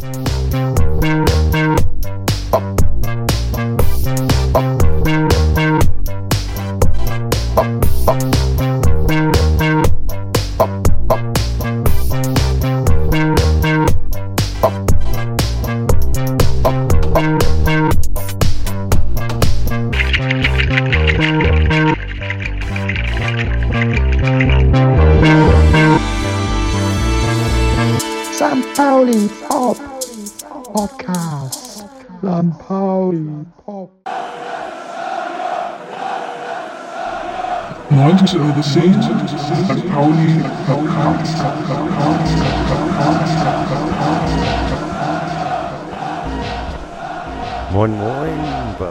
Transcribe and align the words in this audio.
St. 0.00 0.29
19 38.32 38.48
Uhr 38.48 38.62
10, 38.62 39.02
St. 39.02 39.92
Pauli 39.92 40.44
Podcast. 40.64 41.36
Moin 47.72 47.90
Moin 47.90 48.38
bei 48.78 48.86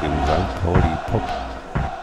dem 0.00 0.12
St. 0.24 0.62
Pauli 0.62 0.82
Pop, 1.10 1.22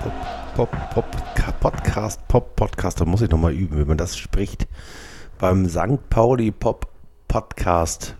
Pop, 0.01 0.13
Pop, 0.55 0.89
Pop, 0.93 1.59
Podcast, 1.61 2.27
Pop 2.27 2.55
Podcast, 2.57 2.99
da 2.99 3.05
muss 3.05 3.21
ich 3.21 3.29
nochmal 3.29 3.53
üben, 3.53 3.79
wie 3.79 3.85
man 3.85 3.97
das 3.97 4.17
spricht. 4.17 4.67
Beim 5.39 5.69
St. 5.69 6.09
Pauli 6.09 6.51
Pop 6.51 6.91
Podcast 7.29 8.17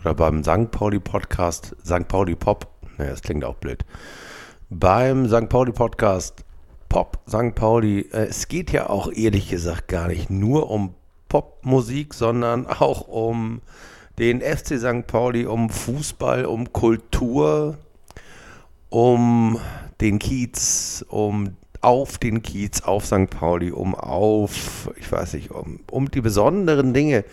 oder 0.00 0.14
beim 0.14 0.44
St. 0.44 0.70
Pauli 0.70 1.00
Podcast, 1.00 1.74
St. 1.84 2.06
Pauli 2.06 2.36
Pop, 2.36 2.68
ne, 2.98 3.08
das 3.08 3.22
klingt 3.22 3.44
auch 3.44 3.56
blöd. 3.56 3.84
Beim 4.72 5.26
St. 5.26 5.48
Pauli 5.48 5.72
Podcast 5.72 6.44
Pop 6.88 7.18
St. 7.28 7.56
Pauli, 7.56 8.02
äh, 8.12 8.26
es 8.28 8.46
geht 8.46 8.70
ja 8.70 8.88
auch 8.88 9.10
ehrlich 9.12 9.50
gesagt 9.50 9.88
gar 9.88 10.06
nicht 10.06 10.30
nur 10.30 10.70
um 10.70 10.94
Popmusik, 11.28 12.14
sondern 12.14 12.68
auch 12.68 13.08
um 13.08 13.62
den 14.20 14.40
FC 14.40 14.78
St. 14.78 15.08
Pauli, 15.08 15.44
um 15.44 15.70
Fußball, 15.70 16.44
um 16.44 16.72
Kultur, 16.72 17.78
um 18.90 19.58
den 20.00 20.20
Kiez, 20.20 21.04
um 21.08 21.56
auf 21.80 22.18
den 22.18 22.40
Kiez, 22.40 22.82
auf 22.82 23.06
St. 23.06 23.28
Pauli, 23.28 23.72
um 23.72 23.96
auf, 23.96 24.88
ich 25.00 25.10
weiß 25.10 25.34
nicht, 25.34 25.50
um, 25.50 25.80
um 25.90 26.12
die 26.12 26.20
besonderen 26.20 26.94
Dinge, 26.94 27.24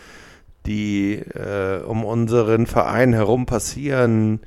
die 0.65 1.17
äh, 1.17 1.83
um 1.83 2.03
unseren 2.03 2.65
Verein 2.65 3.13
herum 3.13 3.45
passieren, 3.45 4.39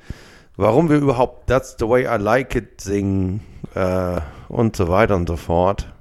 warum 0.61 0.89
wir 0.89 0.97
überhaupt 0.97 1.47
That's 1.47 1.75
the 1.79 1.89
way 1.89 2.03
I 2.03 2.21
like 2.21 2.55
it 2.55 2.79
singen 2.79 3.41
äh, 3.73 4.21
und 4.47 4.75
so 4.75 4.87
weiter 4.87 5.15
und 5.15 5.27
so 5.27 5.35
fort. 5.35 5.91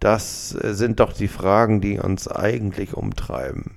Das 0.00 0.54
äh, 0.54 0.72
sind 0.74 0.98
doch 0.98 1.12
die 1.12 1.28
Fragen, 1.28 1.82
die 1.82 1.98
uns 1.98 2.26
eigentlich 2.26 2.94
umtreiben. 2.94 3.72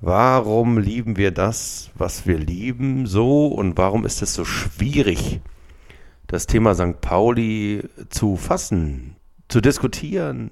Warum 0.00 0.78
lieben 0.78 1.16
wir 1.16 1.32
das, 1.32 1.90
was 1.96 2.26
wir 2.26 2.38
lieben, 2.38 3.06
so 3.06 3.48
und 3.48 3.76
warum 3.76 4.06
ist 4.06 4.22
es 4.22 4.32
so 4.32 4.44
schwierig, 4.44 5.40
das 6.28 6.46
Thema 6.46 6.74
St. 6.74 7.00
Pauli 7.00 7.82
zu 8.08 8.36
fassen, 8.36 9.16
zu 9.48 9.60
diskutieren? 9.60 10.50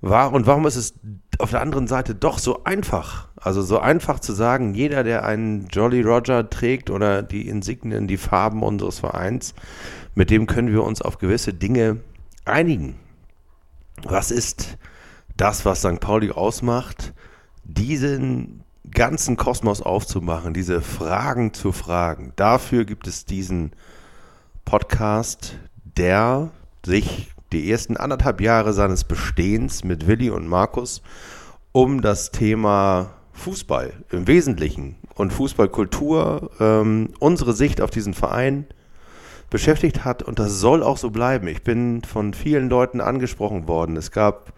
War, 0.00 0.32
und 0.32 0.46
warum 0.46 0.64
ist 0.66 0.76
es 0.76 0.94
auf 1.38 1.50
der 1.50 1.60
anderen 1.60 1.86
Seite 1.86 2.14
doch 2.14 2.38
so 2.38 2.64
einfach? 2.64 3.28
Also 3.36 3.62
so 3.62 3.78
einfach 3.78 4.20
zu 4.20 4.32
sagen, 4.32 4.74
jeder, 4.74 5.04
der 5.04 5.24
einen 5.24 5.68
Jolly 5.68 6.02
Roger 6.02 6.50
trägt 6.50 6.90
oder 6.90 7.22
die 7.22 7.48
Insignien, 7.48 8.08
die 8.08 8.16
Farben 8.16 8.62
unseres 8.62 8.98
Vereins, 8.98 9.54
mit 10.14 10.30
dem 10.30 10.46
können 10.46 10.72
wir 10.72 10.82
uns 10.82 11.00
auf 11.00 11.18
gewisse 11.18 11.54
Dinge 11.54 11.98
einigen. 12.44 12.96
Was 14.02 14.30
ist 14.30 14.78
das, 15.36 15.64
was 15.64 15.80
St. 15.80 16.00
Pauli 16.00 16.30
ausmacht? 16.30 17.14
diesen 17.68 18.64
ganzen 18.90 19.36
Kosmos 19.36 19.82
aufzumachen, 19.82 20.54
diese 20.54 20.80
Fragen 20.80 21.52
zu 21.52 21.72
fragen. 21.72 22.32
Dafür 22.36 22.84
gibt 22.84 23.06
es 23.06 23.26
diesen 23.26 23.72
Podcast, 24.64 25.58
der 25.84 26.50
sich 26.84 27.30
die 27.52 27.70
ersten 27.70 27.96
anderthalb 27.96 28.40
Jahre 28.40 28.72
seines 28.72 29.04
Bestehens 29.04 29.84
mit 29.84 30.06
Willi 30.06 30.30
und 30.30 30.46
Markus 30.46 31.02
um 31.72 32.02
das 32.02 32.30
Thema 32.30 33.10
Fußball 33.32 33.92
im 34.10 34.26
Wesentlichen 34.26 34.96
und 35.14 35.32
Fußballkultur, 35.32 36.50
ähm, 36.60 37.10
unsere 37.18 37.52
Sicht 37.52 37.80
auf 37.80 37.90
diesen 37.90 38.14
Verein 38.14 38.66
beschäftigt 39.50 40.04
hat 40.04 40.22
und 40.22 40.38
das 40.38 40.60
soll 40.60 40.82
auch 40.82 40.98
so 40.98 41.10
bleiben. 41.10 41.46
Ich 41.46 41.62
bin 41.62 42.02
von 42.02 42.34
vielen 42.34 42.68
Leuten 42.68 43.00
angesprochen 43.00 43.68
worden. 43.68 43.96
Es 43.96 44.10
gab 44.10 44.52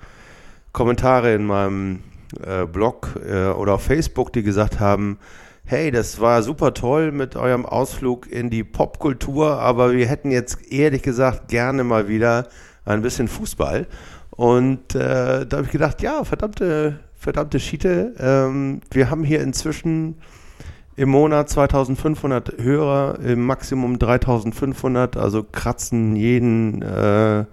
Kommentare 0.73 1.35
in 1.35 1.45
meinem 1.45 2.01
äh, 2.45 2.65
Blog 2.65 3.21
äh, 3.27 3.49
oder 3.49 3.75
auf 3.75 3.83
Facebook, 3.83 4.33
die 4.33 4.43
gesagt 4.43 4.81
haben, 4.81 5.19
hey, 5.65 5.91
das 5.91 6.21
war 6.21 6.43
super 6.43 6.75
toll 6.75 7.13
mit 7.13 7.37
eurem 7.37 7.67
Ausflug 7.67 8.27
in 8.31 8.51
die 8.51 8.65
Popkultur, 8.65 9.61
aber 9.61 9.93
wir 9.93 10.07
hätten 10.07 10.31
jetzt 10.31 10.73
ehrlich 10.73 11.03
gesagt 11.03 11.49
gerne 11.49 11.85
mal 11.85 12.09
wieder 12.09 12.49
ein 12.91 13.03
bisschen 13.03 13.29
Fußball. 13.29 13.87
Und 14.31 14.95
äh, 14.95 15.47
da 15.47 15.57
habe 15.57 15.67
ich 15.67 15.73
gedacht, 15.73 16.03
ja, 16.03 16.25
verdammte, 16.25 17.01
verdammte 17.17 17.61
Schiete, 17.61 18.15
ähm, 18.19 18.81
wir 18.91 19.11
haben 19.11 19.25
hier 19.25 19.41
inzwischen 19.41 20.17
im 20.97 21.11
Monat 21.11 21.49
2500 21.49 22.59
Hörer, 22.59 23.19
im 23.21 23.47
Maximum 23.47 23.99
3500, 23.99 25.17
also 25.17 25.45
kratzen 25.45 26.17
jeden 26.17 26.83
äh, 26.83 27.45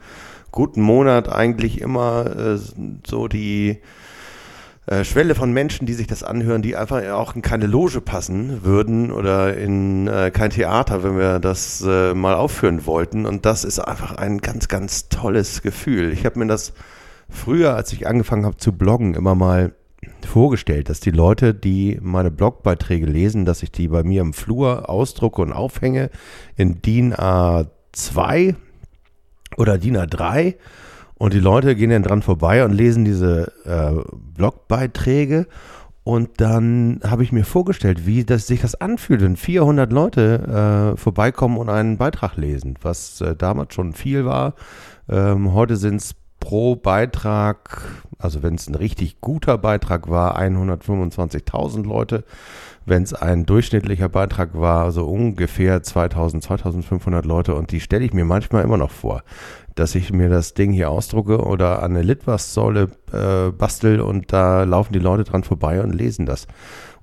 guten 0.52 0.82
Monat 0.82 1.30
eigentlich 1.30 1.82
immer 1.82 2.26
äh, 2.26 2.58
so 3.06 3.28
die 3.28 3.80
äh, 4.88 5.04
Schwelle 5.04 5.36
von 5.36 5.52
Menschen, 5.52 5.86
die 5.86 5.94
sich 5.94 6.08
das 6.08 6.24
anhören, 6.24 6.62
die 6.62 6.78
einfach 6.78 7.06
auch 7.12 7.36
in 7.36 7.42
keine 7.42 7.68
Loge 7.68 8.00
passen 8.00 8.64
würden 8.64 9.12
oder 9.12 9.56
in 9.56 10.08
äh, 10.08 10.32
kein 10.32 10.50
Theater, 10.50 11.04
wenn 11.04 11.18
wir 11.18 11.40
das 11.40 11.84
äh, 11.86 12.14
mal 12.14 12.36
aufführen 12.36 12.86
wollten. 12.86 13.26
Und 13.26 13.46
das 13.46 13.66
ist 13.66 13.80
einfach 13.80 14.16
ein 14.16 14.40
ganz, 14.40 14.70
ganz 14.70 15.10
tolles 15.10 15.62
Gefühl. 15.62 16.14
Ich 16.14 16.26
habe 16.26 16.40
mir 16.40 16.48
das 16.48 16.74
früher, 17.30 17.76
als 17.76 17.92
ich 17.92 18.08
angefangen 18.08 18.46
habe 18.46 18.58
zu 18.58 18.72
bloggen, 18.72 19.14
immer 19.14 19.36
mal 19.36 19.74
vorgestellt, 20.26 20.90
dass 20.90 21.02
die 21.02 21.12
Leute, 21.12 21.54
die 21.54 22.00
meine 22.02 22.32
Blogbeiträge 22.32 23.06
lesen, 23.06 23.44
dass 23.44 23.64
ich 23.64 23.72
die 23.72 23.90
bei 23.90 24.04
mir 24.04 24.22
im 24.22 24.32
Flur 24.32 24.90
ausdrucke 24.90 25.42
und 25.42 25.52
aufhänge 25.52 26.10
in 26.56 26.82
DIN 26.82 27.14
A2 27.14 28.56
oder 29.58 29.78
DIN 29.78 29.98
A3 29.98 30.56
und 31.18 31.34
die 31.34 31.40
Leute 31.40 31.76
gehen 31.76 31.90
dann 31.90 32.04
dran 32.04 32.22
vorbei 32.22 32.64
und 32.64 32.74
lesen 32.74 33.06
diese 33.06 33.52
äh, 33.66 34.02
Blogbeiträge. 34.36 35.48
Und 36.04 36.40
dann 36.40 37.02
habe 37.04 37.24
ich 37.24 37.34
mir 37.34 37.44
vorgestellt, 37.44 38.06
wie 38.06 38.24
das, 38.24 38.48
sich 38.48 38.62
das 38.62 38.76
anfühlt, 38.76 39.22
wenn 39.22 39.36
400 39.36 39.92
Leute 39.92 40.94
äh, 40.94 40.98
vorbeikommen 40.98 41.58
und 41.58 41.70
einen 41.70 41.98
Beitrag 41.98 42.38
lesen, 42.38 42.76
was 42.82 43.20
äh, 43.20 43.36
damals 43.36 43.74
schon 43.74 43.92
viel 43.92 44.24
war. 44.24 44.54
Ähm, 45.10 45.54
heute 45.54 45.76
sind 45.76 45.98
es 45.98 46.16
pro 46.40 46.76
Beitrag, 46.78 47.82
also 48.20 48.42
wenn 48.42 48.56
es 48.56 48.68
ein 48.70 48.76
richtig 48.76 49.20
guter 49.20 49.58
Beitrag 49.58 50.10
war, 50.10 50.40
125.000 50.40 51.86
Leute. 51.86 52.24
Wenn 52.88 53.04
es 53.04 53.14
ein 53.14 53.46
durchschnittlicher 53.46 54.10
Beitrag 54.10 54.60
war, 54.60 54.92
so 54.92 55.06
ungefähr 55.06 55.84
2000, 55.84 56.44
2500 56.44 57.26
Leute. 57.26 57.54
Und 57.54 57.72
die 57.72 57.82
stelle 57.82 58.06
ich 58.06 58.14
mir 58.14 58.26
manchmal 58.26 58.64
immer 58.64 58.78
noch 58.78 58.92
vor 58.92 59.24
dass 59.78 59.96
ich 59.96 60.12
mir 60.12 60.30
das 60.30 60.54
Ding 60.54 60.72
hier 60.72 60.90
ausdrucke 60.90 61.46
oder 61.46 61.84
an 61.84 61.92
eine 61.92 62.02
Litwas-Säule 62.02 62.90
äh, 63.14 63.52
bastel 63.52 64.02
und 64.02 64.34
da 64.34 64.64
laufen 64.64 64.94
die 64.94 65.00
Leute 65.00 65.24
dran 65.24 65.44
vorbei 65.44 65.82
und 65.82 65.94
lesen 65.94 66.26
das. 66.26 66.48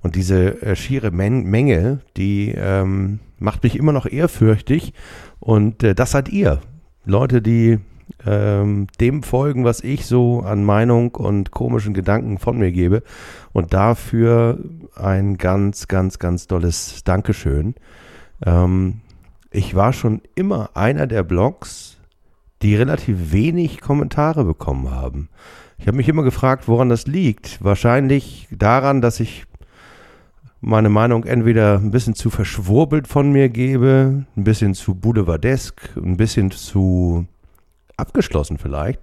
Und 0.03 0.17
diese 0.17 0.61
äh, 0.61 0.77
schiere 0.77 1.11
Men 1.11 1.45
Menge, 1.45 2.01
die 2.17 2.53
ähm, 2.57 3.21
macht 3.39 3.63
mich 3.63 3.77
immer 3.77 3.93
noch 3.93 4.07
ehrfürchtig 4.07 4.93
und 5.39 5.83
äh, 5.83 5.95
das 5.95 6.11
seid 6.11 6.29
ihr. 6.29 6.61
Leute, 7.05 7.43
die 7.43 7.79
ähm, 8.27 8.87
dem 9.01 9.23
folgen, 9.23 9.65
was 9.65 9.81
ich 9.81 10.07
so 10.07 10.41
an 10.41 10.65
Meinung 10.65 11.15
und 11.15 11.53
komischen 11.53 11.95
Gedanken 11.95 12.39
von 12.39 12.59
mir 12.59 12.73
gebe. 12.73 13.03
Und 13.53 13.73
dafür 13.73 14.59
ein 14.97 15.39
ganz, 15.39 15.89
ganz, 15.89 16.19
ganz 16.19 16.47
tolles 16.47 17.05
Dankeschön. 17.05 17.75
Ähm, 18.45 19.01
ich 19.51 19.75
war 19.75 19.93
schon 19.93 20.23
immer 20.35 20.71
einer 20.75 21.07
der 21.07 21.23
Blogs, 21.23 21.99
die 22.63 22.75
relativ 22.75 23.33
wenig 23.33 23.81
Kommentare 23.81 24.45
bekommen 24.45 24.91
haben. 24.91 25.29
Ich 25.79 25.87
habe 25.87 25.97
mich 25.97 26.09
immer 26.09 26.23
gefragt, 26.23 26.67
woran 26.67 26.89
das 26.89 27.07
liegt. 27.07 27.63
Wahrscheinlich 27.63 28.49
daran, 28.51 29.01
dass 29.01 29.21
ich 29.21 29.45
meine 30.61 30.89
Meinung 30.89 31.25
entweder 31.25 31.77
ein 31.77 31.91
bisschen 31.91 32.15
zu 32.15 32.31
verschwurbelt 32.31 33.07
von 33.07 33.31
mir 33.31 33.49
gebe, 33.51 34.25
ein 34.37 34.45
bisschen 34.45 34.75
zu 34.75 34.95
boulevardesk, 34.95 35.91
ein 35.97 36.17
bisschen 36.17 36.51
zu 36.51 37.27
abgeschlossen 37.97 38.59
vielleicht. 38.59 39.01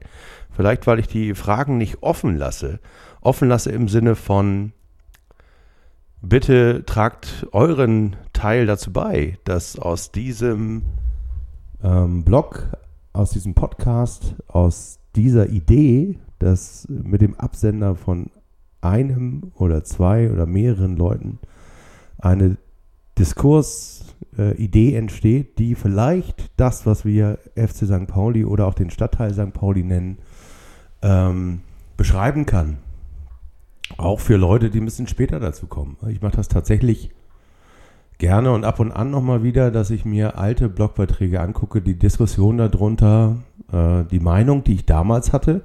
Vielleicht, 0.49 0.87
weil 0.87 0.99
ich 0.99 1.07
die 1.07 1.35
Fragen 1.35 1.77
nicht 1.77 2.01
offen 2.01 2.35
lasse. 2.35 2.79
Offen 3.21 3.47
lasse 3.47 3.71
im 3.71 3.87
Sinne 3.87 4.15
von, 4.15 4.73
bitte 6.21 6.83
tragt 6.85 7.47
euren 7.51 8.15
Teil 8.33 8.65
dazu 8.65 8.93
bei, 8.93 9.37
dass 9.43 9.77
aus 9.77 10.11
diesem 10.11 10.83
ähm, 11.83 12.23
Blog, 12.23 12.67
aus 13.13 13.31
diesem 13.31 13.53
Podcast, 13.53 14.35
aus 14.47 14.99
dieser 15.15 15.49
Idee, 15.49 16.19
dass 16.39 16.87
mit 16.89 17.21
dem 17.21 17.35
Absender 17.35 17.95
von 17.95 18.29
einem 18.81 19.51
oder 19.55 19.83
zwei 19.83 20.31
oder 20.31 20.45
mehreren 20.45 20.95
Leuten 20.95 21.39
eine 22.17 22.57
Diskursidee 23.17 24.93
äh, 24.93 24.97
entsteht, 24.97 25.59
die 25.59 25.75
vielleicht 25.75 26.51
das, 26.57 26.85
was 26.85 27.05
wir 27.05 27.39
FC 27.55 27.85
St. 27.85 28.07
Pauli 28.07 28.45
oder 28.45 28.67
auch 28.67 28.73
den 28.73 28.89
Stadtteil 28.89 29.33
St. 29.33 29.53
Pauli 29.53 29.83
nennen, 29.83 30.17
ähm, 31.01 31.61
beschreiben 31.97 32.45
kann. 32.45 32.77
Auch 34.01 34.19
für 34.19 34.35
Leute, 34.35 34.71
die 34.71 34.81
ein 34.81 34.85
bisschen 34.85 35.07
später 35.07 35.39
dazu 35.39 35.67
kommen. 35.67 35.95
Ich 36.09 36.23
mache 36.23 36.35
das 36.35 36.47
tatsächlich 36.47 37.11
gerne 38.17 38.51
und 38.51 38.65
ab 38.65 38.79
und 38.79 38.91
an 38.91 39.11
nochmal 39.11 39.43
wieder, 39.43 39.69
dass 39.69 39.91
ich 39.91 40.05
mir 40.05 40.39
alte 40.39 40.69
Blogbeiträge 40.69 41.39
angucke, 41.39 41.81
die 41.81 41.99
Diskussion 41.99 42.57
darunter, 42.57 43.37
äh, 43.71 44.03
die 44.09 44.19
Meinung, 44.19 44.63
die 44.63 44.73
ich 44.73 44.85
damals 44.87 45.33
hatte, 45.33 45.61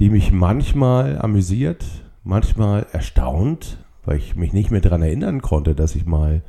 die 0.00 0.10
mich 0.10 0.32
manchmal 0.32 1.20
amüsiert, 1.20 1.84
manchmal 2.24 2.86
erstaunt, 2.90 3.78
weil 4.04 4.16
ich 4.16 4.34
mich 4.34 4.52
nicht 4.52 4.72
mehr 4.72 4.80
daran 4.80 5.02
erinnern 5.02 5.40
konnte, 5.40 5.76
dass 5.76 5.94
ich 5.94 6.04
mal 6.04 6.42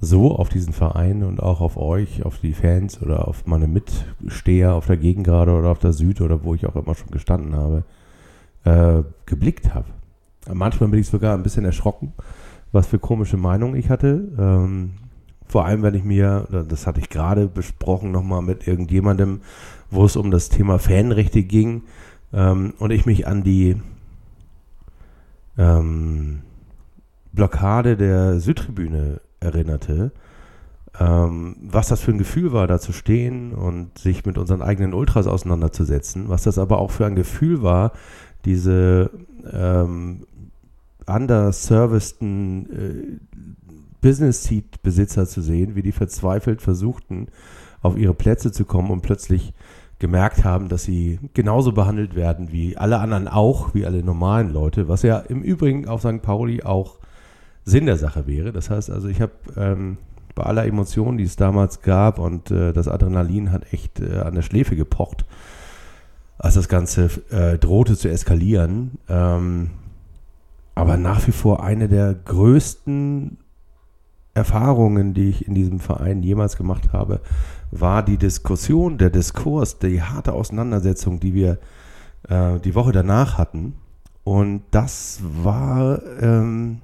so 0.00 0.34
auf 0.34 0.48
diesen 0.48 0.72
Verein 0.72 1.24
und 1.24 1.42
auch 1.42 1.60
auf 1.60 1.76
euch, 1.76 2.24
auf 2.24 2.38
die 2.38 2.54
Fans 2.54 3.02
oder 3.02 3.28
auf 3.28 3.44
meine 3.46 3.68
Mitsteher 3.68 4.72
auf 4.72 4.86
der 4.86 4.96
Gegengrade 4.96 5.52
oder 5.52 5.68
auf 5.68 5.78
der 5.78 5.92
Süd 5.92 6.22
oder 6.22 6.42
wo 6.42 6.54
ich 6.54 6.64
auch 6.64 6.76
immer 6.76 6.94
schon 6.94 7.10
gestanden 7.10 7.54
habe, 7.54 7.84
äh, 8.64 9.02
geblickt 9.26 9.74
habe. 9.74 9.97
Manchmal 10.52 10.88
bin 10.90 11.00
ich 11.00 11.08
sogar 11.08 11.34
ein 11.34 11.42
bisschen 11.42 11.64
erschrocken, 11.64 12.12
was 12.72 12.86
für 12.86 12.98
komische 12.98 13.36
Meinungen 13.36 13.76
ich 13.76 13.90
hatte. 13.90 14.28
Ähm, 14.38 14.92
vor 15.46 15.64
allem, 15.64 15.82
wenn 15.82 15.94
ich 15.94 16.04
mir, 16.04 16.46
das 16.68 16.86
hatte 16.86 17.00
ich 17.00 17.08
gerade 17.08 17.48
besprochen 17.48 18.12
nochmal 18.12 18.42
mit 18.42 18.66
irgendjemandem, 18.66 19.40
wo 19.90 20.04
es 20.04 20.16
um 20.16 20.30
das 20.30 20.50
Thema 20.50 20.78
Fanrechte 20.78 21.42
ging 21.42 21.82
ähm, 22.32 22.74
und 22.78 22.90
ich 22.90 23.06
mich 23.06 23.26
an 23.26 23.42
die 23.42 23.80
ähm, 25.56 26.40
Blockade 27.32 27.96
der 27.96 28.40
Südtribüne 28.40 29.20
erinnerte, 29.40 30.12
ähm, 31.00 31.56
was 31.62 31.88
das 31.88 32.00
für 32.00 32.10
ein 32.10 32.18
Gefühl 32.18 32.52
war, 32.52 32.66
da 32.66 32.78
zu 32.78 32.92
stehen 32.92 33.52
und 33.52 33.96
sich 33.98 34.26
mit 34.26 34.36
unseren 34.36 34.60
eigenen 34.60 34.92
Ultras 34.92 35.26
auseinanderzusetzen, 35.26 36.28
was 36.28 36.42
das 36.42 36.58
aber 36.58 36.78
auch 36.78 36.90
für 36.90 37.06
ein 37.06 37.16
Gefühl 37.16 37.62
war, 37.62 37.92
diese 38.44 39.10
ähm, 39.50 40.26
underserviceden 41.08 42.70
äh, 42.70 43.38
Business-Seat-Besitzer 44.00 45.26
zu 45.26 45.40
sehen, 45.40 45.74
wie 45.74 45.82
die 45.82 45.92
verzweifelt 45.92 46.62
versuchten, 46.62 47.28
auf 47.82 47.96
ihre 47.96 48.14
Plätze 48.14 48.52
zu 48.52 48.64
kommen 48.64 48.90
und 48.90 49.02
plötzlich 49.02 49.52
gemerkt 49.98 50.44
haben, 50.44 50.68
dass 50.68 50.84
sie 50.84 51.18
genauso 51.34 51.72
behandelt 51.72 52.14
werden 52.14 52.52
wie 52.52 52.76
alle 52.76 52.98
anderen 52.98 53.26
auch, 53.26 53.74
wie 53.74 53.84
alle 53.84 54.02
normalen 54.02 54.52
Leute, 54.52 54.88
was 54.88 55.02
ja 55.02 55.18
im 55.18 55.42
Übrigen 55.42 55.88
auf 55.88 56.02
St. 56.02 56.22
Pauli 56.22 56.62
auch 56.62 56.98
Sinn 57.64 57.86
der 57.86 57.98
Sache 57.98 58.26
wäre. 58.26 58.52
Das 58.52 58.70
heißt 58.70 58.90
also, 58.90 59.08
ich 59.08 59.20
habe 59.20 59.32
ähm, 59.56 59.98
bei 60.34 60.44
aller 60.44 60.66
Emotion, 60.66 61.18
die 61.18 61.24
es 61.24 61.34
damals 61.34 61.82
gab 61.82 62.20
und 62.20 62.50
äh, 62.50 62.72
das 62.72 62.86
Adrenalin 62.86 63.50
hat 63.50 63.72
echt 63.72 64.00
äh, 64.00 64.18
an 64.18 64.34
der 64.34 64.42
Schläfe 64.42 64.76
gepocht, 64.76 65.24
als 66.38 66.54
das 66.54 66.68
Ganze 66.68 67.10
äh, 67.30 67.58
drohte 67.58 67.96
zu 67.96 68.08
eskalieren. 68.08 68.98
Ähm, 69.08 69.70
aber 70.78 70.96
nach 70.96 71.26
wie 71.26 71.32
vor 71.32 71.62
eine 71.62 71.88
der 71.88 72.14
größten 72.14 73.38
Erfahrungen, 74.34 75.12
die 75.12 75.28
ich 75.30 75.46
in 75.48 75.54
diesem 75.54 75.80
Verein 75.80 76.22
jemals 76.22 76.56
gemacht 76.56 76.92
habe, 76.92 77.20
war 77.72 78.04
die 78.04 78.16
Diskussion, 78.16 78.96
der 78.96 79.10
Diskurs, 79.10 79.80
die 79.80 80.00
harte 80.02 80.32
Auseinandersetzung, 80.32 81.18
die 81.18 81.34
wir 81.34 81.58
äh, 82.28 82.60
die 82.60 82.76
Woche 82.76 82.92
danach 82.92 83.38
hatten. 83.38 83.74
Und 84.22 84.62
das 84.70 85.20
war 85.22 86.00
ähm, 86.20 86.78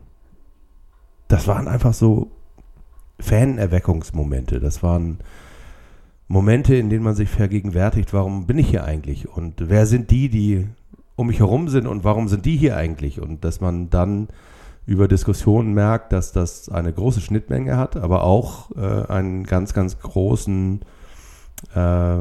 das 1.29 1.47
waren 1.47 1.69
einfach 1.69 1.95
so 1.95 2.33
Fanerweckungsmomente. 3.21 4.59
Das 4.59 4.83
waren 4.83 5.19
Momente, 6.27 6.75
in 6.75 6.91
denen 6.91 7.05
man 7.05 7.15
sich 7.15 7.29
vergegenwärtigt, 7.29 8.13
warum 8.13 8.47
bin 8.47 8.59
ich 8.59 8.71
hier 8.71 8.85
eigentlich 8.85 9.29
und 9.29 9.69
wer 9.69 9.87
sind 9.87 10.11
die, 10.11 10.29
die 10.29 10.67
um 11.17 11.29
mich 11.29 11.39
herum 11.39 11.69
sind 11.69 11.87
und 11.87 12.05
warum 12.05 12.29
sind 12.29 12.45
die 12.45 12.57
hier 12.57 12.77
eigentlich? 12.77 13.21
Und 13.21 13.45
dass 13.45 13.61
man 13.61 13.91
dann 13.91 14.29
über 14.87 15.09
Diskussionen 15.09 15.73
merkt, 15.73 16.13
dass 16.13 16.33
das 16.33 16.69
eine 16.69 16.93
große 16.93 17.21
Schnittmenge 17.21 17.77
hat, 17.77 17.97
aber 17.97 18.25
auch 18.25 18.71
äh, 18.77 19.07
einen 19.11 19.45
ganz, 19.45 19.73
ganz 19.73 19.99
großen 19.99 20.81
äh, 21.75 22.17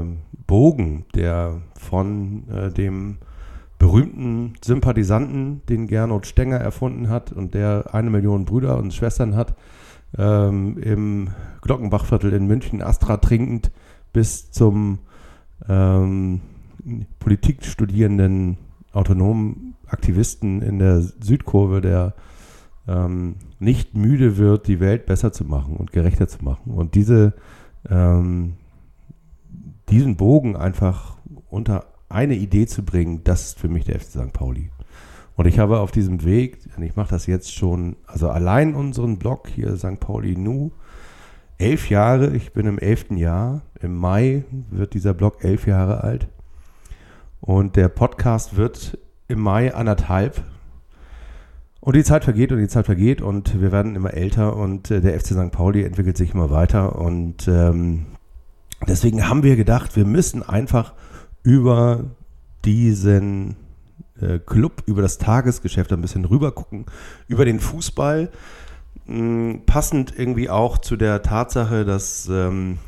Bogen, 0.48 1.06
der 1.16 1.62
von 1.76 2.48
äh, 2.50 2.72
dem 2.72 3.18
berühmten 3.80 4.54
Sympathisanten, 4.64 5.62
den 5.68 5.88
Gernot 5.88 6.26
Stenger 6.26 6.58
erfunden 6.58 7.10
hat 7.10 7.34
und 7.34 7.54
der 7.54 7.94
eine 7.94 8.10
Million 8.10 8.46
Brüder 8.46 8.78
und 8.78 8.94
Schwestern 8.94 9.36
hat, 9.36 9.56
ähm, 10.18 10.78
im 10.78 11.30
Glockenbachviertel 11.62 12.32
in 12.32 12.48
München 12.48 12.82
Astra 12.82 13.18
trinkend 13.18 13.72
bis 14.14 14.52
zum 14.52 15.00
ähm, 15.68 16.40
Politik 17.20 17.66
studierenden 17.66 18.58
autonomen 18.94 19.76
Aktivisten 19.88 20.62
in 20.62 20.80
der 20.80 21.02
Südkurve, 21.02 21.82
der 21.82 22.14
ähm, 22.88 23.36
nicht 23.60 23.96
müde 23.96 24.38
wird, 24.38 24.68
die 24.68 24.80
Welt 24.80 25.06
besser 25.06 25.32
zu 25.32 25.46
machen 25.46 25.76
und 25.78 25.92
gerechter 25.92 26.28
zu 26.28 26.44
machen. 26.44 26.72
Und 26.72 26.96
diese, 26.96 27.34
ähm, 27.90 28.54
diesen 29.90 30.16
Bogen 30.16 30.56
einfach 30.56 31.18
unter 31.50 31.86
eine 32.10 32.36
Idee 32.36 32.68
zu 32.68 32.84
bringen, 32.84 33.22
das 33.24 33.48
ist 33.48 33.60
für 33.60 33.68
mich 33.68 33.86
der 33.86 34.00
FC 34.00 34.12
St. 34.12 34.34
Pauli. 34.34 34.70
Und 35.36 35.48
ich 35.48 35.58
habe 35.58 35.80
auf 35.80 35.92
diesem 35.92 36.24
Weg, 36.24 36.60
und 36.78 36.84
ich 36.84 36.96
mache 36.96 37.10
das 37.10 37.26
jetzt 37.26 37.54
schon, 37.54 37.96
also 38.06 38.30
allein 38.30 38.76
unseren 38.76 39.18
Blog 39.18 39.48
hier, 39.48 39.76
St. 39.78 40.00
Pauli 40.00 40.38
Nu, 40.38 40.72
elf 41.58 41.90
Jahre, 41.90 42.36
ich 42.36 42.54
bin 42.54 42.68
im 42.68 42.78
elften 42.78 43.18
Jahr, 43.18 43.62
im 43.82 43.96
Mai 43.96 44.44
wird 44.70 44.94
dieser 44.94 45.14
Blog 45.14 45.44
elf 45.44 45.66
Jahre 45.66 46.04
alt. 46.04 46.28
Und 47.46 47.76
der 47.76 47.90
Podcast 47.90 48.56
wird 48.56 48.98
im 49.28 49.42
Mai 49.42 49.76
anderthalb. 49.76 50.46
Und 51.82 51.98
die 51.98 52.06
Zeit 52.06 52.24
vergeht 52.24 52.54
und 52.54 52.60
die 52.60 52.70
Zeit 52.70 52.86
vergeht 52.86 53.22
und 53.22 53.60
wir 53.60 53.74
werden 53.74 53.98
immer 53.98 54.14
älter 54.14 54.56
und 54.56 54.90
äh, 54.90 55.02
der 55.02 55.20
FC 55.20 55.34
St. 55.34 55.52
Pauli 55.52 55.84
entwickelt 55.84 56.16
sich 56.16 56.34
immer 56.34 56.52
weiter. 56.52 56.96
Und 56.98 57.50
ähm, 57.50 58.06
deswegen 58.88 59.28
haben 59.28 59.44
wir 59.44 59.58
gedacht, 59.58 59.98
wir 59.98 60.06
müssen 60.06 60.42
einfach 60.42 60.94
über 61.44 62.06
diesen 62.64 63.58
äh, 64.22 64.40
Club, 64.40 64.84
über 64.86 65.02
das 65.02 65.18
Tagesgeschäft 65.18 65.92
ein 65.92 66.00
bisschen 66.00 66.24
rüber 66.24 66.54
gucken, 66.54 66.86
über 67.28 67.44
den 67.44 67.60
Fußball. 67.60 68.32
Mh, 69.06 69.18
hm, 69.18 69.62
passend 69.66 70.18
irgendwie 70.18 70.50
auch 70.50 70.78
zu 70.78 70.96
der 70.96 71.22
Tatsache, 71.22 71.84
dass 71.84 72.30
ähm, 72.32 72.80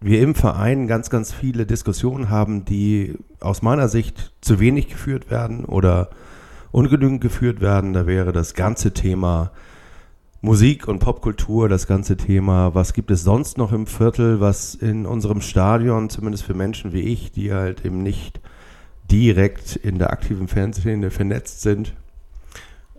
wir 0.00 0.20
im 0.20 0.34
Verein 0.34 0.86
ganz, 0.86 1.10
ganz 1.10 1.32
viele 1.32 1.66
Diskussionen 1.66 2.30
haben, 2.30 2.64
die 2.64 3.16
aus 3.40 3.62
meiner 3.62 3.88
Sicht 3.88 4.32
zu 4.40 4.60
wenig 4.60 4.88
geführt 4.88 5.30
werden 5.30 5.64
oder 5.64 6.10
ungenügend 6.70 7.20
geführt 7.20 7.60
werden. 7.60 7.92
Da 7.92 8.06
wäre 8.06 8.32
das 8.32 8.54
ganze 8.54 8.92
Thema 8.92 9.52
Musik 10.42 10.86
und 10.86 10.98
Popkultur, 10.98 11.68
das 11.68 11.86
ganze 11.86 12.16
Thema, 12.16 12.74
was 12.74 12.92
gibt 12.92 13.10
es 13.10 13.24
sonst 13.24 13.58
noch 13.58 13.72
im 13.72 13.86
Viertel, 13.86 14.40
was 14.40 14.74
in 14.74 15.06
unserem 15.06 15.40
Stadion, 15.40 16.10
zumindest 16.10 16.44
für 16.44 16.54
Menschen 16.54 16.92
wie 16.92 17.00
ich, 17.00 17.32
die 17.32 17.52
halt 17.52 17.84
eben 17.84 18.02
nicht 18.02 18.40
direkt 19.10 19.76
in 19.76 19.98
der 19.98 20.10
aktiven 20.10 20.46
Fernsehszene 20.46 21.10
vernetzt 21.10 21.62
sind, 21.62 21.94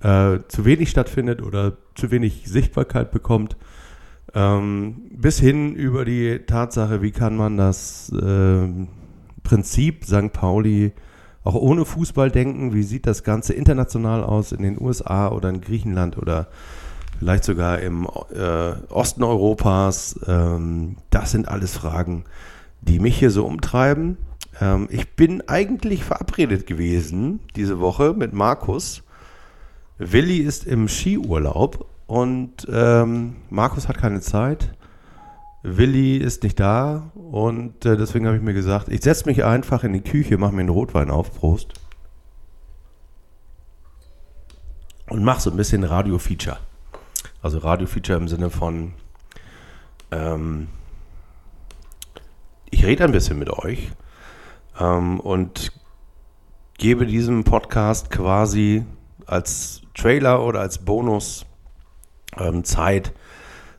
äh, 0.01 0.39
zu 0.47 0.65
wenig 0.65 0.89
stattfindet 0.89 1.41
oder 1.41 1.77
zu 1.95 2.11
wenig 2.11 2.43
Sichtbarkeit 2.47 3.11
bekommt, 3.11 3.55
ähm, 4.33 5.09
bis 5.11 5.39
hin 5.39 5.73
über 5.75 6.05
die 6.05 6.39
Tatsache, 6.39 7.01
wie 7.01 7.11
kann 7.11 7.37
man 7.37 7.57
das 7.57 8.11
äh, 8.11 8.67
Prinzip 9.43 10.05
St. 10.05 10.33
Pauli 10.33 10.91
auch 11.43 11.55
ohne 11.55 11.85
Fußball 11.85 12.29
denken, 12.29 12.73
wie 12.73 12.83
sieht 12.83 13.07
das 13.07 13.23
Ganze 13.23 13.53
international 13.53 14.23
aus 14.23 14.51
in 14.51 14.63
den 14.63 14.81
USA 14.81 15.29
oder 15.29 15.47
in 15.49 15.61
Griechenland 15.61 16.17
oder 16.17 16.47
vielleicht 17.19 17.45
sogar 17.45 17.79
im 17.79 18.05
äh, 18.35 18.71
Osten 18.89 19.23
Europas. 19.23 20.19
Ähm, 20.27 20.97
das 21.09 21.31
sind 21.31 21.47
alles 21.47 21.77
Fragen, 21.77 22.25
die 22.81 22.99
mich 22.99 23.17
hier 23.17 23.31
so 23.31 23.45
umtreiben. 23.45 24.17
Ähm, 24.59 24.87
ich 24.91 25.15
bin 25.15 25.41
eigentlich 25.47 26.03
verabredet 26.03 26.67
gewesen 26.67 27.39
diese 27.55 27.79
Woche 27.79 28.13
mit 28.13 28.33
Markus. 28.33 29.03
Willi 29.97 30.39
ist 30.39 30.67
im 30.67 30.89
Skiurlaub 30.89 31.85
und 32.07 32.65
ähm, 32.71 33.35
Markus 33.49 33.87
hat 33.87 33.97
keine 33.97 34.21
Zeit. 34.21 34.73
Willi 35.61 36.17
ist 36.17 36.43
nicht 36.43 36.59
da 36.59 37.11
und 37.13 37.85
äh, 37.85 37.97
deswegen 37.97 38.25
habe 38.25 38.37
ich 38.37 38.43
mir 38.43 38.53
gesagt, 38.53 38.87
ich 38.87 39.03
setze 39.03 39.25
mich 39.25 39.43
einfach 39.43 39.83
in 39.83 39.91
die 39.91 40.01
Küche, 40.01 40.37
mache 40.37 40.53
mir 40.53 40.61
einen 40.61 40.69
Rotwein 40.69 41.11
auf, 41.11 41.37
Prost. 41.37 41.73
Und 45.09 45.23
mache 45.23 45.41
so 45.41 45.51
ein 45.51 45.57
bisschen 45.57 45.83
Radio-Feature. 45.83 46.57
Also 47.41 47.57
Radio-Feature 47.57 48.17
im 48.17 48.27
Sinne 48.29 48.49
von, 48.49 48.93
ähm, 50.11 50.69
ich 52.69 52.85
rede 52.85 53.03
ein 53.03 53.11
bisschen 53.11 53.37
mit 53.37 53.49
euch 53.49 53.91
ähm, 54.79 55.19
und 55.19 55.73
gebe 56.77 57.05
diesem 57.05 57.43
Podcast 57.43 58.09
quasi 58.09 58.85
als 59.25 59.81
Trailer 59.93 60.43
oder 60.43 60.61
als 60.61 60.77
Bonus 60.77 61.46
ähm, 62.39 62.63
Zeit, 62.63 63.13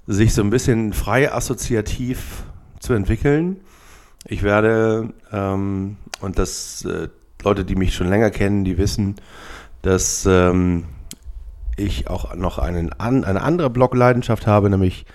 sich 0.07 0.35
so 0.35 0.43
ein 0.43 0.51
bisschen 0.51 0.93
frei 0.93 1.33
assoziativ 1.33 2.45
zu 2.81 2.95
entwickeln. 2.95 3.61
Ich 4.27 4.43
werde, 4.43 5.13
ähm, 5.33 5.97
und 6.21 6.39
das 6.39 6.85
äh, 6.85 7.09
Leute, 7.43 7.65
die 7.65 7.77
mich 7.77 7.95
schon 7.95 8.09
länger 8.09 8.31
kennen, 8.31 8.65
die 8.65 8.79
wissen, 8.79 9.17
dass 9.83 10.27
ähm, 10.27 10.85
ich 11.77 12.09
auch 12.09 12.35
noch 12.35 12.59
einen, 12.59 12.93
an, 12.95 13.25
eine 13.25 13.43
andere 13.43 13.71
Blogleidenschaft 13.71 14.47
habe, 14.47 14.71
nämlich 14.71 15.07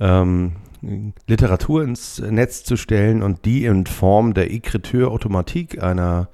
ähm, 0.00 0.52
Literatur 1.26 1.82
ins 1.82 2.20
Netz 2.20 2.64
zu 2.64 2.76
stellen 2.76 3.22
und 3.22 3.44
die 3.44 3.64
in 3.64 3.86
Form 3.86 4.34
der 4.34 4.50
Écriture 4.50 5.08
Automatique, 5.08 5.82
einer 5.82 6.28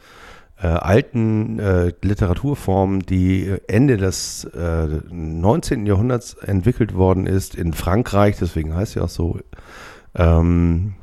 äh, 0.64 0.68
alten 0.68 1.58
äh, 1.58 1.92
Literaturform, 2.00 3.04
die 3.04 3.54
Ende 3.66 3.98
des 3.98 4.44
äh, 4.44 4.86
19. 5.10 5.84
Jahrhunderts 5.84 6.32
entwickelt 6.34 6.94
worden 6.94 7.26
ist 7.26 7.54
in 7.54 7.74
Frankreich, 7.74 8.38
deswegen 8.40 8.74
heißt 8.74 8.92
sie 8.92 9.00
auch 9.00 9.10
so, 9.10 9.38
ähm, 10.14 10.94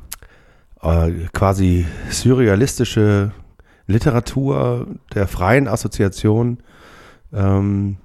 äh, 0.82 1.12
quasi 1.32 1.86
surrealistische 2.10 3.30
Literatur 3.86 4.88
der 5.14 5.28
freien 5.28 5.68
Assoziation 5.68 6.58
ähm, 7.32 7.98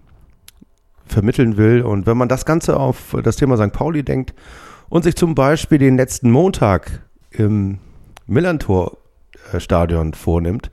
vermitteln 1.08 1.58
will. 1.58 1.82
Und 1.82 2.06
wenn 2.06 2.18
man 2.18 2.30
das 2.30 2.46
Ganze 2.46 2.80
auf 2.80 3.18
das 3.24 3.36
Thema 3.36 3.58
St. 3.58 3.74
Pauli 3.74 4.04
denkt 4.04 4.36
und 4.90 5.04
sich 5.04 5.16
zum 5.16 5.34
Beispiel 5.34 5.80
den 5.80 5.98
letzten 5.98 6.30
Montag 6.30 7.02
im 7.32 7.80
Millantor-Stadion 8.28 10.14
vornimmt, 10.14 10.70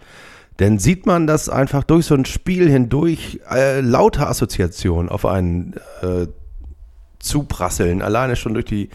dann 0.59 0.79
sieht 0.79 1.07
man, 1.07 1.27
dass 1.27 1.49
einfach 1.49 1.83
durch 1.85 2.07
so 2.07 2.15
ein 2.15 2.25
Spiel 2.25 2.69
hindurch 2.71 3.41
äh, 3.51 3.81
lauter 3.81 4.29
Assoziationen 4.29 5.09
auf 5.09 5.27
einen 5.27 5.75
äh, 6.03 6.29
zuprasseln. 7.19 8.03
Alleine 8.03 8.37
schon 8.37 8.55
durch 8.55 8.67
die 8.67 8.91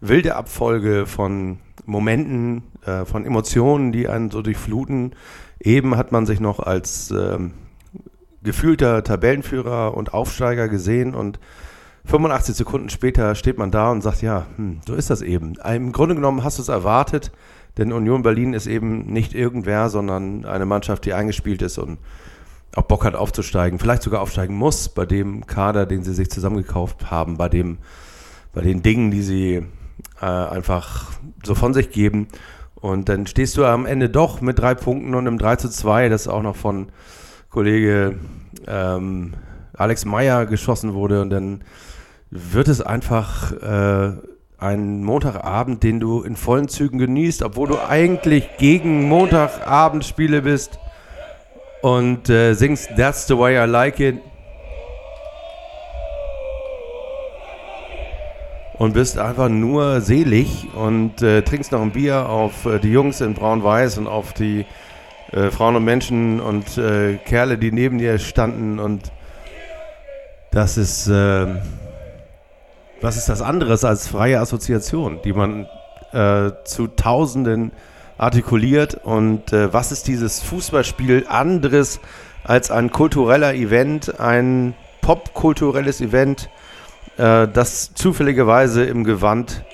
wilde 0.00 0.36
Abfolge 0.36 1.06
von 1.06 1.58
Momenten, 1.84 2.62
äh, 2.86 3.04
von 3.04 3.24
Emotionen, 3.24 3.90
die 3.90 4.08
einen 4.08 4.30
so 4.30 4.42
durchfluten. 4.42 5.14
Eben 5.58 5.96
hat 5.96 6.12
man 6.12 6.26
sich 6.26 6.38
noch 6.40 6.60
als 6.60 7.10
ähm, 7.10 7.52
gefühlter 8.42 9.02
Tabellenführer 9.02 9.96
und 9.96 10.14
Aufsteiger 10.14 10.68
gesehen 10.68 11.14
und 11.14 11.40
85 12.06 12.56
Sekunden 12.56 12.88
später 12.88 13.34
steht 13.34 13.58
man 13.58 13.70
da 13.70 13.90
und 13.90 14.00
sagt, 14.02 14.22
ja, 14.22 14.46
hm, 14.56 14.80
so 14.86 14.94
ist 14.94 15.10
das 15.10 15.20
eben. 15.20 15.54
Im 15.56 15.92
Grunde 15.92 16.14
genommen 16.14 16.44
hast 16.44 16.58
du 16.58 16.62
es 16.62 16.68
erwartet, 16.68 17.30
denn 17.78 17.92
Union 17.92 18.22
Berlin 18.22 18.52
ist 18.52 18.66
eben 18.66 19.06
nicht 19.06 19.34
irgendwer, 19.34 19.88
sondern 19.88 20.44
eine 20.44 20.66
Mannschaft, 20.66 21.04
die 21.04 21.14
eingespielt 21.14 21.62
ist 21.62 21.78
und 21.78 21.98
auch 22.74 22.82
Bock 22.82 23.04
hat 23.04 23.14
aufzusteigen, 23.14 23.78
vielleicht 23.78 24.02
sogar 24.02 24.20
aufsteigen 24.20 24.54
muss 24.54 24.88
bei 24.88 25.04
dem 25.04 25.46
Kader, 25.46 25.86
den 25.86 26.04
sie 26.04 26.14
sich 26.14 26.30
zusammengekauft 26.30 27.10
haben, 27.10 27.36
bei 27.36 27.48
dem, 27.48 27.78
bei 28.52 28.60
den 28.60 28.82
Dingen, 28.82 29.10
die 29.10 29.22
sie 29.22 29.66
äh, 30.20 30.26
einfach 30.26 31.10
so 31.44 31.54
von 31.54 31.74
sich 31.74 31.90
geben. 31.90 32.28
Und 32.76 33.08
dann 33.08 33.26
stehst 33.26 33.56
du 33.56 33.64
am 33.64 33.86
Ende 33.86 34.08
doch 34.08 34.40
mit 34.40 34.58
drei 34.58 34.74
Punkten 34.74 35.14
und 35.14 35.26
einem 35.26 35.38
3 35.38 35.56
zu 35.56 35.68
2, 35.68 36.08
das 36.08 36.28
auch 36.28 36.42
noch 36.42 36.56
von 36.56 36.88
Kollege 37.50 38.16
ähm, 38.66 39.34
Alex 39.74 40.04
Meyer 40.04 40.46
geschossen 40.46 40.94
wurde. 40.94 41.20
Und 41.20 41.30
dann 41.30 41.62
wird 42.30 42.68
es 42.68 42.80
einfach 42.80 43.52
äh, 43.52 44.12
ein 44.60 45.02
Montagabend, 45.02 45.82
den 45.82 46.00
du 46.00 46.22
in 46.22 46.36
vollen 46.36 46.68
Zügen 46.68 46.98
genießt, 46.98 47.42
obwohl 47.42 47.68
du 47.68 47.78
eigentlich 47.78 48.48
gegen 48.58 49.08
Montagabendspiele 49.08 50.42
bist 50.42 50.78
und 51.80 52.28
äh, 52.28 52.52
singst 52.52 52.90
That's 52.96 53.26
the 53.26 53.38
way 53.38 53.56
I 53.56 53.66
like 53.66 53.98
it. 54.00 54.18
Und 58.78 58.94
bist 58.94 59.18
einfach 59.18 59.48
nur 59.50 60.00
selig 60.00 60.66
und 60.74 61.20
äh, 61.20 61.42
trinkst 61.42 61.72
noch 61.72 61.82
ein 61.82 61.90
Bier 61.90 62.28
auf 62.28 62.64
äh, 62.64 62.78
die 62.78 62.90
Jungs 62.90 63.20
in 63.20 63.34
Braun-Weiß 63.34 63.98
und 63.98 64.06
auf 64.06 64.32
die 64.32 64.64
äh, 65.32 65.50
Frauen 65.50 65.76
und 65.76 65.84
Menschen 65.84 66.40
und 66.40 66.78
äh, 66.78 67.16
Kerle, 67.16 67.58
die 67.58 67.72
neben 67.72 67.98
dir 67.98 68.18
standen. 68.18 68.78
Und 68.78 69.12
das 70.50 70.78
ist 70.78 71.10
ähm, 71.12 71.58
was 73.00 73.16
ist 73.16 73.28
das 73.28 73.42
anderes 73.42 73.84
als 73.84 74.08
freie 74.08 74.40
Assoziation, 74.40 75.20
die 75.24 75.32
man 75.32 75.66
äh, 76.12 76.50
zu 76.64 76.86
Tausenden 76.88 77.72
artikuliert? 78.18 78.94
Und 78.94 79.52
äh, 79.52 79.72
was 79.72 79.92
ist 79.92 80.06
dieses 80.06 80.42
Fußballspiel 80.42 81.26
anderes 81.28 82.00
als 82.44 82.70
ein 82.70 82.90
kultureller 82.90 83.54
Event, 83.54 84.20
ein 84.20 84.74
popkulturelles 85.00 86.00
Event, 86.00 86.50
äh, 87.16 87.48
das 87.48 87.94
zufälligerweise 87.94 88.84
im 88.84 89.04
Gewand 89.04 89.64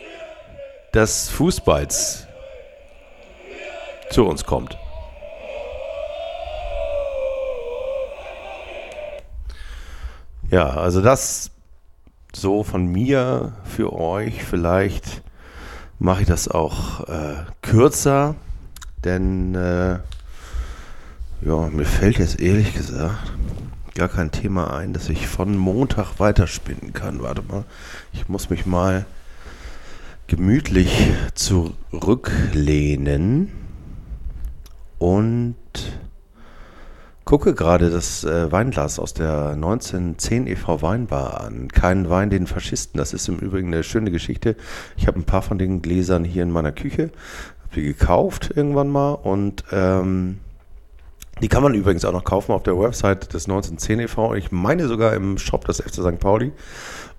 des 0.95 1.29
Fußballs 1.29 2.29
zu 4.11 4.25
uns 4.25 4.45
kommt? 4.45 4.79
Ja, 10.49 10.69
also 10.69 11.03
das 11.03 11.51
so 12.37 12.63
von 12.63 12.87
mir 12.87 13.53
für 13.65 13.93
euch. 13.95 14.45
Vielleicht 14.45 15.23
mache 15.99 16.23
ich 16.23 16.29
das 16.29 16.49
auch 16.49 17.09
äh, 17.09 17.37
kürzer, 17.63 18.35
denn 19.05 19.55
äh, 19.55 19.99
ja, 21.43 21.69
mir 21.71 21.87
fällt 21.87 22.19
jetzt 22.19 22.41
ehrlich 22.41 22.75
gesagt 22.75 23.33
gar 23.95 24.09
kein 24.09 24.31
Thema 24.31 24.77
ein, 24.77 24.93
dass 24.93 25.09
ich 25.09 25.27
von 25.27 25.57
Montag 25.57 26.21
weiterspinnen 26.21 26.93
kann. 26.93 27.23
Warte 27.23 27.41
mal, 27.41 27.65
ich 28.13 28.29
muss 28.29 28.51
mich 28.51 28.67
mal 28.67 29.07
gemütlich 30.27 31.15
zurücklehnen 31.35 33.51
und 34.99 35.57
gucke 37.27 37.55
gerade 37.55 37.91
das 37.91 38.25
äh, 38.25 38.51
Weinglas 38.51 38.99
aus 39.01 39.13
der 39.13 39.49
1910 39.51 40.47
e.V. 40.47 40.81
Weinbar 40.81 41.41
an. 41.41 41.69
Kein 41.69 42.09
Wein 42.09 42.31
den 42.31 42.47
Faschisten. 42.47 42.97
Das 42.99 43.13
ist 43.13 43.29
im 43.29 43.39
Übrigen 43.39 43.67
eine 43.67 43.83
schöne 43.83 44.13
Geschichte. 44.13 44.55
Ich 44.97 45.09
habe 45.09 45.19
ein 45.19 45.25
paar 45.25 45.43
von 45.43 45.59
den 45.59 45.83
Gläsern 45.83 46.25
hier 46.25 46.45
in 46.45 46.53
meiner 46.53 46.71
Küche. 46.71 47.11
Habe 47.65 47.75
die 47.75 47.83
gekauft 47.83 48.53
irgendwann 48.55 48.89
mal 48.89 49.13
und 49.13 49.65
ähm, 49.73 50.39
die 51.43 51.49
kann 51.49 51.65
man 51.65 51.75
übrigens 51.75 52.05
auch 52.05 52.13
noch 52.13 52.25
kaufen 52.25 52.53
auf 52.53 52.63
der 52.63 52.79
Website 52.79 53.35
des 53.35 53.47
1910 53.47 54.01
e.V. 54.01 54.35
Ich 54.37 54.53
meine 54.53 54.87
sogar 54.87 55.13
im 55.13 55.37
Shop 55.37 55.65
des 55.65 55.83
FC 55.83 55.95
St. 55.95 56.21
Pauli. 56.21 56.53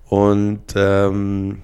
Und 0.08 0.72
ähm, 0.74 1.60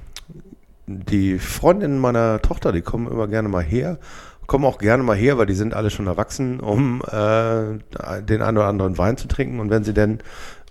die 0.87 1.39
Freundinnen 1.39 1.99
meiner 1.99 2.43
Tochter, 2.43 2.73
die 2.73 2.83
kommen 2.83 3.11
immer 3.11 3.27
gerne 3.27 3.49
mal 3.49 3.65
her 3.65 3.99
kommen 4.47 4.65
auch 4.65 4.79
gerne 4.79 5.03
mal 5.03 5.17
her, 5.17 5.39
weil 5.39 5.47
die 5.47 5.55
sind 5.55 5.75
alle 5.75 5.91
schon 5.91 6.07
erwachsen, 6.07 6.61
um 6.61 7.03
äh, 7.03 8.23
den 8.23 8.43
einen 8.43 8.59
oder 8.59 8.67
anderen 8.67 8.99
Wein 8.99 9.17
zu 9.17 9.29
trinken. 9.29 9.61
Und 9.61 9.71
wenn 9.71 9.85
sie 9.85 9.95
dann 9.95 10.21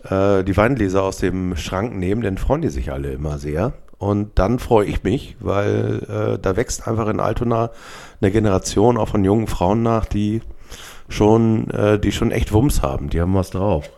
äh, 0.03 0.43
die 0.43 0.55
Weingläser 0.55 1.03
aus 1.03 1.17
dem 1.17 1.55
Schrank 1.55 1.95
nehmen, 1.95 2.21
dann 2.21 2.37
freuen 2.37 2.61
die 2.61 2.69
sich 2.69 2.91
alle 2.91 3.11
immer 3.11 3.37
sehr. 3.37 3.73
Und 3.97 4.37
dann 4.37 4.59
freue 4.59 4.85
ich 4.85 5.03
mich, 5.03 5.37
weil 5.39 6.03
äh, 6.09 6.39
da 6.39 6.55
wächst 6.57 6.87
einfach 6.87 7.07
in 7.07 7.19
Altona 7.19 7.71
eine 8.19 8.31
Generation 8.31 8.97
auch 8.97 9.07
von 9.07 9.23
jungen 9.23 9.47
Frauen 9.47 9.81
nach, 9.81 10.05
die 10.05 10.41
schon, 11.07 11.69
äh, 11.69 11.99
die 11.99 12.11
schon 12.11 12.31
echt 12.31 12.51
Wumms 12.51 12.81
haben. 12.81 13.09
Die 13.09 13.21
haben 13.21 13.33
was 13.33 13.51
drauf. 13.51 13.89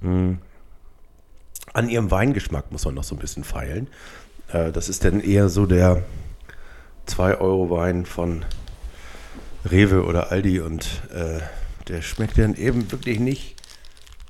Mhm. 0.00 0.38
An 1.72 1.88
ihrem 1.88 2.10
Weingeschmack 2.10 2.70
muss 2.70 2.84
man 2.84 2.94
noch 2.94 3.04
so 3.04 3.14
ein 3.14 3.18
bisschen 3.18 3.44
feilen. 3.44 3.88
Äh, 4.52 4.72
das 4.72 4.88
ist 4.88 5.04
dann 5.04 5.20
eher 5.20 5.48
so 5.48 5.66
der 5.66 6.02
2 7.08 7.38
Euro 7.38 7.70
Wein 7.70 8.06
von 8.06 8.44
Rewe 9.70 10.04
oder 10.04 10.30
Aldi 10.30 10.60
und 10.60 11.02
äh, 11.12 11.40
der 11.88 12.02
schmeckt 12.02 12.38
dann 12.38 12.54
eben 12.54 12.90
wirklich 12.92 13.18
nicht 13.18 13.56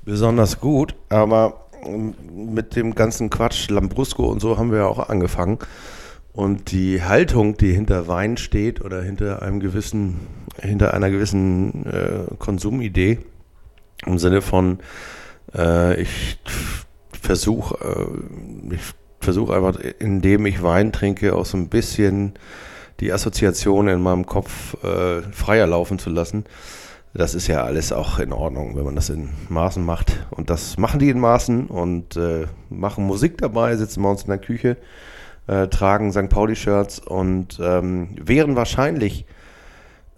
besonders 0.03 0.59
gut, 0.59 0.95
aber 1.09 1.67
ähm, 1.85 2.15
mit 2.53 2.75
dem 2.75 2.95
ganzen 2.95 3.29
Quatsch, 3.29 3.69
Lambrusco 3.69 4.25
und 4.25 4.39
so 4.39 4.57
haben 4.57 4.71
wir 4.71 4.79
ja 4.79 4.87
auch 4.87 5.09
angefangen. 5.09 5.59
Und 6.33 6.71
die 6.71 7.03
Haltung, 7.03 7.57
die 7.57 7.73
hinter 7.73 8.07
Wein 8.07 8.37
steht 8.37 8.81
oder 8.81 9.01
hinter 9.01 9.41
einem 9.41 9.59
gewissen, 9.59 10.19
hinter 10.57 10.93
einer 10.93 11.09
gewissen 11.09 11.85
äh, 11.85 12.35
Konsumidee, 12.37 13.19
im 14.05 14.19
Sinne 14.19 14.41
von, 14.41 14.79
äh, 15.53 16.01
ich 16.01 16.39
versuche, 17.21 17.75
äh, 17.83 18.75
ich 18.75 18.81
versuche 19.19 19.55
einfach, 19.55 19.79
indem 19.99 20.45
ich 20.45 20.63
Wein 20.63 20.93
trinke, 20.93 21.35
auch 21.35 21.45
so 21.45 21.57
ein 21.57 21.67
bisschen 21.67 22.33
die 22.99 23.11
Assoziation 23.11 23.87
in 23.87 24.01
meinem 24.01 24.25
Kopf 24.25 24.81
äh, 24.83 25.21
freier 25.31 25.67
laufen 25.67 25.99
zu 25.99 26.09
lassen. 26.09 26.45
Das 27.13 27.33
ist 27.33 27.47
ja 27.47 27.63
alles 27.63 27.91
auch 27.91 28.19
in 28.19 28.31
Ordnung, 28.31 28.75
wenn 28.75 28.83
man 28.83 28.95
das 28.95 29.09
in 29.09 29.29
Maßen 29.49 29.83
macht. 29.83 30.25
Und 30.29 30.49
das 30.49 30.77
machen 30.77 30.99
die 30.99 31.09
in 31.09 31.19
Maßen 31.19 31.67
und 31.67 32.15
äh, 32.17 32.45
machen 32.69 33.05
Musik 33.05 33.37
dabei, 33.39 33.75
sitzen 33.77 34.03
bei 34.03 34.09
uns 34.09 34.23
in 34.23 34.29
der 34.29 34.37
Küche, 34.37 34.77
äh, 35.47 35.67
tragen 35.67 36.11
St. 36.11 36.29
Pauli-Shirts 36.29 36.99
und 36.99 37.59
ähm, 37.61 38.09
wären 38.21 38.55
wahrscheinlich 38.55 39.25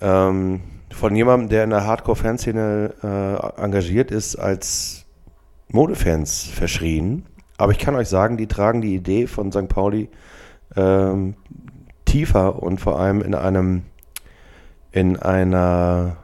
ähm, 0.02 0.62
von 0.92 1.16
jemandem, 1.16 1.48
der 1.48 1.64
in 1.64 1.70
der 1.70 1.86
Hardcore-Fanszene 1.86 2.94
äh, 3.02 3.62
engagiert 3.62 4.12
ist, 4.12 4.36
als 4.36 5.06
Modefans 5.70 6.44
verschrien. 6.44 7.26
Aber 7.58 7.72
ich 7.72 7.80
kann 7.80 7.96
euch 7.96 8.10
sagen, 8.10 8.36
die 8.36 8.48
tragen 8.48 8.82
die 8.82 8.96
Idee 8.96 9.28
von 9.28 9.52
St. 9.52 9.70
Pauli 9.70 10.10
ähm, 10.76 11.36
tiefer 12.12 12.62
und 12.62 12.80
vor 12.80 13.00
allem 13.00 13.22
in 13.22 13.34
einem 13.34 13.84
in 14.92 15.18
einer 15.18 16.18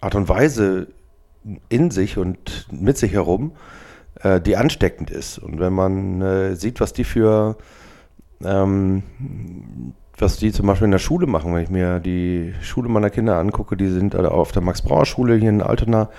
Art 0.00 0.14
und 0.16 0.28
Weise 0.28 0.88
in 1.68 1.90
sich 1.90 2.18
und 2.18 2.66
mit 2.72 2.98
sich 2.98 3.12
herum, 3.12 3.52
äh, 4.22 4.40
die 4.40 4.56
ansteckend 4.56 5.10
ist. 5.10 5.38
Und 5.38 5.60
wenn 5.60 5.72
man 5.72 6.20
äh, 6.20 6.56
sieht, 6.56 6.80
was 6.80 6.92
die 6.92 7.04
für 7.04 7.56
ähm, 8.44 9.04
was 10.20 10.36
die 10.38 10.50
zum 10.50 10.66
Beispiel 10.66 10.86
in 10.86 10.90
der 10.90 10.98
Schule 10.98 11.28
machen, 11.28 11.54
wenn 11.54 11.62
ich 11.62 11.70
mir 11.70 12.00
die 12.00 12.52
Schule 12.60 12.88
meiner 12.88 13.10
Kinder 13.10 13.36
angucke, 13.36 13.76
die 13.76 13.88
sind 13.88 14.16
alle 14.16 14.32
auf 14.32 14.50
der 14.50 14.62
Max-Brauer-Schule 14.62 15.36
hier 15.36 15.50
in 15.50 15.62
Altona. 15.62 16.10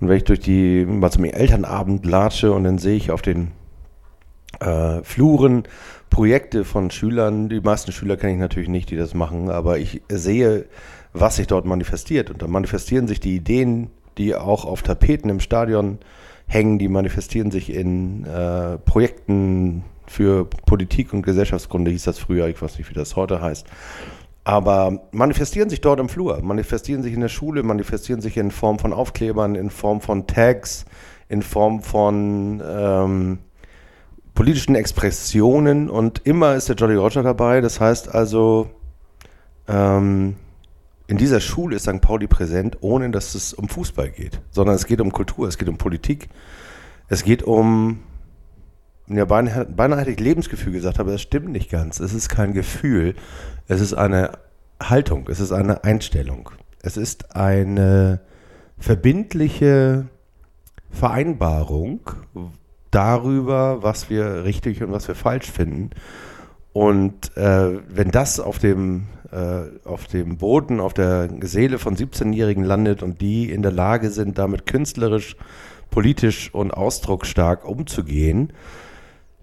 Und 0.00 0.08
wenn 0.08 0.16
ich 0.16 0.24
durch 0.24 0.38
die, 0.38 0.84
mal 0.86 1.10
zum 1.10 1.24
Elternabend 1.24 2.06
latsche 2.06 2.52
und 2.52 2.62
dann 2.62 2.78
sehe 2.78 2.96
ich 2.96 3.10
auf 3.10 3.22
den 3.22 3.50
äh, 4.60 5.02
Fluren 5.02 5.64
Projekte 6.18 6.64
von 6.64 6.90
Schülern, 6.90 7.48
die 7.48 7.60
meisten 7.60 7.92
Schüler 7.92 8.16
kenne 8.16 8.32
ich 8.32 8.40
natürlich 8.40 8.68
nicht, 8.68 8.90
die 8.90 8.96
das 8.96 9.14
machen, 9.14 9.52
aber 9.52 9.78
ich 9.78 10.02
sehe, 10.08 10.64
was 11.12 11.36
sich 11.36 11.46
dort 11.46 11.64
manifestiert. 11.64 12.28
Und 12.28 12.42
da 12.42 12.48
manifestieren 12.48 13.06
sich 13.06 13.20
die 13.20 13.36
Ideen, 13.36 13.90
die 14.18 14.34
auch 14.34 14.64
auf 14.64 14.82
Tapeten 14.82 15.30
im 15.30 15.38
Stadion 15.38 15.98
hängen, 16.48 16.80
die 16.80 16.88
manifestieren 16.88 17.52
sich 17.52 17.72
in 17.72 18.24
äh, 18.24 18.78
Projekten 18.78 19.84
für 20.08 20.44
Politik 20.44 21.12
und 21.12 21.22
Gesellschaftskunde, 21.22 21.92
hieß 21.92 22.02
das 22.02 22.18
früher, 22.18 22.48
ich 22.48 22.60
weiß 22.60 22.78
nicht, 22.78 22.90
wie 22.90 22.94
das 22.94 23.14
heute 23.14 23.40
heißt. 23.40 23.68
Aber 24.42 25.02
manifestieren 25.12 25.70
sich 25.70 25.82
dort 25.82 26.00
im 26.00 26.08
Flur, 26.08 26.42
manifestieren 26.42 27.04
sich 27.04 27.14
in 27.14 27.20
der 27.20 27.28
Schule, 27.28 27.62
manifestieren 27.62 28.20
sich 28.20 28.36
in 28.36 28.50
Form 28.50 28.80
von 28.80 28.92
Aufklebern, 28.92 29.54
in 29.54 29.70
Form 29.70 30.00
von 30.00 30.26
Tags, 30.26 30.84
in 31.28 31.42
Form 31.42 31.80
von 31.80 32.60
ähm, 32.66 33.38
politischen 34.38 34.76
Expressionen 34.76 35.90
und 35.90 36.24
immer 36.24 36.54
ist 36.54 36.68
der 36.68 36.76
Jolly 36.76 36.94
Roger 36.94 37.24
dabei. 37.24 37.60
Das 37.60 37.80
heißt 37.80 38.14
also, 38.14 38.70
ähm, 39.66 40.36
in 41.08 41.16
dieser 41.16 41.40
Schule 41.40 41.74
ist 41.74 41.82
St. 41.82 42.00
Pauli 42.00 42.28
präsent, 42.28 42.76
ohne 42.80 43.10
dass 43.10 43.34
es 43.34 43.52
um 43.52 43.68
Fußball 43.68 44.10
geht, 44.10 44.40
sondern 44.52 44.76
es 44.76 44.86
geht 44.86 45.00
um 45.00 45.10
Kultur, 45.10 45.48
es 45.48 45.58
geht 45.58 45.68
um 45.68 45.76
Politik, 45.76 46.28
es 47.08 47.24
geht 47.24 47.42
um, 47.42 47.98
ja, 49.08 49.24
beinahe, 49.24 49.64
beinahe 49.64 50.02
hätte 50.02 50.12
ich 50.12 50.20
Lebensgefühl 50.20 50.72
gesagt, 50.72 51.00
aber 51.00 51.10
das 51.10 51.22
stimmt 51.22 51.48
nicht 51.48 51.68
ganz. 51.68 51.98
Es 51.98 52.14
ist 52.14 52.28
kein 52.28 52.52
Gefühl, 52.52 53.16
es 53.66 53.80
ist 53.80 53.94
eine 53.94 54.38
Haltung, 54.80 55.26
es 55.28 55.40
ist 55.40 55.50
eine 55.50 55.82
Einstellung, 55.82 56.50
es 56.80 56.96
ist 56.96 57.34
eine 57.34 58.20
verbindliche 58.78 60.06
Vereinbarung, 60.92 62.02
darüber, 62.90 63.82
was 63.82 64.10
wir 64.10 64.44
richtig 64.44 64.82
und 64.82 64.92
was 64.92 65.08
wir 65.08 65.14
falsch 65.14 65.50
finden. 65.50 65.90
Und 66.72 67.36
äh, 67.36 67.78
wenn 67.88 68.10
das 68.10 68.40
auf 68.40 68.58
dem, 68.58 69.06
äh, 69.32 69.86
auf 69.86 70.06
dem 70.06 70.38
Boden, 70.38 70.80
auf 70.80 70.94
der 70.94 71.28
Seele 71.40 71.78
von 71.78 71.96
17-Jährigen 71.96 72.64
landet 72.64 73.02
und 73.02 73.20
die 73.20 73.50
in 73.50 73.62
der 73.62 73.72
Lage 73.72 74.10
sind, 74.10 74.38
damit 74.38 74.66
künstlerisch, 74.66 75.36
politisch 75.90 76.54
und 76.54 76.72
ausdrucksstark 76.72 77.64
umzugehen, 77.64 78.52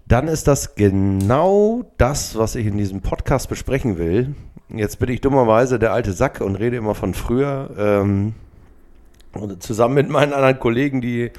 dann 0.06 0.28
ist 0.28 0.46
das 0.46 0.76
genau 0.76 1.84
das, 1.98 2.38
was 2.38 2.54
ich 2.54 2.66
in 2.66 2.78
diesem 2.78 3.00
Podcast 3.00 3.48
besprechen 3.48 3.98
will. 3.98 4.34
Jetzt 4.68 4.98
bin 4.98 5.08
ich 5.08 5.20
dummerweise 5.20 5.78
der 5.78 5.92
alte 5.92 6.12
Sack 6.12 6.40
und 6.40 6.56
rede 6.56 6.76
immer 6.76 6.94
von 6.94 7.12
früher. 7.12 7.70
Ähm, 7.76 8.34
und 9.32 9.62
zusammen 9.62 9.94
mit 9.94 10.08
meinen 10.08 10.32
anderen 10.32 10.58
Kollegen, 10.58 11.00
die 11.00 11.30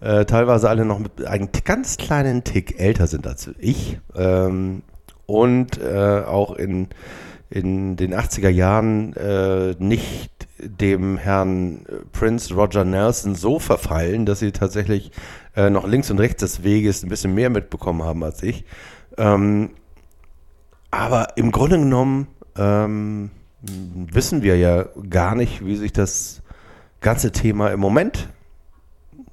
äh, 0.00 0.24
teilweise 0.24 0.68
alle 0.68 0.84
noch 0.84 0.98
mit 0.98 1.24
einem 1.24 1.48
ganz 1.64 1.96
kleinen 1.96 2.44
Tick 2.44 2.78
älter 2.78 3.06
sind 3.06 3.26
als 3.26 3.50
ich 3.58 3.98
ähm, 4.14 4.82
und 5.26 5.78
äh, 5.80 6.22
auch 6.26 6.54
in, 6.54 6.88
in 7.50 7.96
den 7.96 8.14
80er 8.14 8.48
Jahren 8.48 9.14
äh, 9.14 9.74
nicht 9.78 10.30
dem 10.58 11.18
Herrn 11.18 11.84
Prince 12.12 12.54
Roger 12.54 12.84
Nelson 12.84 13.34
so 13.34 13.58
verfallen, 13.58 14.26
dass 14.26 14.40
sie 14.40 14.52
tatsächlich 14.52 15.12
äh, 15.56 15.70
noch 15.70 15.86
links 15.86 16.10
und 16.10 16.18
rechts 16.18 16.40
des 16.40 16.64
Weges 16.64 17.02
ein 17.02 17.08
bisschen 17.08 17.34
mehr 17.34 17.50
mitbekommen 17.50 18.02
haben 18.02 18.24
als 18.24 18.42
ich. 18.42 18.64
Ähm, 19.16 19.70
aber 20.90 21.36
im 21.36 21.52
Grunde 21.52 21.78
genommen 21.78 22.28
ähm, 22.56 23.30
wissen 23.60 24.42
wir 24.42 24.56
ja 24.56 24.86
gar 25.10 25.34
nicht, 25.34 25.64
wie 25.64 25.76
sich 25.76 25.92
das 25.92 26.42
ganze 27.00 27.32
Thema 27.32 27.68
im 27.68 27.80
Moment 27.80 28.28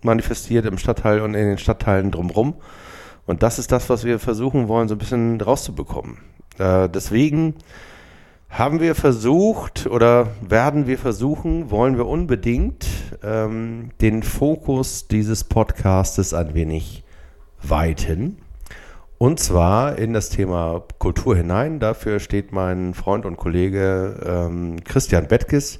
manifestiert 0.05 0.65
im 0.65 0.77
Stadtteil 0.77 1.21
und 1.21 1.33
in 1.33 1.47
den 1.47 1.57
Stadtteilen 1.57 2.11
drumherum. 2.11 2.55
Und 3.25 3.43
das 3.43 3.59
ist 3.59 3.71
das, 3.71 3.89
was 3.89 4.05
wir 4.05 4.19
versuchen 4.19 4.67
wollen, 4.67 4.87
so 4.87 4.95
ein 4.95 4.99
bisschen 4.99 5.41
rauszubekommen. 5.41 6.19
Äh, 6.57 6.89
deswegen 6.89 7.55
haben 8.49 8.79
wir 8.79 8.95
versucht 8.95 9.87
oder 9.87 10.27
werden 10.41 10.87
wir 10.87 10.97
versuchen, 10.97 11.71
wollen 11.71 11.97
wir 11.97 12.05
unbedingt 12.05 12.85
ähm, 13.23 13.89
den 13.99 14.23
Fokus 14.23 15.07
dieses 15.07 15.43
Podcastes 15.43 16.33
ein 16.33 16.53
wenig 16.53 17.03
weiten. 17.61 18.37
Und 19.17 19.39
zwar 19.39 19.97
in 19.97 20.13
das 20.13 20.29
Thema 20.29 20.83
Kultur 20.99 21.35
hinein. 21.35 21.79
Dafür 21.79 22.19
steht 22.19 22.51
mein 22.51 22.93
Freund 22.93 23.25
und 23.25 23.37
Kollege 23.37 24.21
ähm, 24.25 24.83
Christian 24.83 25.27
Bettges 25.27 25.79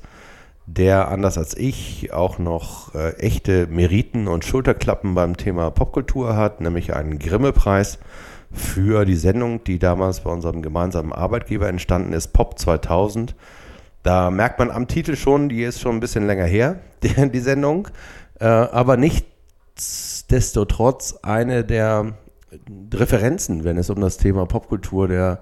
der 0.68 1.10
anders 1.10 1.38
als 1.38 1.56
ich 1.56 2.12
auch 2.12 2.40
noch 2.40 2.96
äh, 2.96 3.12
echte 3.18 3.68
Meriten 3.68 4.28
und 4.28 4.46
Schulterklappen 4.46 5.14
beim 5.14 5.38
Thema 5.38 5.70
Popkultur 5.70 6.36
hat, 6.36 6.60
nämlich 6.62 6.96
einen 6.96 7.20
Grimme-Preis 7.20 8.00
für 8.52 9.06
die 9.06 9.16
Sendung, 9.16 9.64
die 9.64 9.78
damals 9.80 10.22
bei 10.22 10.32
unserem 10.32 10.62
gemeinsamen 10.62 11.14
Arbeitgeber 11.14 11.68
entstanden 11.68 12.14
ist, 12.14 12.28
Pop 12.30 12.58
2000. 12.58 13.36
Da 14.02 14.32
merkt 14.32 14.58
man 14.60 14.72
am 14.72 14.88
Titel 14.88 15.16
schon, 15.16 15.50
die 15.50 15.62
ist 15.64 15.82
schon 15.82 15.98
ein 15.98 16.00
bisschen 16.00 16.26
länger 16.26 16.46
her, 16.46 16.80
die, 17.04 17.32
die 17.32 17.40
Sendung, 17.40 17.90
äh, 18.40 18.46
aber 18.46 18.98
nichtsdestotrotz 18.98 21.20
eine 21.22 21.64
der 21.64 22.14
Referenzen, 22.94 23.66
wenn 23.66 23.78
es 23.78 23.90
um 23.90 24.02
das 24.02 24.18
Thema 24.18 24.46
Popkultur 24.46 25.08
der 25.08 25.40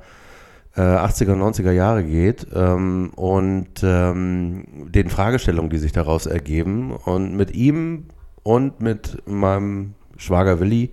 80er, 0.75 1.33
äh, 1.33 1.41
90er 1.41 1.71
Jahre 1.71 2.03
geht 2.03 2.47
ähm, 2.53 3.11
und 3.15 3.83
ähm, 3.83 4.65
den 4.89 5.09
Fragestellungen, 5.09 5.69
die 5.69 5.77
sich 5.77 5.91
daraus 5.91 6.25
ergeben. 6.25 6.91
Und 6.91 7.35
mit 7.35 7.53
ihm 7.53 8.05
und 8.43 8.81
mit 8.81 9.21
meinem 9.27 9.93
Schwager 10.17 10.59
Willi 10.59 10.91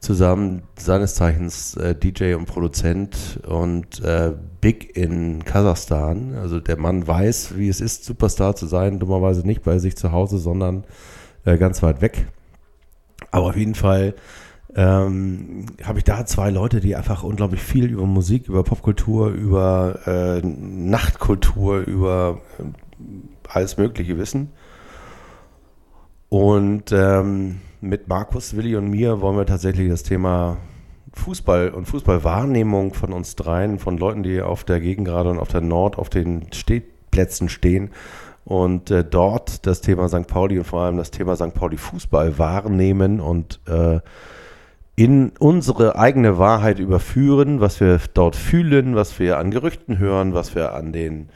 zusammen, 0.00 0.62
seines 0.78 1.16
Zeichens 1.16 1.74
äh, 1.76 1.94
DJ 1.94 2.34
und 2.34 2.46
Produzent 2.46 3.40
und 3.46 4.00
äh, 4.04 4.32
Big 4.60 4.96
in 4.96 5.44
Kasachstan. 5.44 6.36
Also 6.36 6.60
der 6.60 6.78
Mann 6.78 7.06
weiß, 7.06 7.56
wie 7.56 7.68
es 7.68 7.80
ist, 7.80 8.04
Superstar 8.04 8.54
zu 8.54 8.66
sein, 8.66 9.00
dummerweise 9.00 9.44
nicht 9.44 9.62
bei 9.62 9.78
sich 9.78 9.96
zu 9.96 10.12
Hause, 10.12 10.38
sondern 10.38 10.84
äh, 11.44 11.58
ganz 11.58 11.82
weit 11.82 12.00
weg. 12.00 12.26
Aber 13.32 13.46
auf 13.46 13.56
jeden 13.56 13.74
Fall 13.74 14.14
ähm, 14.74 15.66
habe 15.82 15.98
ich 15.98 16.04
da 16.04 16.26
zwei 16.26 16.50
Leute, 16.50 16.80
die 16.80 16.94
einfach 16.94 17.22
unglaublich 17.22 17.62
viel 17.62 17.90
über 17.90 18.06
Musik, 18.06 18.48
über 18.48 18.62
Popkultur, 18.64 19.28
über 19.30 20.00
äh, 20.06 20.46
Nachtkultur, 20.46 21.78
über 21.80 22.40
äh, 22.58 22.64
alles 23.48 23.76
Mögliche 23.78 24.18
wissen. 24.18 24.52
Und 26.28 26.92
ähm, 26.92 27.60
mit 27.80 28.08
Markus, 28.08 28.56
Willi 28.56 28.76
und 28.76 28.90
mir 28.90 29.20
wollen 29.20 29.36
wir 29.36 29.46
tatsächlich 29.46 29.88
das 29.88 30.02
Thema 30.02 30.58
Fußball 31.14 31.70
und 31.70 31.86
Fußballwahrnehmung 31.86 32.92
von 32.92 33.12
uns 33.12 33.36
dreien, 33.36 33.78
von 33.78 33.96
Leuten, 33.96 34.22
die 34.22 34.42
auf 34.42 34.64
der 34.64 34.80
Gegengrade 34.80 35.30
und 35.30 35.38
auf 35.38 35.48
der 35.48 35.62
Nord 35.62 35.98
auf 35.98 36.10
den 36.10 36.52
Stehplätzen 36.52 37.48
stehen 37.48 37.90
und 38.44 38.90
äh, 38.90 39.04
dort 39.04 39.66
das 39.66 39.80
Thema 39.80 40.08
St. 40.08 40.26
Pauli 40.26 40.58
und 40.58 40.64
vor 40.64 40.80
allem 40.80 40.96
das 40.96 41.10
Thema 41.10 41.36
St. 41.36 41.54
Pauli 41.54 41.76
Fußball 41.76 42.38
wahrnehmen 42.38 43.20
und 43.20 43.60
äh, 43.66 44.00
in 44.98 45.30
unsere 45.38 45.96
eigene 45.96 46.38
Wahrheit 46.38 46.80
überführen, 46.80 47.60
was 47.60 47.78
wir 47.78 48.00
dort 48.14 48.34
fühlen, 48.34 48.96
was 48.96 49.20
wir 49.20 49.38
an 49.38 49.52
Gerüchten 49.52 50.00
hören, 50.00 50.34
was 50.34 50.56
wir 50.56 50.74
an 50.74 50.92
den 50.92 51.28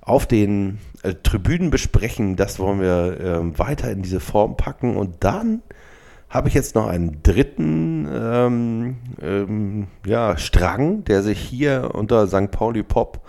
auf 0.00 0.24
den 0.24 0.78
äh, 1.02 1.12
Tribünen 1.22 1.68
besprechen, 1.68 2.36
das 2.36 2.58
wollen 2.58 2.80
wir 2.80 3.20
äh, 3.20 3.58
weiter 3.58 3.90
in 3.90 4.00
diese 4.00 4.20
Form 4.20 4.56
packen 4.56 4.96
und 4.96 5.16
dann 5.20 5.60
habe 6.30 6.48
ich 6.48 6.54
jetzt 6.54 6.74
noch 6.74 6.86
einen 6.86 7.22
dritten 7.22 8.08
ähm, 8.10 8.96
ähm, 9.20 9.88
ja, 10.06 10.38
Strang, 10.38 11.04
der 11.04 11.22
sich 11.22 11.40
hier 11.40 11.90
unter 11.92 12.26
St. 12.26 12.50
Pauli 12.50 12.82
Pop 12.82 13.20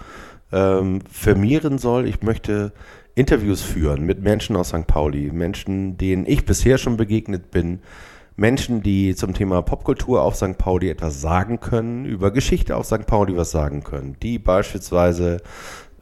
ähm, 0.54 1.01
firmieren 1.12 1.80
soll. 1.80 2.08
Ich 2.08 2.21
möchte 2.21 2.71
Interviews 3.13 3.62
führen 3.62 4.06
mit 4.06 4.21
Menschen 4.21 4.56
aus 4.56 4.69
St. 4.69 4.88
Pauli, 4.88 5.32
Menschen, 5.34 5.97
denen 5.97 6.25
ich 6.25 6.45
bisher 6.45 6.77
schon 6.77 6.95
begegnet 6.95 7.51
bin, 7.51 7.80
Menschen, 8.41 8.82
die 8.82 9.15
zum 9.15 9.34
Thema 9.34 9.62
Popkultur 9.62 10.21
auf 10.23 10.36
St. 10.36 10.58
Pauli 10.58 10.89
etwas 10.89 11.21
sagen 11.21 11.62
können, 11.62 12.06
über 12.06 12.32
Geschichte 12.32 12.75
auf 12.75 12.88
St. 12.88 13.06
Pauli 13.06 13.38
was 13.38 13.51
sagen 13.51 13.84
können, 13.84 14.17
die 14.21 14.39
beispielsweise 14.39 15.38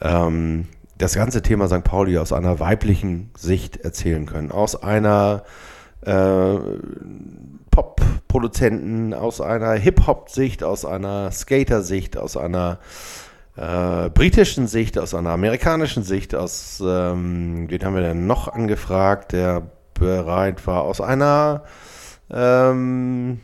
ähm, 0.02 0.65
das 0.97 1.13
ganze 1.13 1.41
Thema 1.41 1.67
St. 1.67 1.84
Pauli 1.84 2.17
aus 2.17 2.34
einer 2.34 2.60
weiblichen 2.60 3.30
Sicht 3.38 3.78
erzählen 3.78 4.25
können, 4.25 4.52
aus 4.52 4.82
einer 4.82 5.43
äh, 6.02 6.56
Pop-Produzenten, 7.71 9.13
aus 9.13 9.41
einer 9.41 9.73
Hip-Hop-Sicht, 9.73 10.63
aus 10.63 10.86
einer 10.86 11.32
Skater-Sicht, 11.32 12.17
aus 12.17 12.38
einer 12.38 12.80
äh, 13.58 14.10
britischen 14.10 14.67
Sicht, 14.67 14.97
aus 14.97 15.13
einer 15.13 15.32
amerikanischen 15.32 16.04
Sicht, 16.04 16.34
aus, 16.36 16.82
ähm, 16.86 17.69
wen 17.69 17.84
haben 17.84 17.95
wir 17.95 18.02
denn 18.02 18.28
noch 18.28 18.47
angefragt, 18.47 19.34
der 19.34 19.63
bereit 19.93 20.65
war, 20.65 20.84
aus 20.84 21.02
einer 21.02 21.63
ähm, 22.31 23.39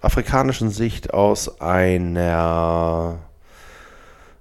afrikanischen 0.00 0.70
Sicht, 0.70 1.12
aus 1.14 1.60
einer 1.60 3.18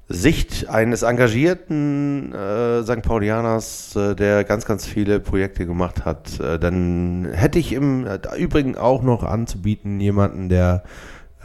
Sicht 0.10 0.70
eines 0.70 1.02
engagierten 1.02 2.34
äh, 2.34 2.84
St. 2.84 3.02
Paulianers, 3.02 3.96
äh, 3.96 4.16
der 4.16 4.44
ganz, 4.44 4.66
ganz 4.66 4.86
viele 4.86 5.20
Projekte 5.20 5.66
gemacht 5.66 6.06
hat, 6.06 6.40
äh, 6.40 6.60
dann 6.60 7.28
hätte 7.32 7.58
ich 7.58 7.72
im 7.74 8.06
äh, 8.06 8.20
Übrigen 8.38 8.78
auch 8.78 9.02
noch 9.02 9.24
anzubieten 9.24 10.00
jemanden, 10.00 10.50
der 10.50 10.84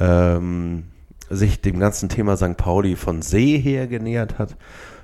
ähm, 0.00 0.84
sich 1.30 1.60
dem 1.60 1.78
ganzen 1.78 2.08
Thema 2.08 2.36
St. 2.36 2.56
Pauli 2.56 2.96
von 2.96 3.22
See 3.22 3.58
her 3.58 3.86
genähert 3.86 4.38
hat. 4.38 4.56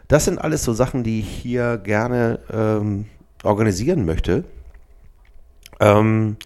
Das 0.08 0.24
sind 0.24 0.38
alles 0.38 0.64
so 0.64 0.72
Sachen, 0.72 1.02
die 1.02 1.20
ich 1.20 1.28
hier 1.28 1.78
gerne 1.78 2.40
ähm, 2.52 3.06
organisieren 3.42 4.04
möchte. 4.04 4.44
Ähm, 5.80 6.36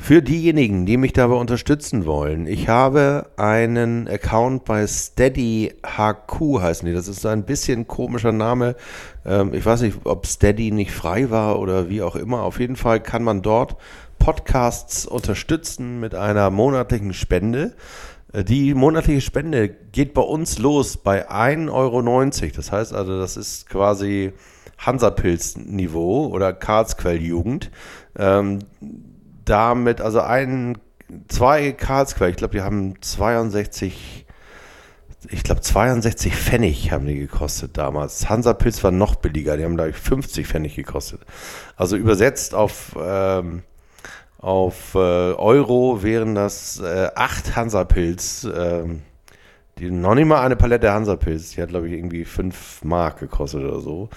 für 0.00 0.22
diejenigen, 0.22 0.86
die 0.86 0.96
mich 0.96 1.12
dabei 1.12 1.34
unterstützen 1.34 2.06
wollen, 2.06 2.46
ich 2.46 2.68
habe 2.68 3.26
einen 3.36 4.08
Account 4.08 4.64
bei 4.64 4.86
Steady 4.86 5.74
HQ 5.84 6.62
heißen 6.62 6.86
die. 6.86 6.94
Das 6.94 7.08
ist 7.08 7.26
ein 7.26 7.44
bisschen 7.44 7.88
komischer 7.88 8.30
Name. 8.30 8.76
Ähm, 9.26 9.52
ich 9.52 9.66
weiß 9.66 9.82
nicht, 9.82 9.98
ob 10.04 10.26
Steady 10.26 10.70
nicht 10.70 10.92
frei 10.92 11.30
war 11.30 11.58
oder 11.58 11.90
wie 11.90 12.00
auch 12.00 12.14
immer. 12.14 12.44
Auf 12.44 12.60
jeden 12.60 12.76
Fall 12.76 13.00
kann 13.00 13.24
man 13.24 13.42
dort 13.42 13.76
Podcasts 14.20 15.04
unterstützen 15.04 15.98
mit 15.98 16.14
einer 16.14 16.48
monatlichen 16.50 17.12
Spende. 17.12 17.74
Äh, 18.32 18.44
die 18.44 18.74
monatliche 18.74 19.20
Spende 19.20 19.68
geht 19.68 20.14
bei 20.14 20.22
uns 20.22 20.58
los 20.58 20.96
bei 20.96 21.28
1,90 21.28 21.72
Euro. 21.72 22.52
Das 22.54 22.72
heißt 22.72 22.94
also, 22.94 23.18
das 23.18 23.36
ist 23.36 23.68
quasi 23.68 24.32
Hansapilz-Niveau 24.78 26.28
oder 26.28 26.52
Karlsquell-Jugend. 26.52 27.72
Ähm, 28.16 28.60
damit, 29.48 30.00
also 30.00 30.20
ein, 30.20 30.78
zwei 31.28 31.72
Karlsquell, 31.72 32.30
ich 32.30 32.36
glaube, 32.36 32.54
die 32.56 32.62
haben 32.62 33.00
62, 33.00 34.26
ich 35.28 35.42
glaube 35.42 35.60
62 35.60 36.34
Pfennig 36.34 36.92
haben 36.92 37.06
die 37.06 37.18
gekostet 37.18 37.76
damals. 37.76 38.28
Hansapilz 38.28 38.82
war 38.84 38.90
noch 38.90 39.16
billiger, 39.16 39.56
die 39.56 39.64
haben 39.64 39.76
glaube 39.76 39.90
ich 39.90 39.96
50 39.96 40.46
Pfennig 40.46 40.76
gekostet. 40.76 41.20
Also 41.76 41.96
übersetzt 41.96 42.54
auf, 42.54 42.96
ähm, 43.00 43.62
auf 44.38 44.94
äh, 44.94 44.98
Euro 44.98 46.02
wären 46.02 46.34
das 46.34 46.80
äh, 46.80 47.10
acht 47.14 47.56
Hansapilz. 47.56 48.46
Ähm, 48.54 49.02
die, 49.78 49.90
noch 49.90 50.14
nicht 50.14 50.26
mal 50.26 50.40
eine 50.40 50.56
Palette 50.56 50.92
Hansapilz, 50.92 51.50
die 51.50 51.62
hat 51.62 51.70
glaube 51.70 51.88
ich 51.88 51.94
irgendwie 51.94 52.24
5 52.24 52.84
Mark 52.84 53.20
gekostet 53.20 53.62
oder 53.64 53.80
so 53.80 54.08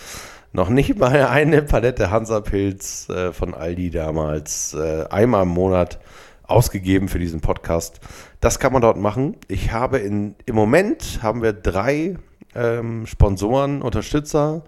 noch 0.53 0.69
nicht 0.69 0.97
mal 0.97 1.27
eine 1.27 1.61
Palette 1.61 2.11
Hansapilz 2.11 3.09
äh, 3.09 3.31
von 3.31 3.53
Aldi 3.53 3.89
damals 3.89 4.73
äh, 4.73 5.05
einmal 5.09 5.43
im 5.43 5.49
Monat 5.49 5.99
ausgegeben 6.43 7.07
für 7.07 7.19
diesen 7.19 7.39
Podcast. 7.39 8.01
Das 8.41 8.59
kann 8.59 8.73
man 8.73 8.81
dort 8.81 8.97
machen. 8.97 9.37
Ich 9.47 9.71
habe 9.71 9.99
in, 9.99 10.35
im 10.45 10.55
Moment 10.55 11.19
haben 11.23 11.41
wir 11.41 11.53
drei 11.53 12.17
ähm, 12.53 13.05
Sponsoren, 13.07 13.81
Unterstützer, 13.81 14.63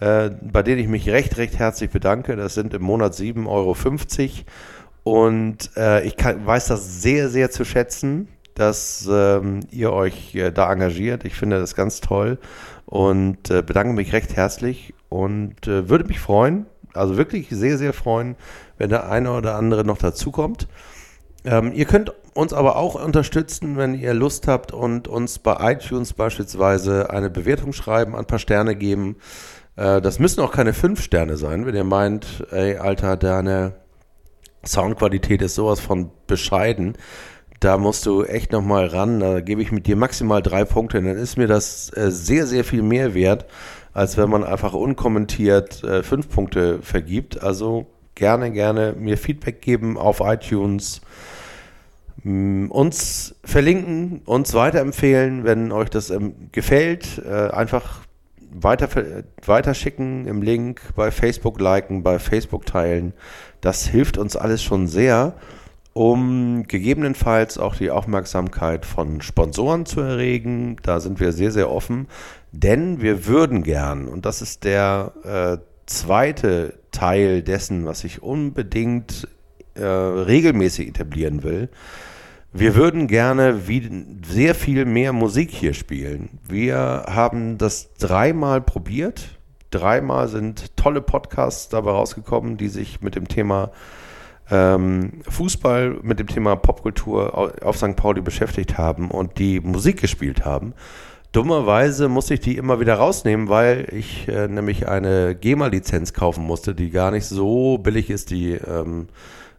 äh, 0.00 0.30
bei 0.40 0.62
denen 0.62 0.80
ich 0.80 0.88
mich 0.88 1.10
recht, 1.10 1.36
recht 1.36 1.58
herzlich 1.58 1.90
bedanke. 1.90 2.34
Das 2.34 2.54
sind 2.54 2.72
im 2.72 2.82
Monat 2.82 3.12
7,50 3.12 3.46
Euro. 3.48 3.76
Und 5.02 5.70
äh, 5.76 6.04
ich 6.04 6.16
kann, 6.16 6.46
weiß 6.46 6.68
das 6.68 7.02
sehr, 7.02 7.28
sehr 7.28 7.50
zu 7.50 7.66
schätzen, 7.66 8.28
dass 8.54 9.08
ähm, 9.10 9.60
ihr 9.70 9.92
euch 9.92 10.34
äh, 10.34 10.50
da 10.50 10.72
engagiert. 10.72 11.24
Ich 11.26 11.34
finde 11.34 11.60
das 11.60 11.74
ganz 11.74 12.00
toll 12.00 12.38
und 12.88 13.50
äh, 13.50 13.60
bedanke 13.60 13.92
mich 13.92 14.14
recht 14.14 14.34
herzlich 14.34 14.94
und 15.10 15.68
äh, 15.68 15.90
würde 15.90 16.06
mich 16.06 16.20
freuen, 16.20 16.64
also 16.94 17.18
wirklich 17.18 17.48
sehr, 17.50 17.76
sehr 17.76 17.92
freuen, 17.92 18.34
wenn 18.78 18.88
der 18.88 19.10
eine 19.10 19.32
oder 19.32 19.56
andere 19.56 19.84
noch 19.84 19.98
dazukommt. 19.98 20.68
Ähm, 21.44 21.72
ihr 21.74 21.84
könnt 21.84 22.14
uns 22.32 22.54
aber 22.54 22.76
auch 22.76 22.94
unterstützen, 22.94 23.76
wenn 23.76 23.92
ihr 23.92 24.14
Lust 24.14 24.48
habt 24.48 24.72
und 24.72 25.06
uns 25.06 25.38
bei 25.38 25.72
iTunes 25.72 26.14
beispielsweise 26.14 27.10
eine 27.10 27.28
Bewertung 27.28 27.74
schreiben, 27.74 28.16
ein 28.16 28.24
paar 28.24 28.38
Sterne 28.38 28.74
geben. 28.74 29.16
Äh, 29.76 30.00
das 30.00 30.18
müssen 30.18 30.40
auch 30.40 30.52
keine 30.52 30.72
fünf 30.72 31.02
Sterne 31.02 31.36
sein, 31.36 31.66
wenn 31.66 31.74
ihr 31.74 31.84
meint, 31.84 32.46
ey, 32.50 32.78
Alter, 32.78 33.18
deine 33.18 33.74
Soundqualität 34.64 35.42
ist 35.42 35.56
sowas 35.56 35.78
von 35.78 36.10
bescheiden. 36.26 36.96
Da 37.60 37.76
musst 37.76 38.06
du 38.06 38.24
echt 38.24 38.52
nochmal 38.52 38.86
ran. 38.86 39.20
Da 39.20 39.40
gebe 39.40 39.62
ich 39.62 39.72
mit 39.72 39.86
dir 39.86 39.96
maximal 39.96 40.42
drei 40.42 40.64
Punkte. 40.64 41.02
Dann 41.02 41.16
ist 41.16 41.36
mir 41.36 41.48
das 41.48 41.90
äh, 41.96 42.10
sehr, 42.10 42.46
sehr 42.46 42.64
viel 42.64 42.82
mehr 42.82 43.14
wert, 43.14 43.46
als 43.92 44.16
wenn 44.16 44.30
man 44.30 44.44
einfach 44.44 44.74
unkommentiert 44.74 45.82
äh, 45.82 46.02
fünf 46.02 46.28
Punkte 46.28 46.80
vergibt. 46.82 47.42
Also 47.42 47.86
gerne, 48.14 48.52
gerne 48.52 48.94
mir 48.96 49.18
Feedback 49.18 49.60
geben 49.60 49.96
auf 49.98 50.20
iTunes, 50.20 51.00
mm, 52.22 52.66
uns 52.66 53.34
verlinken, 53.42 54.22
uns 54.24 54.54
weiterempfehlen, 54.54 55.44
wenn 55.44 55.72
euch 55.72 55.90
das 55.90 56.10
ähm, 56.10 56.34
gefällt. 56.52 57.22
Äh, 57.24 57.50
einfach 57.50 58.02
weiter, 58.52 58.88
weiterschicken 59.44 60.26
im 60.26 60.42
Link, 60.42 60.80
bei 60.94 61.10
Facebook 61.10 61.60
liken, 61.60 62.02
bei 62.02 62.18
Facebook 62.18 62.66
teilen. 62.66 63.14
Das 63.60 63.86
hilft 63.86 64.16
uns 64.16 64.36
alles 64.36 64.62
schon 64.62 64.86
sehr, 64.86 65.34
um 65.98 66.62
gegebenenfalls 66.68 67.58
auch 67.58 67.74
die 67.74 67.90
Aufmerksamkeit 67.90 68.86
von 68.86 69.20
Sponsoren 69.20 69.84
zu 69.84 70.00
erregen. 70.00 70.76
Da 70.84 71.00
sind 71.00 71.18
wir 71.18 71.32
sehr, 71.32 71.50
sehr 71.50 71.72
offen. 71.72 72.06
Denn 72.52 73.00
wir 73.02 73.26
würden 73.26 73.64
gern, 73.64 74.06
und 74.06 74.24
das 74.24 74.40
ist 74.40 74.62
der 74.62 75.12
äh, 75.24 75.58
zweite 75.86 76.78
Teil 76.92 77.42
dessen, 77.42 77.84
was 77.84 78.04
ich 78.04 78.22
unbedingt 78.22 79.26
äh, 79.74 79.82
regelmäßig 79.82 80.86
etablieren 80.86 81.42
will, 81.42 81.68
wir 82.52 82.76
würden 82.76 83.08
gerne 83.08 83.66
wie, 83.66 83.90
sehr 84.24 84.54
viel 84.54 84.84
mehr 84.84 85.12
Musik 85.12 85.50
hier 85.50 85.74
spielen. 85.74 86.38
Wir 86.48 87.06
haben 87.08 87.58
das 87.58 87.94
dreimal 87.94 88.60
probiert. 88.60 89.36
Dreimal 89.72 90.28
sind 90.28 90.76
tolle 90.76 91.02
Podcasts 91.02 91.68
dabei 91.68 91.90
rausgekommen, 91.90 92.56
die 92.56 92.68
sich 92.68 93.00
mit 93.00 93.16
dem 93.16 93.26
Thema 93.26 93.72
ähm, 94.50 95.20
Fußball, 95.28 95.98
mit 96.02 96.18
dem 96.18 96.26
Thema 96.26 96.56
Popkultur 96.56 97.52
auf 97.62 97.76
St. 97.76 97.96
Pauli 97.96 98.20
beschäftigt 98.20 98.78
haben 98.78 99.10
und 99.10 99.38
die 99.38 99.60
Musik 99.60 100.00
gespielt 100.00 100.44
haben. 100.44 100.74
Dummerweise 101.32 102.08
musste 102.08 102.34
ich 102.34 102.40
die 102.40 102.56
immer 102.56 102.80
wieder 102.80 102.94
rausnehmen, 102.94 103.48
weil 103.48 103.86
ich 103.92 104.28
äh, 104.28 104.48
nämlich 104.48 104.88
eine 104.88 105.34
GEMA-Lizenz 105.34 106.14
kaufen 106.14 106.44
musste, 106.44 106.74
die 106.74 106.90
gar 106.90 107.10
nicht 107.10 107.26
so 107.26 107.76
billig 107.78 108.08
ist. 108.08 108.30
Die 108.30 108.52
ähm, 108.52 109.08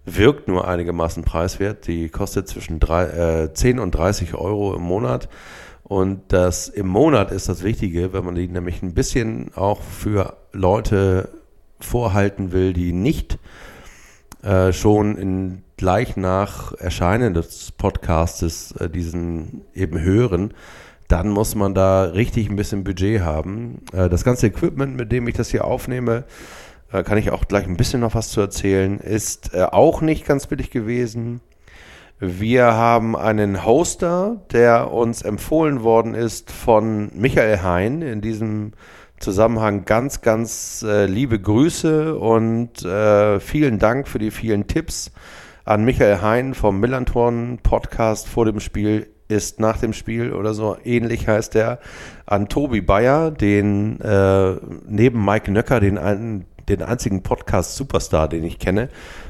wirkt 0.04 0.48
nur 0.48 0.68
einigermaßen 0.68 1.24
preiswert. 1.24 1.86
Die 1.86 2.10
kostet 2.10 2.48
zwischen 2.48 2.80
drei, 2.80 3.44
äh, 3.44 3.54
10 3.54 3.78
und 3.78 3.92
30 3.92 4.34
Euro 4.34 4.74
im 4.74 4.82
Monat. 4.82 5.30
Und 5.84 6.22
das 6.30 6.70
im 6.70 6.88
Monat 6.88 7.32
ist 7.32 7.50
das 7.50 7.64
Wichtige, 7.64 8.14
wenn 8.14 8.26
man 8.26 8.36
die 8.36 8.48
nämlich 8.48 8.82
ein 8.82 8.94
bisschen 8.96 9.52
auch 9.56 9.82
für 9.82 10.38
Leute 10.52 11.30
vorhalten 11.80 12.52
will, 12.52 12.74
die 12.74 12.94
nicht 12.94 13.38
äh, 14.44 14.72
schon 14.74 15.18
in, 15.18 15.64
gleich 15.78 16.18
nach 16.18 16.74
Erscheinen 16.74 17.34
des 17.34 17.72
Podcastes 17.72 18.72
äh, 18.74 18.90
diesen 18.90 19.62
eben 19.74 20.00
hören 20.00 20.54
dann 21.10 21.30
muss 21.30 21.56
man 21.56 21.74
da 21.74 22.04
richtig 22.04 22.50
ein 22.50 22.56
bisschen 22.56 22.84
Budget 22.84 23.22
haben. 23.22 23.82
Äh, 23.92 24.10
das 24.10 24.24
ganze 24.24 24.48
Equipment, 24.48 24.96
mit 24.96 25.12
dem 25.12 25.28
ich 25.28 25.36
das 25.36 25.50
hier 25.50 25.66
aufnehme, 25.66 26.24
äh, 26.92 27.04
kann 27.04 27.18
ich 27.18 27.32
auch 27.32 27.46
gleich 27.48 27.66
ein 27.66 27.78
bisschen 27.78 28.02
noch 28.02 28.16
was 28.16 28.30
zu 28.30 28.40
erzählen, 28.40 29.00
ist 29.00 29.54
äh, 29.54 29.64
auch 29.64 30.02
nicht 30.02 30.26
ganz 30.26 30.48
billig 30.48 30.70
gewesen. 30.70 31.42
Wir 32.20 32.66
haben 32.74 33.16
einen 33.16 33.66
Hoster, 33.66 34.42
der 34.52 34.92
uns 34.92 35.22
empfohlen 35.22 35.84
worden 35.84 36.14
ist 36.14 36.52
von 36.52 37.10
Michael 37.16 37.64
Hein 37.64 38.02
in 38.02 38.22
diesem 38.22 38.74
Zusammenhang 39.20 39.86
ganz, 39.86 40.22
ganz 40.22 40.84
äh, 40.88 41.06
liebe 41.06 41.40
Grüße 41.40 42.16
und 42.16 42.84
äh, 42.84 43.40
vielen 43.40 43.78
Dank 43.78 44.08
für 44.08 44.20
die 44.20 44.32
vielen 44.32 44.68
Tipps 44.68 45.12
an 45.66 45.84
Michael 45.84 46.22
Hein 46.22 46.54
vom 46.54 46.80
Millanton 46.80 47.60
Podcast 47.62 48.28
vor 48.28 48.46
dem 48.46 48.60
Spiel 48.60 49.08
ist 49.28 49.60
nach 49.60 49.78
dem 49.78 49.94
Spiel 49.94 50.34
oder 50.34 50.54
so 50.54 50.78
ähnlich 50.84 51.28
heißt 51.28 51.56
er, 51.56 51.80
an 52.26 52.50
Tobi 52.50 52.82
Bayer, 52.82 53.30
den 53.30 54.00
äh, 54.02 54.56
neben 54.88 55.24
Mike 55.24 55.52
Nöcker, 55.52 55.80
den, 55.80 55.98
ein, 55.98 56.46
den 56.68 56.82
einzigen 56.82 57.22
Podcast-Superstar, 57.22 58.28
den 58.28 58.44
ich 58.44 58.58
kenne 58.58 58.90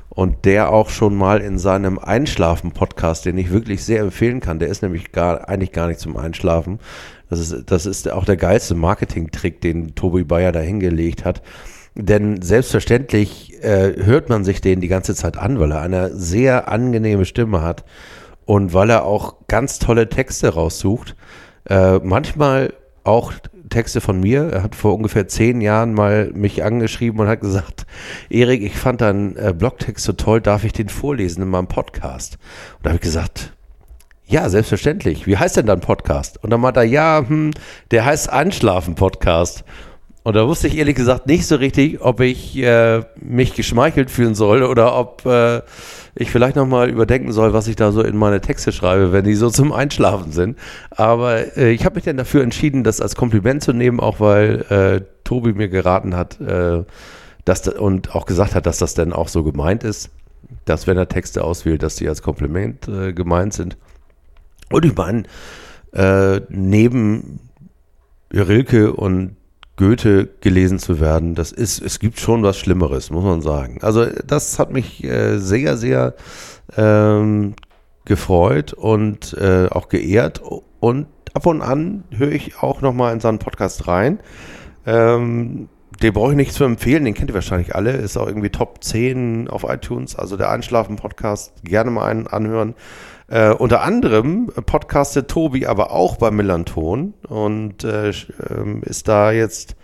und 0.09 0.45
der 0.45 0.71
auch 0.71 0.89
schon 0.89 1.15
mal 1.15 1.39
in 1.39 1.57
seinem 1.57 1.99
Einschlafen-Podcast, 1.99 3.25
den 3.25 3.37
ich 3.37 3.51
wirklich 3.51 3.83
sehr 3.83 4.01
empfehlen 4.01 4.39
kann, 4.39 4.59
der 4.59 4.69
ist 4.69 4.81
nämlich 4.81 5.11
gar, 5.11 5.47
eigentlich 5.47 5.71
gar 5.71 5.87
nicht 5.87 5.99
zum 5.99 6.17
Einschlafen. 6.17 6.79
Das 7.29 7.39
ist, 7.39 7.71
das 7.71 7.85
ist 7.85 8.11
auch 8.11 8.25
der 8.25 8.37
geilste 8.37 8.75
Marketing-Trick, 8.75 9.61
den 9.61 9.95
Tobi 9.95 10.23
Bayer 10.23 10.51
da 10.51 10.59
hingelegt 10.59 11.25
hat. 11.25 11.41
Denn 11.95 12.41
selbstverständlich 12.41 13.63
äh, 13.63 13.93
hört 14.03 14.29
man 14.29 14.43
sich 14.43 14.61
den 14.61 14.81
die 14.81 14.87
ganze 14.87 15.15
Zeit 15.15 15.37
an, 15.37 15.59
weil 15.59 15.71
er 15.71 15.81
eine 15.81 16.15
sehr 16.15 16.69
angenehme 16.69 17.25
Stimme 17.25 17.61
hat 17.61 17.83
und 18.45 18.73
weil 18.73 18.89
er 18.89 19.03
auch 19.03 19.35
ganz 19.47 19.79
tolle 19.79 20.09
Texte 20.09 20.53
raussucht. 20.53 21.15
Äh, 21.65 21.99
manchmal 21.99 22.73
auch 23.03 23.33
Texte 23.69 24.01
von 24.01 24.19
mir. 24.19 24.49
Er 24.51 24.63
hat 24.63 24.75
vor 24.75 24.95
ungefähr 24.95 25.27
zehn 25.27 25.61
Jahren 25.61 25.93
mal 25.93 26.31
mich 26.33 26.63
angeschrieben 26.63 27.19
und 27.19 27.27
hat 27.27 27.41
gesagt, 27.41 27.85
Erik, 28.29 28.61
ich 28.61 28.75
fand 28.75 29.01
deinen 29.01 29.35
äh, 29.35 29.53
Blogtext 29.55 30.03
so 30.05 30.13
toll, 30.13 30.41
darf 30.41 30.63
ich 30.63 30.73
den 30.73 30.89
vorlesen 30.89 31.43
in 31.43 31.49
meinem 31.49 31.67
Podcast? 31.67 32.37
Und 32.77 32.85
da 32.85 32.89
habe 32.89 32.95
ich 32.95 33.01
gesagt, 33.01 33.53
ja, 34.29 34.47
selbstverständlich. 34.49 35.25
Wie 35.27 35.37
heißt 35.37 35.57
denn 35.57 35.65
dein 35.65 35.79
Podcast? 35.79 36.43
Und 36.43 36.51
dann 36.51 36.61
meinte 36.61 36.81
er, 36.81 36.85
ja, 36.85 37.23
hm, 37.27 37.51
der 37.91 38.05
heißt 38.05 38.29
Einschlafen 38.29 38.95
Podcast. 38.95 39.63
Und 40.23 40.35
da 40.35 40.47
wusste 40.47 40.67
ich 40.67 40.77
ehrlich 40.77 40.95
gesagt 40.95 41.25
nicht 41.27 41.47
so 41.47 41.55
richtig, 41.55 42.01
ob 42.01 42.19
ich 42.19 42.55
äh, 42.57 43.01
mich 43.19 43.55
geschmeichelt 43.55 44.11
fühlen 44.11 44.35
soll 44.35 44.63
oder 44.63 44.95
ob 44.95 45.25
äh, 45.25 45.61
ich 46.13 46.29
vielleicht 46.29 46.55
nochmal 46.55 46.89
überdenken 46.89 47.31
soll, 47.31 47.53
was 47.53 47.67
ich 47.67 47.75
da 47.75 47.91
so 47.91 48.03
in 48.03 48.17
meine 48.17 48.39
Texte 48.39 48.71
schreibe, 48.71 49.11
wenn 49.11 49.23
die 49.23 49.33
so 49.33 49.49
zum 49.49 49.71
Einschlafen 49.71 50.31
sind. 50.31 50.59
Aber 50.91 51.57
äh, 51.57 51.71
ich 51.71 51.85
habe 51.85 51.95
mich 51.95 52.03
dann 52.03 52.17
dafür 52.17 52.43
entschieden, 52.43 52.83
das 52.83 53.01
als 53.01 53.15
Kompliment 53.15 53.63
zu 53.63 53.73
nehmen, 53.73 53.99
auch 53.99 54.19
weil 54.19 54.61
äh, 54.69 55.01
Tobi 55.23 55.53
mir 55.53 55.69
geraten 55.69 56.15
hat 56.15 56.39
äh, 56.39 56.83
dass, 57.45 57.67
und 57.67 58.15
auch 58.15 58.25
gesagt 58.27 58.53
hat, 58.53 58.67
dass 58.67 58.77
das 58.77 58.93
dann 58.93 59.11
auch 59.11 59.27
so 59.27 59.43
gemeint 59.43 59.83
ist, 59.83 60.11
dass 60.65 60.85
wenn 60.85 60.97
er 60.97 61.07
Texte 61.07 61.43
auswählt, 61.43 61.81
dass 61.81 61.95
die 61.95 62.07
als 62.07 62.21
Kompliment 62.21 62.87
äh, 62.87 63.11
gemeint 63.13 63.53
sind. 63.53 63.77
Und 64.71 64.85
ich 64.85 64.95
meine, 64.95 65.23
äh, 65.93 66.41
neben 66.49 67.39
Rilke 68.31 68.93
und 68.93 69.35
Goethe 69.77 70.27
gelesen 70.41 70.77
zu 70.77 70.99
werden, 70.99 71.35
das 71.35 71.51
ist, 71.51 71.81
es 71.81 71.99
gibt 71.99 72.19
schon 72.19 72.43
was 72.43 72.57
Schlimmeres, 72.57 73.11
muss 73.11 73.23
man 73.23 73.41
sagen. 73.41 73.79
Also 73.81 74.05
das 74.05 74.59
hat 74.59 74.71
mich 74.71 75.03
äh, 75.03 75.39
sehr, 75.39 75.77
sehr 75.77 76.15
ähm, 76.75 77.55
gefreut 78.05 78.73
und 78.73 79.33
äh, 79.33 79.67
auch 79.69 79.87
geehrt. 79.87 80.41
Und 80.79 81.07
ab 81.33 81.45
und 81.45 81.61
an 81.61 82.03
höre 82.11 82.31
ich 82.31 82.61
auch 82.61 82.81
nochmal 82.81 83.13
in 83.13 83.19
seinen 83.19 83.39
Podcast 83.39 83.87
rein. 83.87 84.19
Ähm, 84.85 85.69
den 86.01 86.13
brauche 86.13 86.31
ich 86.31 86.37
nicht 86.37 86.53
zu 86.53 86.63
empfehlen, 86.63 87.03
den 87.03 87.13
kennt 87.13 87.29
ihr 87.29 87.33
wahrscheinlich 87.33 87.75
alle. 87.75 87.91
Ist 87.91 88.17
auch 88.17 88.27
irgendwie 88.27 88.49
Top 88.49 88.83
10 88.83 89.49
auf 89.49 89.63
iTunes, 89.63 90.15
also 90.15 90.37
der 90.37 90.49
Einschlafen-Podcast. 90.49 91.63
Gerne 91.63 91.91
mal 91.91 92.05
einen 92.05 92.27
anhören. 92.27 92.73
Äh, 93.29 93.51
unter 93.51 93.83
anderem 93.83 94.47
podcastet 94.47 95.27
Tobi 95.27 95.67
aber 95.67 95.91
auch 95.91 96.17
bei 96.17 96.31
Millanton 96.31 97.13
und 97.27 97.83
äh, 97.83 98.09
ähm, 98.49 98.81
ist 98.81 99.07
da 99.07 99.31
jetzt 99.31 99.75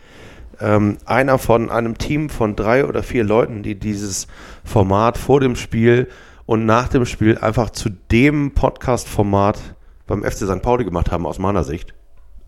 ähm, 0.59 0.97
einer 1.05 1.37
von 1.37 1.69
einem 1.69 1.95
Team 1.99 2.29
von 2.29 2.55
drei 2.55 2.85
oder 2.85 3.03
vier 3.03 3.23
Leuten, 3.23 3.61
die 3.61 3.75
dieses 3.75 4.25
Format 4.63 5.19
vor 5.19 5.41
dem 5.41 5.55
Spiel 5.55 6.09
und 6.47 6.65
nach 6.65 6.87
dem 6.87 7.05
Spiel 7.05 7.37
einfach 7.37 7.69
zu 7.69 7.91
dem 7.91 8.55
Podcast-Format 8.55 9.75
beim 10.07 10.23
FC 10.23 10.47
St. 10.47 10.63
Pauli 10.63 10.83
gemacht 10.83 11.11
haben, 11.11 11.27
aus 11.27 11.37
meiner 11.37 11.63
Sicht. 11.63 11.93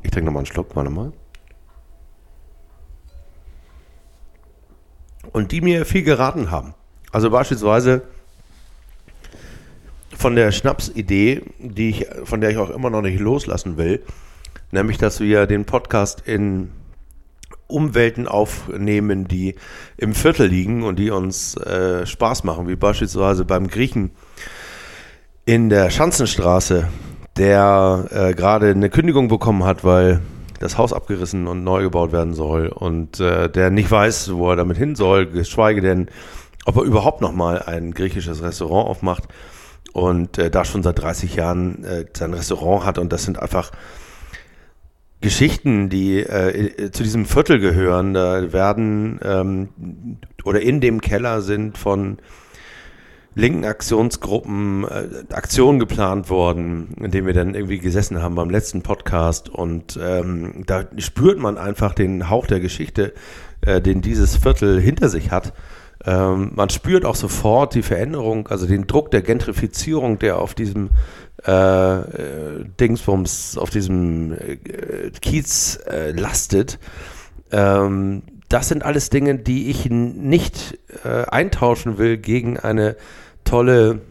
Ich 0.01 0.09
trinke 0.09 0.25
nochmal 0.25 0.41
einen 0.41 0.45
Schluck, 0.47 0.75
warte 0.75 0.89
mal. 0.89 1.13
Und 5.31 5.51
die 5.51 5.61
mir 5.61 5.85
viel 5.85 6.01
geraten 6.01 6.49
haben. 6.49 6.73
Also 7.11 7.29
beispielsweise 7.29 8.01
von 10.17 10.35
der 10.35 10.51
Schnapsidee, 10.51 11.43
die 11.59 11.89
ich, 11.89 12.07
von 12.23 12.41
der 12.41 12.49
ich 12.49 12.57
auch 12.57 12.71
immer 12.71 12.89
noch 12.89 13.03
nicht 13.03 13.19
loslassen 13.19 13.77
will, 13.77 14.01
nämlich, 14.71 14.97
dass 14.97 15.19
wir 15.19 15.45
den 15.45 15.65
Podcast 15.65 16.23
in 16.25 16.71
Umwelten 17.67 18.27
aufnehmen, 18.27 19.27
die 19.27 19.55
im 19.97 20.15
Viertel 20.15 20.47
liegen 20.47 20.83
und 20.83 20.97
die 20.97 21.11
uns 21.11 21.55
äh, 21.57 22.05
Spaß 22.05 22.43
machen, 22.45 22.67
wie 22.67 22.75
beispielsweise 22.75 23.45
beim 23.45 23.67
Griechen 23.67 24.11
in 25.45 25.69
der 25.69 25.91
Schanzenstraße, 25.91 26.87
der 27.37 28.05
äh, 28.09 28.33
gerade 28.33 28.71
eine 28.71 28.89
Kündigung 28.89 29.27
bekommen 29.27 29.65
hat, 29.65 29.83
weil 29.83 30.21
das 30.59 30.79
Haus 30.79 30.93
abgerissen 30.93 31.45
und 31.45 31.63
neu 31.63 31.83
gebaut 31.83 32.11
werden 32.11 32.33
soll 32.33 32.69
und 32.69 33.19
äh, 33.19 33.49
der 33.49 33.69
nicht 33.69 33.91
weiß, 33.91 34.33
wo 34.33 34.49
er 34.49 34.55
damit 34.55 34.77
hin 34.77 34.95
soll, 34.95 35.27
geschweige 35.27 35.81
denn, 35.81 36.07
ob 36.65 36.77
er 36.77 36.83
überhaupt 36.83 37.21
noch 37.21 37.33
mal 37.33 37.61
ein 37.61 37.91
griechisches 37.91 38.41
Restaurant 38.41 38.89
aufmacht 38.89 39.27
und 39.97 40.37
äh, 40.37 40.51
da 40.51 40.63
schon 40.63 40.83
seit 40.83 40.99
30 40.99 41.35
Jahren 41.35 41.83
äh, 41.83 42.05
sein 42.15 42.31
Restaurant 42.31 42.85
hat. 42.85 42.99
Und 42.99 43.11
das 43.11 43.23
sind 43.23 43.39
einfach 43.39 43.71
Geschichten, 45.21 45.89
die 45.89 46.19
äh, 46.19 46.91
zu 46.91 47.01
diesem 47.01 47.25
Viertel 47.25 47.59
gehören. 47.59 48.13
Da 48.13 48.53
werden 48.53 49.19
ähm, 49.23 49.69
oder 50.43 50.61
in 50.61 50.81
dem 50.81 51.01
Keller 51.01 51.41
sind 51.41 51.79
von 51.79 52.19
linken 53.33 53.65
Aktionsgruppen 53.65 54.83
äh, 54.83 55.33
Aktionen 55.33 55.79
geplant 55.79 56.29
worden, 56.29 56.93
in 57.01 57.09
denen 57.09 57.25
wir 57.25 57.33
dann 57.33 57.55
irgendwie 57.55 57.79
gesessen 57.79 58.21
haben 58.21 58.35
beim 58.35 58.51
letzten 58.51 58.83
Podcast. 58.83 59.49
Und 59.49 59.97
ähm, 59.99 60.63
da 60.67 60.85
spürt 60.99 61.39
man 61.39 61.57
einfach 61.57 61.95
den 61.95 62.29
Hauch 62.29 62.45
der 62.45 62.59
Geschichte, 62.59 63.13
äh, 63.61 63.81
den 63.81 64.01
dieses 64.01 64.37
Viertel 64.37 64.79
hinter 64.79 65.09
sich 65.09 65.31
hat 65.31 65.53
ähm, 66.05 66.51
man 66.55 66.69
spürt 66.69 67.05
auch 67.05 67.15
sofort 67.15 67.73
die 67.73 67.81
Veränderung, 67.81 68.47
also 68.47 68.67
den 68.67 68.87
Druck 68.87 69.11
der 69.11 69.21
Gentrifizierung, 69.21 70.19
der 70.19 70.39
auf 70.39 70.53
diesem 70.53 70.89
äh, 71.45 71.51
äh, 71.51 72.65
Dingsbums, 72.79 73.57
auf 73.57 73.69
diesem 73.69 74.33
äh, 74.33 74.57
Kiez 75.21 75.79
äh, 75.87 76.11
lastet. 76.11 76.79
Ähm, 77.51 78.23
das 78.49 78.69
sind 78.69 78.83
alles 78.83 79.09
Dinge, 79.09 79.35
die 79.35 79.69
ich 79.69 79.89
nicht 79.89 80.79
äh, 81.03 81.25
eintauschen 81.25 81.97
will 81.97 82.17
gegen 82.17 82.57
eine 82.57 82.95
tolle 83.43 84.01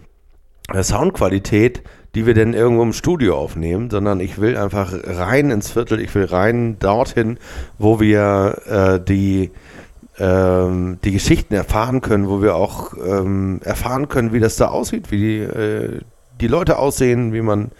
äh, 0.72 0.82
Soundqualität, 0.82 1.82
die 2.14 2.26
wir 2.26 2.34
denn 2.34 2.54
irgendwo 2.54 2.82
im 2.82 2.92
Studio 2.92 3.36
aufnehmen, 3.36 3.90
sondern 3.90 4.20
ich 4.20 4.40
will 4.40 4.56
einfach 4.56 4.92
rein 4.92 5.50
ins 5.50 5.70
Viertel, 5.70 6.00
ich 6.00 6.14
will 6.14 6.24
rein 6.24 6.78
dorthin, 6.78 7.38
wo 7.78 8.00
wir 8.00 9.02
die 9.06 9.50
ähm, 10.18 10.98
die 11.04 11.12
Geschichten 11.12 11.54
erfahren 11.54 12.00
können, 12.00 12.28
wo 12.28 12.42
wir 12.42 12.54
auch 12.54 12.94
ähm, 12.94 13.60
erfahren 13.64 14.08
können, 14.08 14.32
wie 14.32 14.40
das 14.40 14.56
da 14.56 14.68
aussieht, 14.68 15.10
wie 15.10 15.18
die, 15.18 15.38
äh, 15.40 16.00
die 16.40 16.48
Leute 16.48 16.78
aussehen, 16.78 17.32
wie 17.32 17.42
man, 17.42 17.70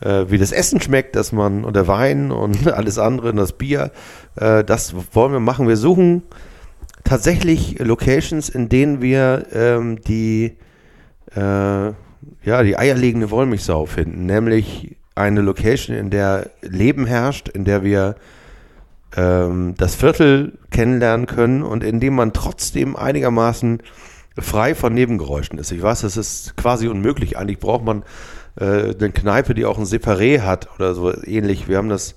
äh, 0.00 0.26
wie 0.28 0.38
das 0.38 0.52
Essen 0.52 0.80
schmeckt, 0.80 1.16
dass 1.16 1.32
man 1.32 1.64
und 1.64 1.76
der 1.76 1.86
Wein 1.86 2.32
und 2.32 2.66
alles 2.72 2.98
andere 2.98 3.30
und 3.30 3.36
das 3.36 3.52
Bier, 3.52 3.90
äh, 4.36 4.64
das 4.64 4.94
wollen 5.12 5.32
wir 5.32 5.40
machen. 5.40 5.68
Wir 5.68 5.76
suchen 5.76 6.22
tatsächlich 7.04 7.78
Locations, 7.78 8.48
in 8.48 8.68
denen 8.68 9.00
wir 9.00 9.46
ähm, 9.52 10.00
die 10.02 10.56
äh, 11.34 11.92
ja 12.44 12.62
die 12.62 12.76
eierlegende 12.76 13.30
Wollmilchsau 13.30 13.86
finden, 13.86 14.26
nämlich 14.26 14.96
eine 15.14 15.40
Location, 15.42 15.96
in 15.96 16.10
der 16.10 16.50
Leben 16.62 17.06
herrscht, 17.06 17.48
in 17.48 17.64
der 17.64 17.84
wir 17.84 18.16
ähm, 19.16 19.74
das 19.76 19.94
Viertel 19.94 20.58
kennenlernen 20.70 21.26
können 21.26 21.62
und 21.62 21.84
in 21.84 22.00
dem 22.00 22.14
man 22.14 22.32
trotzdem 22.32 22.96
einigermaßen 22.96 23.82
frei 24.38 24.74
von 24.74 24.94
Nebengeräuschen 24.94 25.58
ist. 25.58 25.72
Ich 25.72 25.82
weiß, 25.82 26.02
das 26.02 26.16
ist 26.16 26.56
quasi 26.56 26.88
unmöglich. 26.88 27.36
Eigentlich 27.36 27.58
braucht 27.58 27.84
man 27.84 28.02
äh, 28.58 28.94
eine 28.94 29.10
Kneipe, 29.10 29.54
die 29.54 29.64
auch 29.64 29.78
ein 29.78 29.84
Separé 29.84 30.40
hat 30.42 30.68
oder 30.76 30.94
so 30.94 31.12
ähnlich. 31.24 31.68
Wir 31.68 31.78
haben 31.78 31.88
das 31.88 32.14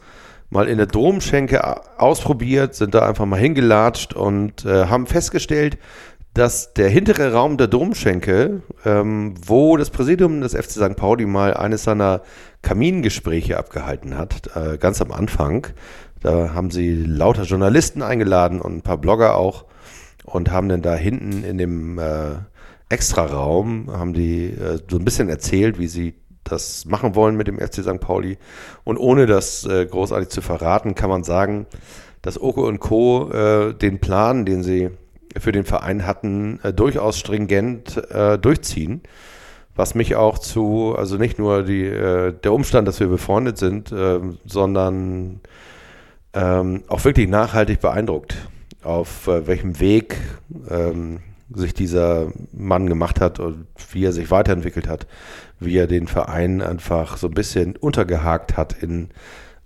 mal 0.50 0.68
in 0.68 0.78
der 0.78 0.88
Domschenke 0.88 2.00
ausprobiert, 2.00 2.76
sind 2.76 2.94
da 2.94 3.08
einfach 3.08 3.26
mal 3.26 3.40
hingelatscht 3.40 4.14
und 4.14 4.66
äh, 4.66 4.86
haben 4.86 5.08
festgestellt, 5.08 5.78
dass 6.36 6.74
der 6.74 6.90
hintere 6.90 7.32
Raum 7.32 7.58
der 7.58 7.68
Domschenke, 7.68 8.62
ähm, 8.84 9.36
wo 9.44 9.78
das 9.78 9.90
Präsidium 9.90 10.42
des 10.42 10.54
FC 10.54 10.72
St. 10.72 10.98
Pauli 10.98 11.26
mal 11.26 11.54
eines 11.54 11.84
seiner 11.84 12.22
Kamingespräche 12.62 13.58
abgehalten 13.58 14.18
hat, 14.18 14.52
äh, 14.54 14.78
ganz 14.78 15.02
am 15.02 15.14
Anfang, 15.14 15.68
da 16.22 16.54
haben 16.54 16.72
sie 16.72 16.94
lauter 16.94 17.44
Journalisten 17.44 18.02
eingeladen 18.02 18.60
und 18.60 18.76
ein 18.76 18.82
paar 18.82 18.98
Blogger 18.98 19.38
auch 19.38 19.64
und 20.26 20.52
haben 20.52 20.68
dann 20.68 20.82
da 20.82 20.94
hinten 20.96 21.46
in 21.46 21.58
dem 21.58 22.00
äh, 22.00 22.32
Extraraum, 22.90 23.90
haben 23.94 24.14
die 24.14 24.48
äh, 24.48 24.80
so 24.90 24.98
ein 24.98 25.06
bisschen 25.06 25.30
erzählt, 25.30 25.80
wie 25.80 25.88
sie 25.88 26.16
das 26.44 26.84
machen 26.84 27.16
wollen 27.16 27.38
mit 27.38 27.48
dem 27.48 27.60
FC 27.60 27.76
St. 27.76 28.02
Pauli. 28.02 28.38
Und 28.84 28.98
ohne 28.98 29.26
das 29.26 29.66
äh, 29.66 29.86
großartig 29.86 30.28
zu 30.28 30.42
verraten, 30.42 30.96
kann 30.96 31.10
man 31.10 31.24
sagen, 31.24 31.66
dass 32.22 32.40
Oko 32.42 32.68
und 32.68 32.80
Co. 32.80 33.32
Äh, 33.32 33.74
den 33.74 34.00
Plan, 34.00 34.46
den 34.46 34.64
sie 34.64 34.90
für 35.38 35.52
den 35.52 35.66
Verein 35.66 36.06
hatten, 36.06 36.60
äh, 36.64 36.74
durchaus 36.74 37.18
stringent 37.18 37.98
äh, 38.12 38.38
durchziehen. 38.38 39.02
Was 39.76 39.94
mich 39.94 40.16
auch 40.16 40.40
zu, 40.40 40.96
also 40.98 41.18
nicht 41.18 41.38
nur 41.38 41.64
die, 41.64 41.84
äh, 41.84 42.34
der 42.34 42.54
Umstand, 42.54 42.88
dass 42.88 43.00
wir 43.02 43.08
befreundet 43.08 43.58
sind, 43.58 43.92
ähm, 43.92 44.38
sondern 44.46 45.42
ähm, 46.34 46.84
auch 46.88 47.04
wirklich 47.04 47.28
nachhaltig 47.28 47.82
beeindruckt, 47.82 48.36
auf 48.84 49.28
äh, 49.28 49.48
welchem 49.48 49.80
Weg 49.80 50.18
ähm, 50.70 51.20
sich 51.54 51.74
dieser 51.74 52.32
Mann 52.54 52.88
gemacht 52.88 53.20
hat 53.20 53.40
und 53.40 53.68
wie 53.92 54.06
er 54.06 54.14
sich 54.14 54.32
weiterentwickelt 54.32 54.88
hat, 54.88 55.08
wie 55.60 55.78
er 55.78 55.88
den 55.88 56.08
Verein 56.08 56.62
einfach 56.62 57.18
so 57.18 57.28
ein 57.28 57.34
bisschen 57.34 57.76
untergehakt 57.76 58.58
hat 58.58 58.82
in 58.82 59.10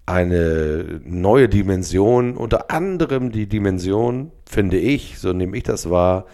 eine 0.09 1.01
neue 1.05 1.47
Dimension, 1.47 2.35
unter 2.35 2.71
anderem 2.71 3.31
die 3.31 3.47
Dimension, 3.47 4.31
finde 4.49 4.77
ich, 4.77 5.19
so 5.19 5.33
nehme 5.33 5.55
ich 5.55 5.63
das 5.63 5.89
wahr, 5.89 6.25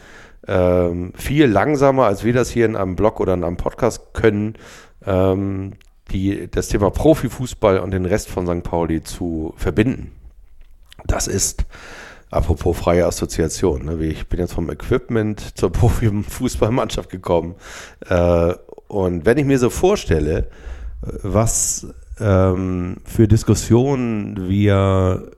ähm, 0.47 1.11
viel 1.15 1.45
langsamer, 1.45 2.05
als 2.05 2.23
wir 2.23 2.33
das 2.33 2.49
hier 2.49 2.65
in 2.65 2.75
einem 2.75 2.95
Blog 2.95 3.19
oder 3.19 3.33
in 3.33 3.43
einem 3.43 3.57
Podcast 3.57 4.13
können, 4.13 4.53
ähm, 5.05 5.73
die, 6.11 6.49
das 6.49 6.69
Thema 6.69 6.89
Profifußball 6.89 7.79
und 7.79 7.91
den 7.91 8.05
Rest 8.05 8.29
von 8.29 8.47
St. 8.47 8.63
Pauli 8.63 9.03
zu 9.03 9.53
verbinden. 9.57 10.11
Das 11.05 11.27
ist, 11.27 11.65
apropos 12.29 12.77
freie 12.77 13.05
Assoziation, 13.05 13.85
ne, 13.85 14.05
ich 14.05 14.27
bin 14.27 14.39
jetzt 14.39 14.53
vom 14.53 14.69
Equipment 14.69 15.57
zur 15.57 15.71
Profifußballmannschaft 15.73 17.09
gekommen. 17.09 17.55
Äh, 18.07 18.53
und 18.87 19.25
wenn 19.25 19.37
ich 19.37 19.45
mir 19.45 19.59
so 19.59 19.69
vorstelle, 19.69 20.47
was 21.01 21.87
ähm, 22.19 22.97
für 23.05 23.27
Diskussionen 23.27 24.47
wir 24.49 25.31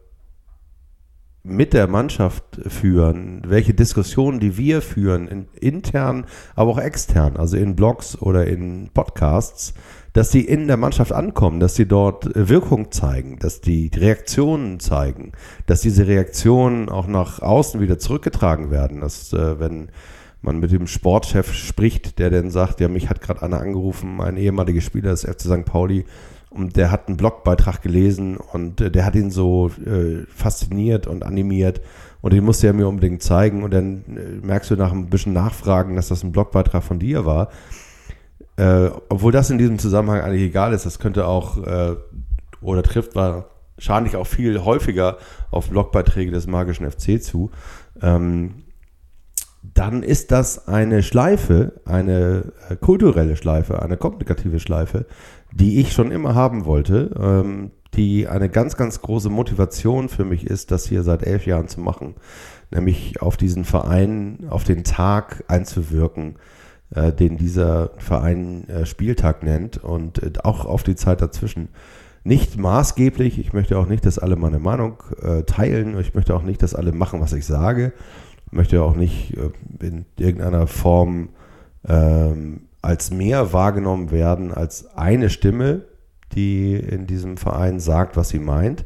mit 1.47 1.73
der 1.73 1.87
Mannschaft 1.87 2.43
führen, 2.67 3.41
welche 3.47 3.73
Diskussionen, 3.73 4.39
die 4.39 4.57
wir 4.57 4.81
führen, 4.81 5.27
in, 5.27 5.47
intern, 5.59 6.25
aber 6.55 6.71
auch 6.71 6.79
extern, 6.79 7.37
also 7.37 7.55
in 7.55 7.75
Blogs 7.75 8.21
oder 8.21 8.45
in 8.45 8.89
Podcasts, 8.93 9.73
dass 10.11 10.29
die 10.29 10.45
in 10.45 10.67
der 10.67 10.77
Mannschaft 10.77 11.13
ankommen, 11.13 11.59
dass 11.59 11.75
sie 11.75 11.85
dort 11.85 12.29
Wirkung 12.33 12.91
zeigen, 12.91 13.39
dass 13.39 13.61
die 13.61 13.89
Reaktionen 13.95 14.79
zeigen, 14.79 15.31
dass 15.67 15.81
diese 15.81 16.07
Reaktionen 16.07 16.89
auch 16.89 17.07
nach 17.07 17.41
außen 17.41 17.79
wieder 17.79 17.97
zurückgetragen 17.97 18.69
werden, 18.69 18.99
dass 18.99 19.31
äh, 19.31 19.59
wenn 19.59 19.89
man 20.41 20.59
mit 20.59 20.71
dem 20.71 20.87
Sportchef 20.87 21.53
spricht, 21.53 22.19
der 22.19 22.29
dann 22.29 22.51
sagt, 22.51 22.79
ja, 22.79 22.87
mich 22.87 23.09
hat 23.09 23.21
gerade 23.21 23.41
einer 23.41 23.59
angerufen, 23.59 24.21
ein 24.21 24.37
ehemaliger 24.37 24.81
Spieler 24.81 25.11
des 25.11 25.23
FC 25.23 25.41
St. 25.41 25.65
Pauli, 25.65 26.05
und 26.58 26.76
der 26.76 26.91
hat 26.91 27.08
einen 27.08 27.17
Blogbeitrag 27.17 27.82
gelesen 27.82 28.38
und 28.38 28.82
äh, 28.82 28.91
der 28.91 29.06
hat 29.06 29.15
ihn 29.15 29.32
so 29.32 29.70
äh, 29.86 30.26
fasziniert 30.28 31.08
und 31.08 31.24
animiert 31.24 31.82
und 32.22 32.34
den 32.34 32.43
musste 32.43 32.67
er 32.67 32.74
mir 32.74 32.88
unbedingt 32.88 33.22
zeigen 33.22 33.63
und 33.63 33.74
dann 33.74 34.04
äh, 34.17 34.46
merkst 34.46 34.72
du 34.72 34.76
nach 34.76 34.91
ein 34.91 35.10
bisschen 35.10 35.34
Nachfragen, 35.34 35.96
dass 35.96 36.08
das 36.08 36.24
ein 36.24 36.32
Blogbeitrag 36.32 36.84
von 36.84 37.00
dir 37.00 37.26
war. 37.26 37.50
Äh, 38.58 38.89
obwohl 39.10 39.32
das 39.32 39.50
in 39.50 39.60
diesem 39.60 39.78
Zusammenhang 39.78 40.22
eigentlich 40.22 40.43
egal 40.43 40.74
ist, 40.74 40.86
das 40.86 41.00
könnte 41.00 41.28
auch 41.28 41.58
äh, 41.58 41.96
oder 42.62 42.82
trifft 42.82 43.15
wahrscheinlich 43.15 44.15
auch 44.15 44.26
viel 44.26 44.63
häufiger 44.65 45.17
auf 45.52 45.70
Blogbeiträge 45.70 46.32
des 46.32 46.48
magischen 46.48 46.89
FC 46.89 47.22
zu. 47.22 47.52
Ähm, 48.02 48.63
dann 49.74 50.04
ist 50.04 50.32
das 50.32 50.67
eine 50.67 51.04
Schleife, 51.04 51.74
eine 51.86 52.54
äh, 52.70 52.76
kulturelle 52.76 53.36
Schleife, 53.36 53.82
eine 53.82 53.98
kommunikative 53.98 54.60
Schleife, 54.60 55.06
die 55.51 55.79
ich 55.79 55.93
schon 55.93 56.12
immer 56.12 56.36
haben 56.36 56.65
wollte, 56.65 57.15
ähm, 57.19 57.71
die 57.93 58.27
eine 58.27 58.49
ganz, 58.49 58.77
ganz 58.77 59.01
große 59.01 59.29
Motivation 59.29 60.10
für 60.10 60.25
mich 60.25 60.45
ist, 60.45 60.71
das 60.71 60.86
hier 60.86 61.03
seit 61.03 61.23
elf 61.23 61.45
Jahren 61.45 61.67
zu 61.67 61.81
machen, 61.81 62.15
nämlich 62.71 63.21
auf 63.21 63.38
diesen 63.38 63.65
Verein, 63.65 64.45
auf 64.49 64.63
den 64.63 64.83
Tag 64.83 65.43
einzuwirken, 65.47 66.36
äh, 66.93 67.12
den 67.12 67.38
dieser 67.38 67.91
Verein 67.97 68.67
äh, 68.69 68.86
Spieltag 68.86 69.43
nennt 69.43 69.83
und 69.83 70.21
äh, 70.21 70.31
auch 70.43 70.65
auf 70.65 70.83
die 70.83 70.95
Zeit 70.95 71.21
dazwischen. 71.21 71.69
Nicht 72.23 72.57
maßgeblich, 72.57 73.39
ich 73.39 73.53
möchte 73.53 73.77
auch 73.77 73.88
nicht, 73.88 74.05
dass 74.05 74.19
alle 74.19 74.36
meine 74.36 74.60
Meinung 74.60 75.01
äh, 75.21 75.43
teilen, 75.43 75.97
ich 75.99 76.13
möchte 76.13 76.36
auch 76.36 76.43
nicht, 76.43 76.62
dass 76.62 76.75
alle 76.75 76.91
machen, 76.91 77.21
was 77.21 77.33
ich 77.33 77.45
sage, 77.45 77.93
ich 78.45 78.51
möchte 78.51 78.81
auch 78.83 78.95
nicht 78.95 79.36
äh, 79.38 79.49
in 79.86 80.05
irgendeiner 80.17 80.67
Form 80.67 81.29
ähm, 81.88 82.66
als 82.81 83.11
mehr 83.11 83.53
wahrgenommen 83.53 84.11
werden 84.11 84.53
als 84.53 84.95
eine 84.95 85.29
Stimme, 85.29 85.83
die 86.33 86.75
in 86.75 87.07
diesem 87.07 87.37
Verein 87.37 87.79
sagt, 87.79 88.17
was 88.17 88.29
sie 88.29 88.39
meint. 88.39 88.85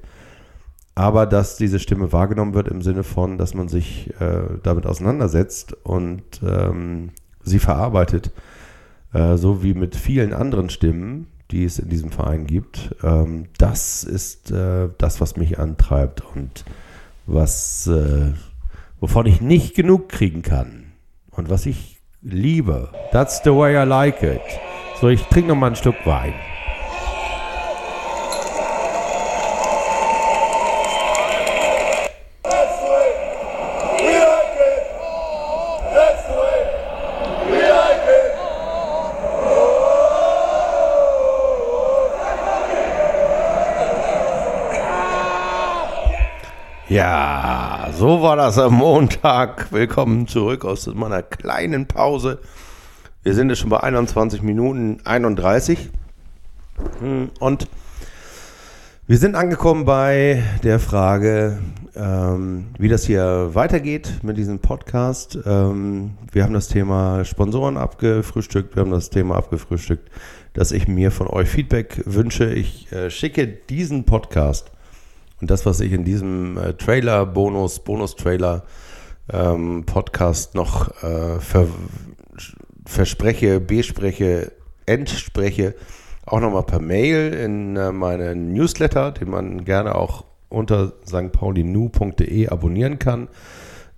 Aber 0.96 1.26
dass 1.26 1.56
diese 1.56 1.80
Stimme 1.80 2.12
wahrgenommen 2.12 2.54
wird 2.54 2.68
im 2.68 2.82
Sinne 2.82 3.04
von, 3.04 3.38
dass 3.38 3.54
man 3.54 3.70
sich 3.70 4.14
äh, 4.20 4.42
damit 4.62 4.86
auseinandersetzt 4.86 5.74
und 5.84 6.24
ähm, 6.44 7.12
sie 7.44 7.60
verarbeitet, 7.60 8.32
äh, 9.14 9.38
so 9.38 9.64
wie 9.64 9.74
mit 9.74 9.96
vielen 9.96 10.34
anderen 10.34 10.70
Stimmen, 10.70 11.28
die 11.52 11.66
es 11.66 11.80
in 11.80 11.90
diesem 11.90 12.12
Verein 12.12 12.46
gibt. 12.46 12.96
Ähm, 13.04 13.46
das 13.58 14.04
ist 14.04 14.52
äh, 14.52 14.90
das, 14.98 15.22
was 15.22 15.38
mich 15.38 15.60
antreibt 15.60 16.24
und 16.36 16.66
was, 17.26 17.88
äh, 17.88 18.34
wovon 19.00 19.26
ich 19.26 19.42
nicht 19.42 19.76
genug 19.76 20.10
kriegen 20.10 20.42
kann 20.42 20.92
und 21.32 21.50
was 21.50 21.66
ich 21.66 21.91
Liebe. 22.24 22.90
That's 23.12 23.40
the 23.40 23.52
way 23.52 23.76
I 23.76 23.84
like 23.84 24.22
it. 24.22 24.42
So, 25.00 25.08
ich 25.08 25.24
trinke 25.24 25.50
noch 25.50 25.56
mal 25.56 25.72
ein 25.72 25.76
Stück 25.76 25.96
Wein. 26.06 26.34
Ja, 46.88 47.71
so 48.02 48.24
war 48.24 48.36
das 48.36 48.58
am 48.58 48.74
Montag. 48.74 49.72
Willkommen 49.72 50.28
zurück 50.28 50.66
aus 50.66 50.88
meiner 50.88 51.22
kleinen 51.22 51.86
Pause. 51.86 52.40
Wir 53.22 53.36
sind 53.36 53.50
jetzt 53.50 53.60
schon 53.60 53.70
bei 53.70 53.80
21 53.80 54.42
Minuten 54.42 54.98
31. 55.06 55.92
Hm, 57.00 57.30
und 57.40 57.68
wir 59.06 59.20
sind 59.20 59.36
angekommen 59.36 59.86
bei 59.86 60.42
der 60.64 60.80
Frage, 60.80 61.60
ähm, 61.96 62.70
wie 62.80 62.90
das 62.90 63.06
hier 63.06 63.52
weitergeht 63.54 64.12
mit 64.24 64.36
diesem 64.36 64.58
Podcast. 64.58 65.38
Ähm, 65.46 66.18
wir 66.32 66.44
haben 66.44 66.56
das 66.56 66.70
Thema 66.70 67.24
Sponsoren 67.24 67.78
abgefrühstückt, 67.78 68.76
wir 68.76 68.82
haben 68.82 68.90
das 68.90 69.12
Thema 69.12 69.36
abgefrühstückt, 69.36 70.10
dass 70.54 70.72
ich 70.72 70.88
mir 70.88 71.12
von 71.12 71.28
euch 71.28 71.50
Feedback 71.50 72.02
wünsche. 72.06 72.52
Ich 72.52 72.92
äh, 72.92 73.12
schicke 73.12 73.46
diesen 73.46 74.06
Podcast 74.06 74.72
und 75.42 75.50
das, 75.50 75.66
was 75.66 75.80
ich 75.80 75.92
in 75.92 76.04
diesem 76.04 76.58
äh, 76.58 76.74
Trailer, 76.74 77.26
Bonus, 77.26 77.80
Bonus-Trailer, 77.80 78.64
ähm, 79.34 79.84
Podcast 79.86 80.56
noch 80.56 81.04
äh, 81.04 81.40
ver 81.40 81.68
verspreche, 82.86 83.60
bespreche, 83.60 84.52
entspreche, 84.86 85.76
auch 86.26 86.40
nochmal 86.40 86.64
per 86.64 86.80
Mail 86.80 87.34
in 87.34 87.76
äh, 87.76 87.92
meinen 87.92 88.54
Newsletter, 88.54 89.12
den 89.12 89.30
man 89.30 89.66
gerne 89.66 89.96
auch 89.96 90.26
unter 90.50 90.94
stpaulinu.de 91.08 92.50
abonnieren 92.50 93.00
kann. 93.00 93.30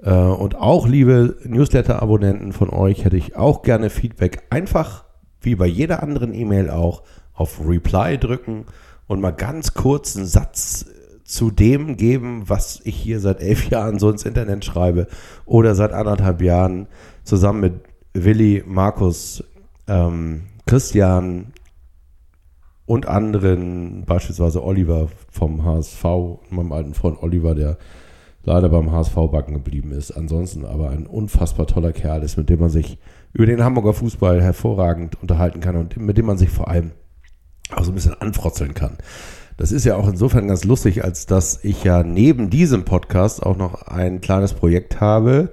Äh, 0.02 0.12
und 0.14 0.56
auch, 0.56 0.88
liebe 0.88 1.38
Newsletter-Abonnenten 1.44 2.54
von 2.54 2.70
euch, 2.70 3.04
hätte 3.04 3.18
ich 3.18 3.36
auch 3.36 3.64
gerne 3.64 3.90
Feedback. 3.90 4.44
Einfach, 4.50 5.06
wie 5.42 5.56
bei 5.56 5.66
jeder 5.66 6.04
anderen 6.04 6.34
E-Mail 6.34 6.70
auch, 6.70 7.04
auf 7.34 7.60
Reply 7.66 8.18
drücken 8.18 8.66
und 9.08 9.22
mal 9.22 9.32
ganz 9.32 9.74
kurz 9.74 10.16
einen 10.16 10.26
Satz 10.26 10.86
zu 11.24 11.52
dem 11.52 11.98
geben, 11.98 12.44
was 12.48 12.82
ich 12.84 12.96
hier 12.96 13.20
seit 13.20 13.42
elf 13.42 13.70
Jahren 13.70 14.00
so 14.00 14.10
ins 14.10 14.26
Internet 14.26 14.66
schreibe 14.66 15.08
oder 15.46 15.76
seit 15.76 15.92
anderthalb 15.92 16.42
Jahren 16.42 16.88
zusammen 17.24 17.62
mit 17.62 17.74
Willi, 18.14 18.64
Markus, 18.66 19.44
ähm, 19.88 20.44
Christian 20.66 21.54
und 22.86 23.08
anderen, 23.08 24.04
beispielsweise 24.06 24.64
Oliver 24.64 25.08
vom 25.32 25.64
HSV, 25.64 26.04
meinem 26.50 26.72
alten 26.72 26.94
Freund 26.94 27.22
Oliver, 27.24 27.56
der 27.56 27.78
leider 28.44 28.70
beim 28.70 28.92
HSV 28.92 29.16
backen 29.32 29.54
geblieben 29.54 29.92
ist. 29.92 30.12
Ansonsten 30.12 30.66
aber 30.66 30.90
ein 30.90 31.08
unfassbar 31.08 31.66
toller 31.66 31.94
Kerl 31.94 32.24
ist, 32.24 32.38
mit 32.38 32.50
dem 32.50 32.60
man 32.60 32.70
sich 32.70 33.00
über 33.32 33.46
den 33.46 33.64
Hamburger 33.64 33.94
Fußball 33.94 34.42
hervorragend 34.42 35.22
unterhalten 35.22 35.62
kann 35.62 35.76
und 35.76 35.98
mit 35.98 36.18
dem 36.18 36.26
man 36.26 36.38
sich 36.38 36.50
vor 36.50 36.68
allem 36.68 36.92
auch 37.72 37.84
so 37.84 37.92
ein 37.92 37.96
bisschen 37.96 38.20
anfrotzeln 38.22 38.74
kann. 38.74 38.98
Das 39.58 39.72
ist 39.72 39.86
ja 39.86 39.96
auch 39.96 40.08
insofern 40.08 40.48
ganz 40.48 40.64
lustig, 40.64 41.04
als 41.04 41.26
dass 41.26 41.64
ich 41.64 41.84
ja 41.84 42.04
neben 42.04 42.50
diesem 42.50 42.86
Podcast 42.86 43.44
auch 43.44 43.58
noch 43.58 43.84
ein 43.84 44.20
kleines 44.22 44.54
Projekt 44.54 45.00
habe, 45.00 45.50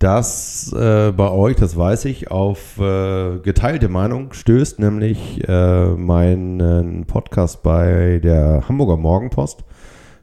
das 0.00 0.72
äh, 0.72 1.12
bei 1.12 1.30
euch, 1.30 1.56
das 1.56 1.76
weiß 1.76 2.06
ich, 2.06 2.30
auf 2.30 2.78
äh, 2.78 3.38
geteilte 3.38 3.88
Meinung 3.88 4.32
stößt, 4.32 4.78
nämlich 4.78 5.46
äh, 5.46 5.90
meinen 5.90 7.04
Podcast 7.04 7.62
bei 7.62 8.18
der 8.22 8.66
Hamburger 8.66 8.96
Morgenpost. 8.96 9.62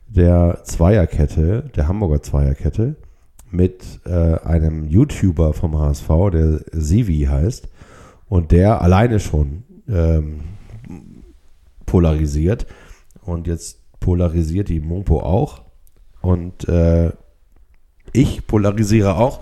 der 0.08 0.62
Zweierkette, 0.64 1.70
der 1.76 1.88
Hamburger 1.88 2.24
Zweierkette, 2.24 2.96
mit 3.52 3.84
äh, 4.06 4.40
einem 4.40 4.86
YouTuber 4.86 5.54
vom 5.54 5.78
HSV, 5.78 6.10
der 6.32 6.60
Sivi 6.72 7.28
heißt, 7.30 7.68
und 8.28 8.52
der 8.52 8.82
alleine 8.82 9.20
schon 9.20 9.64
ähm, 9.88 10.40
polarisiert. 11.86 12.66
Und 13.28 13.46
jetzt 13.46 13.80
polarisiert 14.00 14.70
die 14.70 14.80
Mopo 14.80 15.20
auch. 15.20 15.64
Und 16.22 16.68
äh, 16.70 17.12
ich 18.14 18.48
polarisiere 18.48 19.18
auch. 19.18 19.42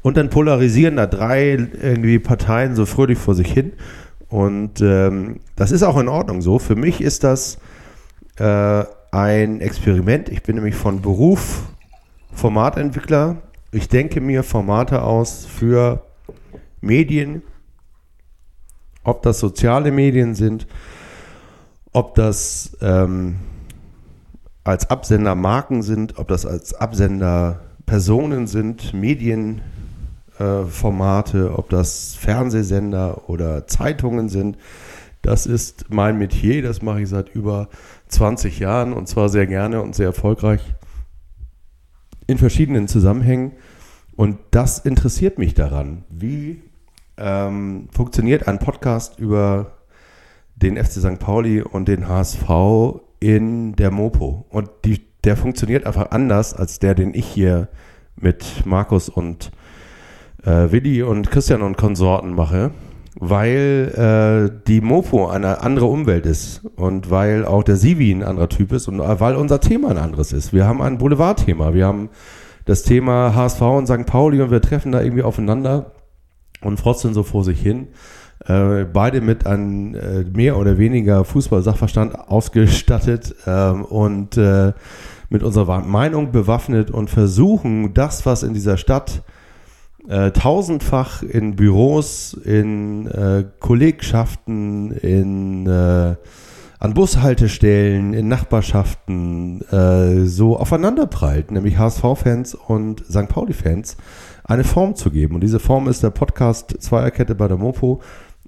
Und 0.00 0.16
dann 0.16 0.30
polarisieren 0.30 0.96
da 0.96 1.06
drei 1.06 1.50
irgendwie 1.50 2.18
Parteien 2.18 2.74
so 2.74 2.86
fröhlich 2.86 3.18
vor 3.18 3.34
sich 3.34 3.52
hin. 3.52 3.74
Und 4.28 4.80
ähm, 4.80 5.40
das 5.54 5.70
ist 5.70 5.82
auch 5.82 5.98
in 5.98 6.08
Ordnung 6.08 6.40
so. 6.40 6.58
Für 6.58 6.76
mich 6.76 7.02
ist 7.02 7.24
das 7.24 7.58
äh, 8.38 8.84
ein 9.10 9.60
Experiment. 9.60 10.30
Ich 10.30 10.42
bin 10.42 10.56
nämlich 10.56 10.74
von 10.74 11.02
Beruf 11.02 11.64
Formatentwickler. 12.32 13.36
Ich 13.70 13.88
denke 13.88 14.22
mir 14.22 14.42
Formate 14.42 15.02
aus 15.02 15.44
für 15.44 16.06
Medien, 16.80 17.42
ob 19.02 19.22
das 19.22 19.40
soziale 19.40 19.92
Medien 19.92 20.34
sind, 20.34 20.66
ob 21.94 22.14
das 22.16 22.76
ähm, 22.82 23.36
als 24.64 24.90
Absender 24.90 25.34
Marken 25.34 25.82
sind, 25.82 26.18
ob 26.18 26.28
das 26.28 26.44
als 26.44 26.74
Absender 26.74 27.60
Personen 27.86 28.46
sind, 28.46 28.92
Medienformate, 28.92 31.38
äh, 31.38 31.48
ob 31.48 31.70
das 31.70 32.16
Fernsehsender 32.16 33.30
oder 33.30 33.66
Zeitungen 33.66 34.28
sind. 34.28 34.58
Das 35.22 35.46
ist 35.46 35.86
mein 35.88 36.18
Metier, 36.18 36.62
das 36.62 36.82
mache 36.82 37.00
ich 37.02 37.08
seit 37.08 37.34
über 37.34 37.68
20 38.08 38.58
Jahren 38.58 38.92
und 38.92 39.08
zwar 39.08 39.28
sehr 39.28 39.46
gerne 39.46 39.80
und 39.80 39.94
sehr 39.94 40.06
erfolgreich 40.06 40.60
in 42.26 42.38
verschiedenen 42.38 42.88
Zusammenhängen. 42.88 43.52
Und 44.16 44.38
das 44.50 44.80
interessiert 44.80 45.38
mich 45.38 45.54
daran. 45.54 46.02
Wie 46.10 46.62
ähm, 47.16 47.88
funktioniert 47.92 48.48
ein 48.48 48.58
Podcast 48.58 49.18
über 49.18 49.73
den 50.56 50.76
FC 50.76 50.92
St. 50.92 51.18
Pauli 51.18 51.62
und 51.62 51.88
den 51.88 52.08
HSV 52.08 52.48
in 53.20 53.76
der 53.76 53.90
Mopo? 53.90 54.46
Und 54.48 54.70
die, 54.84 55.00
der 55.24 55.36
funktioniert 55.36 55.86
einfach 55.86 56.10
anders 56.10 56.54
als 56.54 56.78
der, 56.78 56.94
den 56.94 57.14
ich 57.14 57.26
hier 57.26 57.68
mit 58.16 58.64
Markus 58.64 59.08
und 59.08 59.50
äh, 60.44 60.70
Willi 60.70 61.02
und 61.02 61.30
Christian 61.30 61.62
und 61.62 61.76
Konsorten 61.76 62.34
mache 62.34 62.70
weil 63.18 63.92
äh, 64.50 64.62
die 64.66 64.80
Mopo 64.80 65.28
eine 65.28 65.62
andere 65.62 65.86
Umwelt 65.86 66.26
ist 66.26 66.62
und 66.76 67.10
weil 67.10 67.44
auch 67.44 67.62
der 67.62 67.76
Sivi 67.76 68.10
ein 68.10 68.22
anderer 68.22 68.48
Typ 68.48 68.72
ist 68.72 68.88
und 68.88 69.00
äh, 69.00 69.20
weil 69.20 69.36
unser 69.36 69.60
Thema 69.60 69.90
ein 69.90 69.98
anderes 69.98 70.32
ist. 70.32 70.52
Wir 70.52 70.66
haben 70.66 70.82
ein 70.82 70.98
Boulevardthema. 70.98 71.74
Wir 71.74 71.86
haben 71.86 72.10
das 72.64 72.82
Thema 72.82 73.34
HSV 73.34 73.60
und 73.60 73.86
St. 73.86 74.06
Pauli 74.06 74.40
und 74.40 74.50
wir 74.50 74.60
treffen 74.60 74.92
da 74.92 75.00
irgendwie 75.00 75.22
aufeinander 75.22 75.92
und 76.60 76.80
frosteln 76.80 77.14
so 77.14 77.22
vor 77.22 77.44
sich 77.44 77.60
hin. 77.60 77.88
Äh, 78.46 78.84
beide 78.84 79.20
mit 79.20 79.46
einem 79.46 79.94
äh, 79.94 80.24
mehr 80.24 80.58
oder 80.58 80.76
weniger 80.76 81.24
Fußball-Sachverstand 81.24 82.14
ausgestattet 82.28 83.34
ähm, 83.46 83.84
und 83.84 84.36
äh, 84.36 84.72
mit 85.30 85.42
unserer 85.42 85.80
Meinung 85.80 86.30
bewaffnet 86.30 86.90
und 86.90 87.08
versuchen, 87.08 87.94
das, 87.94 88.26
was 88.26 88.42
in 88.42 88.52
dieser 88.52 88.76
Stadt 88.76 89.22
äh, 90.06 90.30
tausendfach 90.32 91.22
in 91.22 91.56
Büros, 91.56 92.34
in 92.34 93.06
äh, 93.06 93.44
Kollegschaften, 93.60 94.92
in 94.92 95.66
äh, 95.66 96.16
an 96.80 96.92
Bushaltestellen, 96.92 98.12
in 98.12 98.28
Nachbarschaften 98.28 99.64
so 100.26 100.58
aufeinanderprallt, 100.58 101.50
nämlich 101.50 101.78
HSV-Fans 101.78 102.54
und 102.54 103.02
St. 103.06 103.28
Pauli-Fans, 103.28 103.96
eine 104.44 104.64
Form 104.64 104.94
zu 104.94 105.10
geben. 105.10 105.34
Und 105.34 105.40
diese 105.42 105.58
Form 105.58 105.88
ist 105.88 106.02
der 106.02 106.10
Podcast 106.10 106.76
Zweierkette 106.80 107.34
bei 107.34 107.48
der 107.48 107.56
Mopo. 107.56 108.00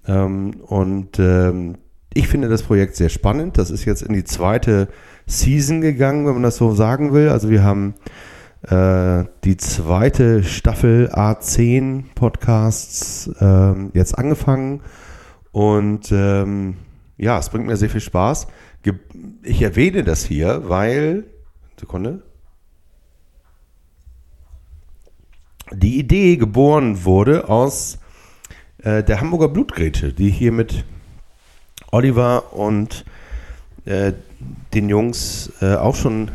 Ähm, 0.06 0.52
und 0.66 1.18
ähm, 1.18 1.76
ich 2.14 2.28
finde 2.28 2.48
das 2.48 2.62
Projekt 2.62 2.96
sehr 2.96 3.08
spannend. 3.08 3.58
Das 3.58 3.70
ist 3.70 3.84
jetzt 3.84 4.02
in 4.02 4.14
die 4.14 4.24
zweite 4.24 4.88
Season 5.26 5.80
gegangen, 5.80 6.26
wenn 6.26 6.34
man 6.34 6.42
das 6.42 6.56
so 6.56 6.72
sagen 6.74 7.12
will. 7.12 7.30
Also 7.30 7.50
wir 7.50 7.64
haben 7.64 7.94
äh, 8.62 9.24
die 9.44 9.56
zweite 9.56 10.42
Staffel 10.42 11.10
A10 11.12 12.04
Podcasts 12.14 13.30
ähm, 13.40 13.90
jetzt 13.92 14.16
angefangen 14.18 14.80
und 15.52 16.10
ähm, 16.12 16.76
ja, 17.16 17.38
es 17.38 17.48
bringt 17.48 17.66
mir 17.66 17.76
sehr 17.76 17.90
viel 17.90 18.00
Spaß. 18.00 18.46
Ich 19.42 19.62
erwähne 19.62 20.04
das 20.04 20.24
hier, 20.24 20.68
weil, 20.68 21.24
Sekunde, 21.78 22.22
die 25.78 25.98
Idee 25.98 26.36
geboren 26.36 27.04
wurde 27.04 27.48
aus 27.48 27.98
äh, 28.78 29.02
der 29.02 29.20
Hamburger 29.20 29.48
Blutgrätsche, 29.48 30.12
die 30.12 30.30
hier 30.30 30.52
mit 30.52 30.84
Oliver 31.90 32.54
und 32.54 33.04
äh, 33.84 34.12
den 34.74 34.88
Jungs 34.88 35.52
äh, 35.60 35.74
auch 35.74 35.94
schon 35.96 36.30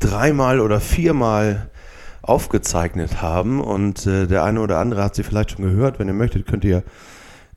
dreimal 0.00 0.60
oder 0.60 0.80
viermal 0.80 1.70
aufgezeichnet 2.22 3.22
haben 3.22 3.60
und 3.60 4.06
äh, 4.06 4.26
der 4.26 4.44
eine 4.44 4.60
oder 4.60 4.78
andere 4.78 5.04
hat 5.04 5.14
sie 5.14 5.22
vielleicht 5.22 5.52
schon 5.52 5.64
gehört. 5.64 5.98
Wenn 5.98 6.08
ihr 6.08 6.14
möchtet, 6.14 6.46
könnt 6.46 6.64
ihr 6.64 6.82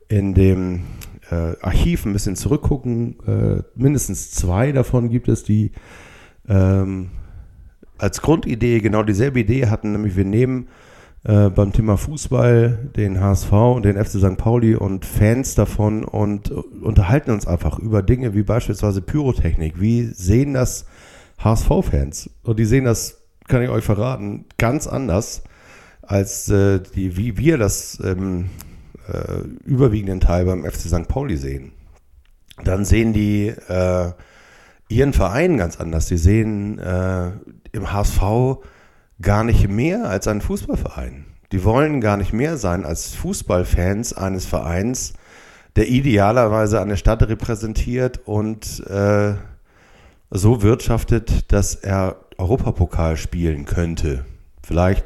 in 0.08 0.34
dem 0.34 0.84
äh, 1.30 1.54
Archiv 1.60 2.04
ein 2.04 2.12
bisschen 2.12 2.36
zurückgucken. 2.36 3.16
Äh, 3.26 3.62
mindestens 3.74 4.30
zwei 4.30 4.72
davon 4.72 5.10
gibt 5.10 5.28
es, 5.28 5.42
die 5.44 5.72
ähm, 6.48 7.10
als 7.98 8.22
Grundidee 8.22 8.80
genau 8.80 9.02
dieselbe 9.02 9.40
Idee 9.40 9.66
hatten, 9.66 9.92
nämlich 9.92 10.16
wir 10.16 10.24
nehmen 10.24 10.68
äh, 11.24 11.50
beim 11.50 11.72
Thema 11.72 11.96
Fußball 11.96 12.90
den 12.96 13.20
HSV 13.20 13.52
und 13.52 13.84
den 13.84 13.96
FC 13.96 14.18
St. 14.18 14.36
Pauli 14.36 14.74
und 14.74 15.04
Fans 15.04 15.54
davon 15.54 16.04
und 16.04 16.50
unterhalten 16.50 17.30
uns 17.30 17.46
einfach 17.46 17.78
über 17.78 18.02
Dinge 18.02 18.34
wie 18.34 18.42
beispielsweise 18.42 19.02
Pyrotechnik. 19.02 19.80
Wie 19.80 20.04
sehen 20.04 20.54
das 20.54 20.86
HSV-Fans. 21.38 22.30
Und 22.42 22.58
die 22.58 22.64
sehen 22.64 22.84
das, 22.84 23.22
kann 23.46 23.62
ich 23.62 23.70
euch 23.70 23.84
verraten, 23.84 24.44
ganz 24.58 24.86
anders, 24.86 25.42
als 26.02 26.48
äh, 26.48 26.80
die, 26.80 27.16
wie 27.16 27.38
wir 27.38 27.58
das 27.58 27.98
ähm, 28.04 28.50
äh, 29.08 29.40
überwiegenden 29.64 30.20
Teil 30.20 30.44
beim 30.44 30.64
FC 30.64 30.88
St. 30.88 31.08
Pauli 31.08 31.36
sehen. 31.36 31.72
Dann 32.64 32.84
sehen 32.84 33.12
die 33.12 33.48
äh, 33.48 34.12
ihren 34.88 35.12
Verein 35.12 35.58
ganz 35.58 35.78
anders. 35.78 36.06
Die 36.06 36.16
sehen 36.16 36.78
äh, 36.78 37.30
im 37.72 37.92
HSV 37.92 38.20
gar 39.20 39.44
nicht 39.44 39.68
mehr 39.68 40.08
als 40.08 40.28
einen 40.28 40.40
Fußballverein. 40.40 41.26
Die 41.52 41.64
wollen 41.64 42.00
gar 42.00 42.16
nicht 42.16 42.32
mehr 42.32 42.56
sein 42.58 42.84
als 42.84 43.14
Fußballfans 43.14 44.12
eines 44.12 44.46
Vereins, 44.46 45.14
der 45.76 45.88
idealerweise 45.88 46.80
eine 46.80 46.96
Stadt 46.96 47.22
repräsentiert 47.22 48.20
und 48.26 48.86
äh, 48.86 49.34
so 50.30 50.62
wirtschaftet, 50.62 51.52
dass 51.52 51.74
er 51.74 52.16
Europapokal 52.36 53.16
spielen 53.16 53.64
könnte. 53.64 54.24
Vielleicht 54.62 55.04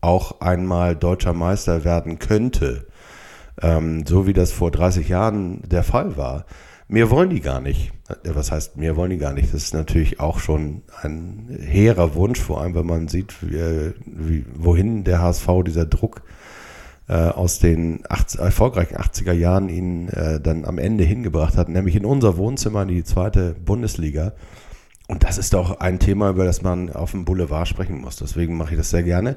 auch 0.00 0.40
einmal 0.40 0.96
deutscher 0.96 1.32
Meister 1.32 1.84
werden 1.84 2.18
könnte. 2.18 2.86
Ähm, 3.60 4.06
so 4.06 4.26
wie 4.26 4.32
das 4.32 4.52
vor 4.52 4.70
30 4.70 5.08
Jahren 5.08 5.62
der 5.68 5.82
Fall 5.82 6.16
war. 6.16 6.46
Mehr 6.92 7.08
wollen 7.08 7.30
die 7.30 7.40
gar 7.40 7.62
nicht. 7.62 7.90
Äh, 8.10 8.34
was 8.34 8.52
heißt, 8.52 8.76
mehr 8.76 8.96
wollen 8.96 9.08
die 9.08 9.16
gar 9.16 9.32
nicht? 9.32 9.54
Das 9.54 9.62
ist 9.62 9.72
natürlich 9.72 10.20
auch 10.20 10.38
schon 10.40 10.82
ein 11.00 11.48
hehrer 11.58 12.14
Wunsch, 12.14 12.38
vor 12.38 12.60
allem 12.60 12.74
wenn 12.74 12.84
man 12.84 13.08
sieht, 13.08 13.34
wie, 13.40 13.94
wie, 14.04 14.44
wohin 14.54 15.02
der 15.02 15.22
HSV 15.22 15.48
dieser 15.64 15.86
Druck 15.86 16.20
äh, 17.08 17.14
aus 17.14 17.60
den 17.60 18.02
80, 18.06 18.40
erfolgreichen 18.40 18.96
80er 18.96 19.32
Jahren 19.32 19.70
ihn 19.70 20.10
äh, 20.10 20.38
dann 20.38 20.66
am 20.66 20.76
Ende 20.76 21.04
hingebracht 21.04 21.56
hat, 21.56 21.70
nämlich 21.70 21.96
in 21.96 22.04
unser 22.04 22.36
Wohnzimmer 22.36 22.82
in 22.82 22.88
die 22.88 23.04
zweite 23.04 23.54
Bundesliga. 23.54 24.34
Und 25.08 25.24
das 25.24 25.38
ist 25.38 25.54
doch 25.54 25.80
ein 25.80 25.98
Thema, 25.98 26.28
über 26.28 26.44
das 26.44 26.60
man 26.60 26.92
auf 26.92 27.12
dem 27.12 27.24
Boulevard 27.24 27.68
sprechen 27.68 28.02
muss. 28.02 28.16
Deswegen 28.16 28.58
mache 28.58 28.72
ich 28.72 28.76
das 28.76 28.90
sehr 28.90 29.02
gerne. 29.02 29.36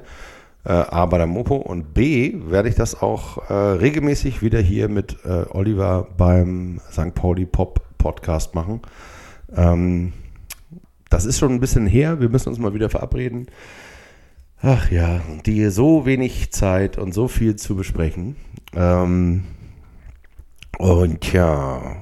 A 0.72 1.06
bei 1.06 1.18
der 1.18 1.26
Mopo 1.26 1.56
und 1.56 1.94
B 1.94 2.34
werde 2.48 2.68
ich 2.68 2.74
das 2.74 3.00
auch 3.00 3.48
äh, 3.48 3.52
regelmäßig 3.52 4.42
wieder 4.42 4.60
hier 4.60 4.88
mit 4.88 5.16
äh, 5.24 5.44
Oliver 5.50 6.08
beim 6.16 6.80
St. 6.90 7.14
Pauli 7.14 7.46
Pop 7.46 7.80
Podcast 7.98 8.54
machen. 8.54 8.82
Ähm, 9.54 10.12
das 11.08 11.24
ist 11.24 11.38
schon 11.38 11.52
ein 11.52 11.60
bisschen 11.60 11.86
her. 11.86 12.20
Wir 12.20 12.28
müssen 12.28 12.48
uns 12.48 12.58
mal 12.58 12.74
wieder 12.74 12.90
verabreden. 12.90 13.46
Ach 14.60 14.90
ja, 14.90 15.20
die 15.44 15.68
so 15.70 16.06
wenig 16.06 16.50
Zeit 16.52 16.98
und 16.98 17.12
so 17.12 17.28
viel 17.28 17.56
zu 17.56 17.76
besprechen. 17.76 18.36
Ähm, 18.74 19.44
und 20.78 21.32
ja, 21.32 21.96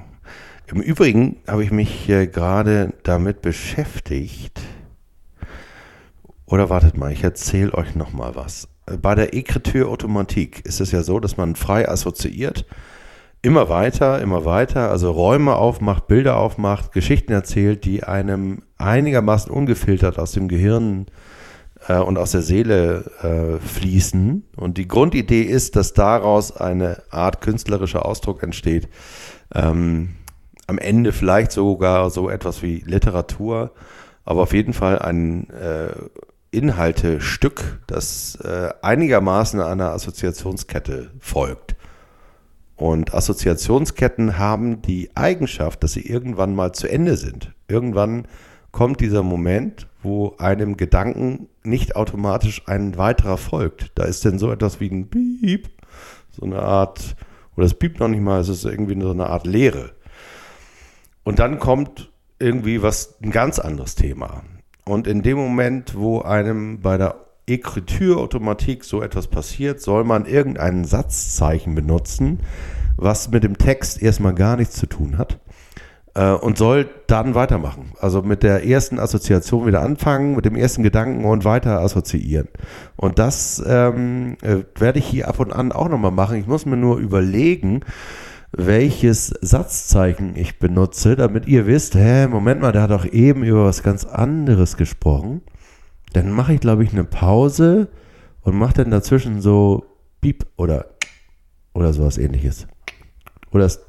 im 0.67 0.81
Übrigen 0.81 1.37
habe 1.47 1.63
ich 1.63 1.71
mich 1.71 2.09
äh, 2.09 2.27
gerade 2.27 2.93
damit 3.03 3.41
beschäftigt. 3.41 4.61
Oder 6.45 6.69
wartet 6.69 6.97
mal, 6.97 7.11
ich 7.11 7.23
erzähle 7.23 7.73
euch 7.73 7.95
noch 7.95 8.13
mal 8.13 8.35
was. 8.35 8.67
Bei 9.01 9.15
der 9.15 9.33
Écriture 9.33 9.85
Automatique 9.85 10.61
ist 10.63 10.79
es 10.79 10.91
ja 10.91 11.01
so, 11.01 11.19
dass 11.19 11.37
man 11.37 11.55
frei 11.55 11.89
assoziiert 11.89 12.65
immer 13.45 13.69
weiter, 13.69 14.21
immer 14.21 14.43
weiter, 14.43 14.89
also 14.89 15.11
Räume 15.11 15.55
aufmacht, 15.55 16.07
Bilder 16.07 16.37
aufmacht, 16.37 16.91
Geschichten 16.91 17.31
erzählt, 17.31 17.85
die 17.85 18.03
einem 18.03 18.63
einigermaßen 18.79 19.51
ungefiltert 19.51 20.17
aus 20.17 20.31
dem 20.31 20.47
Gehirn 20.47 21.05
äh, 21.87 21.99
und 21.99 22.17
aus 22.17 22.31
der 22.31 22.41
Seele 22.41 23.11
äh, 23.21 23.63
fließen. 23.63 24.45
Und 24.55 24.79
die 24.79 24.87
Grundidee 24.87 25.43
ist, 25.43 25.75
dass 25.75 25.93
daraus 25.93 26.57
eine 26.57 27.03
Art 27.11 27.41
künstlerischer 27.41 28.03
Ausdruck 28.03 28.41
entsteht. 28.41 28.89
Ähm, 29.53 30.15
am 30.65 30.79
Ende 30.79 31.11
vielleicht 31.11 31.51
sogar 31.51 32.09
so 32.09 32.31
etwas 32.31 32.63
wie 32.63 32.83
Literatur, 32.83 33.73
aber 34.23 34.41
auf 34.41 34.53
jeden 34.53 34.73
Fall 34.73 34.97
ein 34.97 35.51
äh, 35.51 35.91
Inhaltestück, 36.55 37.81
das 37.87 38.35
äh, 38.43 38.69
einigermaßen 38.81 39.59
einer 39.59 39.91
Assoziationskette 39.91 41.11
folgt. 41.19 41.75
Und 42.75 43.13
Assoziationsketten 43.13 44.37
haben 44.37 44.81
die 44.81 45.09
Eigenschaft, 45.15 45.83
dass 45.83 45.93
sie 45.93 46.05
irgendwann 46.05 46.55
mal 46.55 46.73
zu 46.73 46.87
Ende 46.87 47.17
sind. 47.17 47.53
Irgendwann 47.67 48.27
kommt 48.71 48.99
dieser 48.99 49.23
Moment, 49.23 49.87
wo 50.03 50.35
einem 50.37 50.75
Gedanken 50.75 51.47
nicht 51.63 51.95
automatisch 51.95 52.63
ein 52.67 52.97
weiterer 52.97 53.37
folgt. 53.37 53.91
Da 53.95 54.03
ist 54.03 54.25
denn 54.25 54.39
so 54.39 54.51
etwas 54.51 54.79
wie 54.79 54.89
ein 54.89 55.09
Piep, 55.09 55.69
so 56.31 56.45
eine 56.45 56.59
Art, 56.59 57.15
oder 57.55 57.65
es 57.65 57.73
piept 57.73 57.99
noch 57.99 58.09
nicht 58.09 58.21
mal, 58.21 58.41
es 58.41 58.49
ist 58.49 58.65
irgendwie 58.65 58.99
so 59.01 59.11
eine 59.11 59.27
Art 59.27 59.47
Leere. 59.47 59.91
Und 61.23 61.39
dann 61.39 61.59
kommt 61.59 62.11
irgendwie 62.37 62.81
was, 62.81 63.15
ein 63.21 63.31
ganz 63.31 63.59
anderes 63.59 63.95
Thema. 63.95 64.43
Und 64.87 65.07
in 65.07 65.23
dem 65.23 65.37
Moment, 65.37 65.95
wo 65.95 66.21
einem 66.21 66.79
bei 66.81 66.97
der 66.97 67.15
Ekriturautomatik 67.47 68.83
so 68.83 69.01
etwas 69.01 69.27
passiert, 69.27 69.81
soll 69.81 70.03
man 70.03 70.25
irgendein 70.25 70.85
Satzzeichen 70.85 71.73
benutzen, 71.75 72.39
was 72.95 73.31
mit 73.31 73.43
dem 73.43 73.57
Text 73.57 74.01
erstmal 74.01 74.35
gar 74.35 74.57
nichts 74.57 74.75
zu 74.75 74.85
tun 74.85 75.17
hat 75.17 75.39
äh, 76.15 76.31
und 76.31 76.57
soll 76.57 76.89
dann 77.07 77.35
weitermachen. 77.35 77.93
Also 77.99 78.21
mit 78.21 78.41
der 78.41 78.65
ersten 78.65 78.99
Assoziation 78.99 79.67
wieder 79.67 79.81
anfangen, 79.81 80.35
mit 80.35 80.45
dem 80.45 80.55
ersten 80.55 80.81
Gedanken 80.81 81.25
und 81.25 81.45
weiter 81.45 81.81
assoziieren. 81.81 82.47
Und 82.95 83.19
das 83.19 83.63
ähm, 83.65 84.37
äh, 84.41 84.57
werde 84.79 84.99
ich 84.99 85.05
hier 85.05 85.27
ab 85.27 85.39
und 85.39 85.53
an 85.53 85.71
auch 85.71 85.89
nochmal 85.89 86.11
machen. 86.11 86.37
Ich 86.37 86.47
muss 86.47 86.65
mir 86.65 86.77
nur 86.77 86.97
überlegen, 86.97 87.81
welches 88.57 89.27
Satzzeichen 89.41 90.35
ich 90.35 90.59
benutze, 90.59 91.15
damit 91.15 91.47
ihr 91.47 91.67
wisst, 91.67 91.95
hä, 91.95 92.27
Moment 92.27 92.61
mal, 92.61 92.71
der 92.71 92.83
hat 92.83 92.91
doch 92.91 93.05
eben 93.05 93.43
über 93.43 93.65
was 93.65 93.83
ganz 93.83 94.05
anderes 94.05 94.77
gesprochen. 94.77 95.41
Dann 96.13 96.31
mache 96.31 96.53
ich, 96.53 96.61
glaube 96.61 96.83
ich, 96.83 96.93
eine 96.93 97.03
Pause 97.03 97.89
und 98.41 98.55
mache 98.55 98.75
dann 98.75 98.91
dazwischen 98.91 99.41
so 99.41 99.85
Piep 100.21 100.45
oder, 100.55 100.85
oder 101.73 101.91
sowas 101.91 102.17
ähnliches. 102.17 102.67
Oder 103.51 103.65
ist, 103.65 103.81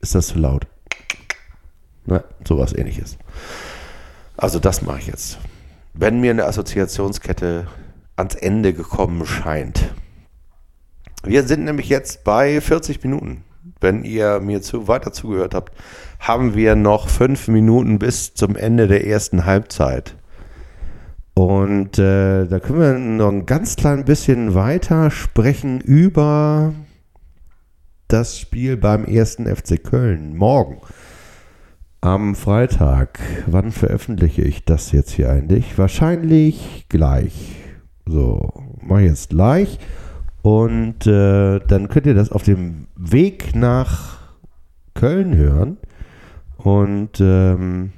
ist 0.00 0.14
das 0.14 0.28
zu 0.28 0.38
laut? 0.38 0.66
Na, 2.06 2.24
sowas 2.46 2.72
ähnliches. 2.72 3.18
Also 4.36 4.58
das 4.58 4.82
mache 4.82 5.00
ich 5.00 5.06
jetzt. 5.06 5.38
Wenn 5.92 6.20
mir 6.20 6.30
eine 6.30 6.46
Assoziationskette 6.46 7.66
ans 8.16 8.34
Ende 8.34 8.72
gekommen 8.72 9.26
scheint. 9.26 9.92
Wir 11.22 11.42
sind 11.46 11.64
nämlich 11.64 11.88
jetzt 11.88 12.24
bei 12.24 12.60
40 12.60 13.02
Minuten 13.02 13.44
wenn 13.84 14.02
ihr 14.02 14.40
mir 14.40 14.62
zu, 14.62 14.88
weiter 14.88 15.12
zugehört 15.12 15.54
habt, 15.54 15.72
haben 16.18 16.56
wir 16.56 16.74
noch 16.74 17.08
fünf 17.08 17.46
Minuten 17.46 18.00
bis 18.00 18.34
zum 18.34 18.56
Ende 18.56 18.88
der 18.88 19.06
ersten 19.06 19.44
Halbzeit. 19.44 20.16
Und 21.34 21.98
äh, 21.98 22.46
da 22.46 22.60
können 22.60 22.80
wir 22.80 22.98
noch 22.98 23.30
ein 23.30 23.46
ganz 23.46 23.76
klein 23.76 24.04
bisschen 24.04 24.54
weiter 24.54 25.10
sprechen 25.10 25.80
über 25.80 26.72
das 28.08 28.38
Spiel 28.38 28.76
beim 28.76 29.04
ersten 29.04 29.46
FC 29.46 29.82
Köln 29.82 30.36
morgen. 30.36 30.78
Am 32.00 32.34
Freitag. 32.34 33.18
Wann 33.46 33.70
veröffentliche 33.70 34.42
ich 34.42 34.64
das 34.64 34.92
jetzt 34.92 35.12
hier 35.12 35.30
eigentlich? 35.30 35.76
Wahrscheinlich 35.76 36.86
gleich. 36.88 37.56
So, 38.06 38.50
mach 38.80 39.00
jetzt 39.00 39.30
gleich. 39.30 39.78
Und 40.44 41.06
äh, 41.06 41.58
dann 41.60 41.88
könnt 41.88 42.04
ihr 42.04 42.12
das 42.12 42.30
auf 42.30 42.42
dem 42.42 42.86
Weg 42.96 43.56
nach 43.56 44.18
Köln 44.92 45.34
hören. 45.34 45.78
Und 46.58 47.18
ähm, 47.18 47.92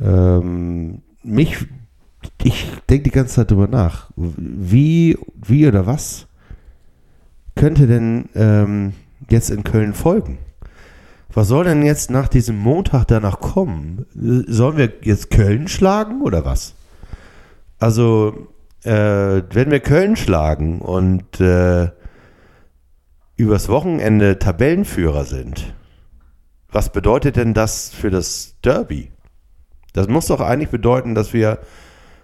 ähm, 0.00 1.02
mich, 1.22 1.68
ich 2.42 2.66
denke 2.90 3.04
die 3.04 3.10
ganze 3.12 3.34
Zeit 3.34 3.52
drüber 3.52 3.68
nach. 3.68 4.10
Wie, 4.16 5.16
wie 5.36 5.68
oder 5.68 5.86
was 5.86 6.26
könnte 7.54 7.86
denn 7.86 8.28
ähm, 8.34 8.94
jetzt 9.30 9.50
in 9.50 9.62
Köln 9.62 9.94
folgen? 9.94 10.38
Was 11.32 11.46
soll 11.46 11.62
denn 11.62 11.84
jetzt 11.84 12.10
nach 12.10 12.26
diesem 12.26 12.58
Montag 12.58 13.04
danach 13.04 13.38
kommen? 13.38 14.04
Sollen 14.16 14.78
wir 14.78 14.92
jetzt 15.02 15.30
Köln 15.30 15.68
schlagen 15.68 16.22
oder 16.22 16.44
was? 16.44 16.74
Also 17.78 18.48
äh, 18.84 19.42
wenn 19.50 19.70
wir 19.70 19.80
Köln 19.80 20.16
schlagen 20.16 20.80
und 20.80 21.40
äh, 21.40 21.90
übers 23.36 23.68
Wochenende 23.68 24.38
Tabellenführer 24.38 25.24
sind, 25.24 25.74
was 26.70 26.90
bedeutet 26.90 27.36
denn 27.36 27.54
das 27.54 27.90
für 27.90 28.10
das 28.10 28.56
Derby? 28.62 29.10
Das 29.92 30.08
muss 30.08 30.26
doch 30.26 30.40
eigentlich 30.40 30.70
bedeuten, 30.70 31.14
dass 31.14 31.32
wir 31.32 31.60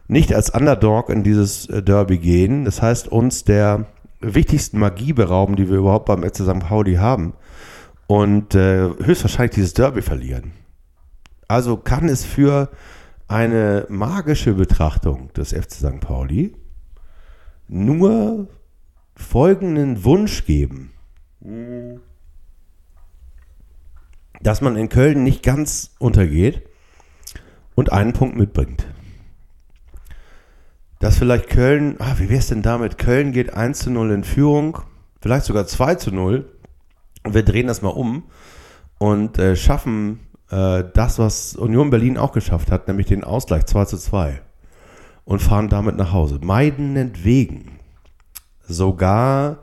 nicht 0.08 0.34
als 0.34 0.50
Underdog 0.50 1.08
in 1.08 1.22
dieses 1.22 1.66
äh, 1.66 1.82
Derby 1.82 2.18
gehen. 2.18 2.64
Das 2.64 2.82
heißt, 2.82 3.08
uns 3.08 3.44
der 3.44 3.86
wichtigsten 4.20 4.78
Magie 4.78 5.12
berauben, 5.12 5.56
die 5.56 5.70
wir 5.70 5.78
überhaupt 5.78 6.06
beim 6.06 6.22
FC 6.22 6.38
St. 6.38 6.60
Pauli 6.60 6.96
haben. 6.96 7.34
Und 8.08 8.56
äh, 8.56 8.90
höchstwahrscheinlich 9.02 9.54
dieses 9.54 9.72
Derby 9.72 10.02
verlieren. 10.02 10.52
Also 11.46 11.76
kann 11.76 12.08
es 12.08 12.24
für 12.24 12.70
eine 13.30 13.86
magische 13.88 14.54
Betrachtung 14.54 15.32
des 15.34 15.52
FC 15.52 15.72
St. 15.72 16.00
Pauli 16.00 16.56
nur 17.68 18.48
folgenden 19.14 20.02
Wunsch 20.02 20.44
geben, 20.46 20.90
dass 24.40 24.60
man 24.60 24.76
in 24.76 24.88
Köln 24.88 25.22
nicht 25.22 25.44
ganz 25.44 25.94
untergeht 26.00 26.62
und 27.76 27.92
einen 27.92 28.14
Punkt 28.14 28.36
mitbringt. 28.36 28.88
Dass 30.98 31.16
vielleicht 31.16 31.48
Köln, 31.48 31.96
ah, 32.00 32.16
wie 32.18 32.28
wäre 32.28 32.40
es 32.40 32.48
denn 32.48 32.62
damit? 32.62 32.98
Köln 32.98 33.30
geht 33.30 33.54
1 33.54 33.78
zu 33.78 33.90
0 33.90 34.10
in 34.10 34.24
Führung, 34.24 34.80
vielleicht 35.20 35.44
sogar 35.46 35.68
2 35.68 35.94
zu 35.94 36.10
0. 36.10 36.52
Und 37.22 37.34
wir 37.34 37.44
drehen 37.44 37.68
das 37.68 37.80
mal 37.80 37.90
um 37.90 38.24
und 38.98 39.38
äh, 39.38 39.54
schaffen 39.54 40.20
äh, 40.50 40.84
das, 40.94 41.18
was 41.18 41.56
Union 41.56 41.90
Berlin 41.90 42.18
auch 42.18 42.32
geschafft 42.32 42.70
hat, 42.70 42.88
nämlich 42.88 43.06
den 43.06 43.24
Ausgleich 43.24 43.66
2 43.66 43.84
zu 43.86 43.98
2 43.98 44.40
und 45.24 45.40
fahren 45.40 45.68
damit 45.68 45.96
nach 45.96 46.12
Hause. 46.12 46.38
Meidenentwegen 46.42 47.78
sogar 48.62 49.58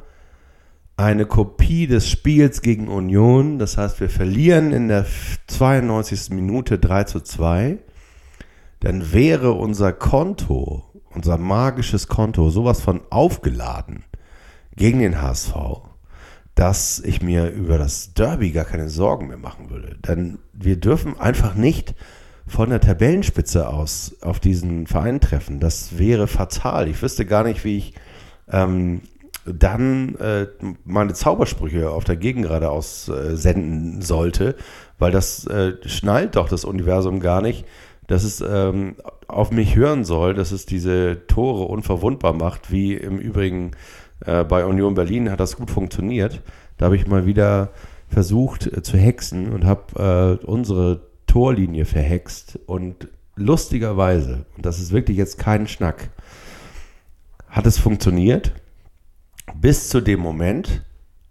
eine 0.96 1.26
Kopie 1.26 1.88
des 1.88 2.10
Spiels 2.10 2.62
gegen 2.62 2.88
Union. 2.88 3.60
Das 3.60 3.78
heißt, 3.78 4.00
wir 4.00 4.10
verlieren 4.10 4.72
in 4.72 4.88
der 4.88 5.06
92. 5.48 6.32
Minute 6.32 6.80
3 6.80 7.04
zu 7.04 7.20
2. 7.20 7.78
Dann 8.80 9.12
wäre 9.12 9.54
unser 9.54 9.94
Konto, 9.94 10.84
unser 11.14 11.38
magisches 11.38 12.08
Konto, 12.08 12.50
sowas 12.50 12.82
von 12.82 13.02
aufgeladen 13.10 14.04
gegen 14.76 15.00
den 15.00 15.22
HSV 15.22 15.54
dass 16.58 17.00
ich 17.00 17.22
mir 17.22 17.52
über 17.52 17.78
das 17.78 18.16
Derby 18.16 18.50
gar 18.50 18.66
keine 18.66 18.90
Sorgen 18.90 19.28
mehr 19.28 19.38
machen 19.38 19.70
würde. 19.70 19.96
Denn 20.08 20.40
wir 20.54 20.76
dürfen 20.76 21.20
einfach 21.20 21.54
nicht 21.54 21.94
von 22.48 22.72
der 22.72 22.82
Tabellenspitze 22.82 23.70
aus 23.70 24.16
auf 24.22 24.40
diesen 24.40 24.88
Verein 24.88 25.22
treffen. 25.22 25.60
Das 25.60 26.00
wäre 26.00 26.26
fatal. 26.26 26.88
Ich 26.88 27.00
wüsste 27.00 27.28
gar 27.28 27.44
nicht, 27.44 27.64
wie 27.64 27.78
ich 27.78 27.94
ähm, 28.52 29.02
dann 29.46 30.16
äh, 30.16 30.48
meine 30.84 31.14
Zaubersprüche 31.14 31.92
auf 31.92 32.06
der 32.06 32.16
Gegengrade 32.16 32.72
aussenden 32.72 34.00
äh, 34.00 34.02
sollte, 34.04 34.56
weil 34.98 35.12
das 35.12 35.46
äh, 35.46 35.74
schnallt 35.86 36.38
doch 36.38 36.50
das 36.50 36.66
Universum 36.66 37.20
gar 37.20 37.44
nicht, 37.44 37.66
dass 38.08 38.24
es 38.24 38.42
ähm, 38.42 38.96
auf 39.28 39.52
mich 39.52 39.76
hören 39.76 40.06
soll, 40.06 40.34
dass 40.34 40.52
es 40.52 40.66
diese 40.66 41.28
Tore 41.28 41.66
unverwundbar 41.66 42.34
macht, 42.34 42.72
wie 42.72 42.96
im 42.96 43.20
Übrigen 43.20 43.72
äh, 44.26 44.44
bei 44.44 44.66
Union 44.66 44.96
Berlin 44.96 45.32
hat 45.32 45.40
das 45.40 45.56
gut 45.56 45.72
funktioniert. 45.72 46.42
Da 46.78 46.86
habe 46.86 46.96
ich 46.96 47.08
mal 47.08 47.26
wieder 47.26 47.72
versucht 48.08 48.68
äh, 48.68 48.82
zu 48.82 48.98
hexen 48.98 49.52
und 49.52 49.66
habe 49.66 50.40
äh, 50.42 50.46
unsere 50.46 51.08
Torlinie 51.28 51.86
verhext 51.86 52.60
und 52.66 53.10
lustigerweise, 53.36 54.46
und 54.56 54.66
das 54.66 54.80
ist 54.80 54.92
wirklich 54.92 55.18
jetzt 55.18 55.38
kein 55.38 55.68
Schnack, 55.68 56.10
hat 57.48 57.66
es 57.66 57.78
funktioniert 57.78 58.54
bis 59.56 59.90
zu 59.90 60.02
dem 60.02 60.20
Moment, 60.20 60.84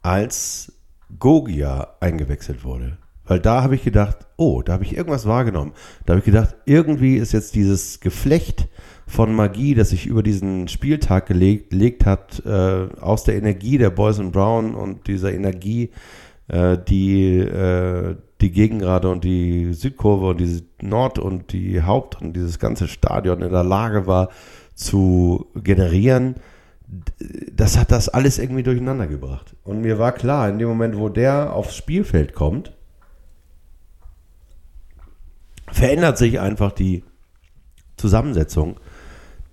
als 0.03 0.73
Gogia 1.19 1.95
eingewechselt 2.01 2.65
wurde. 2.65 2.99
Weil 3.25 3.41
da 3.41 3.63
habe 3.63 3.75
ich 3.75 3.83
gedacht, 3.83 4.19
oh, 4.37 4.63
da 4.63 4.75
habe 4.75 4.85
ich 4.85 4.97
irgendwas 4.97 5.27
wahrgenommen. 5.27 5.73
Da 6.05 6.13
habe 6.13 6.21
ich 6.21 6.25
gedacht, 6.25 6.55
irgendwie 6.65 7.17
ist 7.17 7.33
jetzt 7.33 7.55
dieses 7.55 8.01
Geflecht 8.01 8.69
von 9.07 9.35
Magie, 9.35 9.75
das 9.75 9.91
sich 9.91 10.07
über 10.07 10.23
diesen 10.23 10.69
Spieltag 10.69 11.27
gelegt, 11.27 11.71
gelegt 11.71 12.05
hat, 12.05 12.45
äh, 12.45 12.89
aus 13.01 13.25
der 13.25 13.37
Energie 13.37 13.79
der 13.79 13.91
Boys 13.91 14.19
and 14.19 14.33
Brown 14.33 14.75
und 14.75 15.07
dieser 15.07 15.33
Energie 15.33 15.91
äh, 16.49 16.77
die, 16.77 17.39
äh, 17.39 18.17
die 18.41 18.51
Gegengrade 18.51 19.09
und 19.09 19.25
die 19.25 19.73
Südkurve 19.73 20.27
und 20.27 20.41
die 20.41 20.63
Nord- 20.81 21.21
und 21.21 21.53
die 21.53 21.83
Haupt- 21.83 22.21
und 22.21 22.35
dieses 22.35 22.59
ganze 22.59 22.89
Stadion 22.89 23.43
in 23.43 23.53
der 23.53 23.65
Lage 23.65 24.07
war 24.07 24.29
zu 24.75 25.47
generieren, 25.55 26.35
das 27.53 27.79
hat 27.79 27.91
das 27.91 28.09
alles 28.09 28.39
irgendwie 28.39 28.63
durcheinander 28.63 29.07
gebracht. 29.07 29.57
Und 29.65 29.81
mir 29.81 29.99
war 29.99 30.13
klar, 30.13 30.49
in 30.49 30.59
dem 30.59 30.69
Moment, 30.69 30.99
wo 30.99 31.09
der 31.09 31.53
aufs 31.53 31.77
Spielfeld 31.77 32.35
kommt, 32.35 32.73
verändert 35.73 36.19
sich 36.19 36.39
einfach 36.39 36.73
die 36.73 37.03
Zusammensetzung 37.97 38.79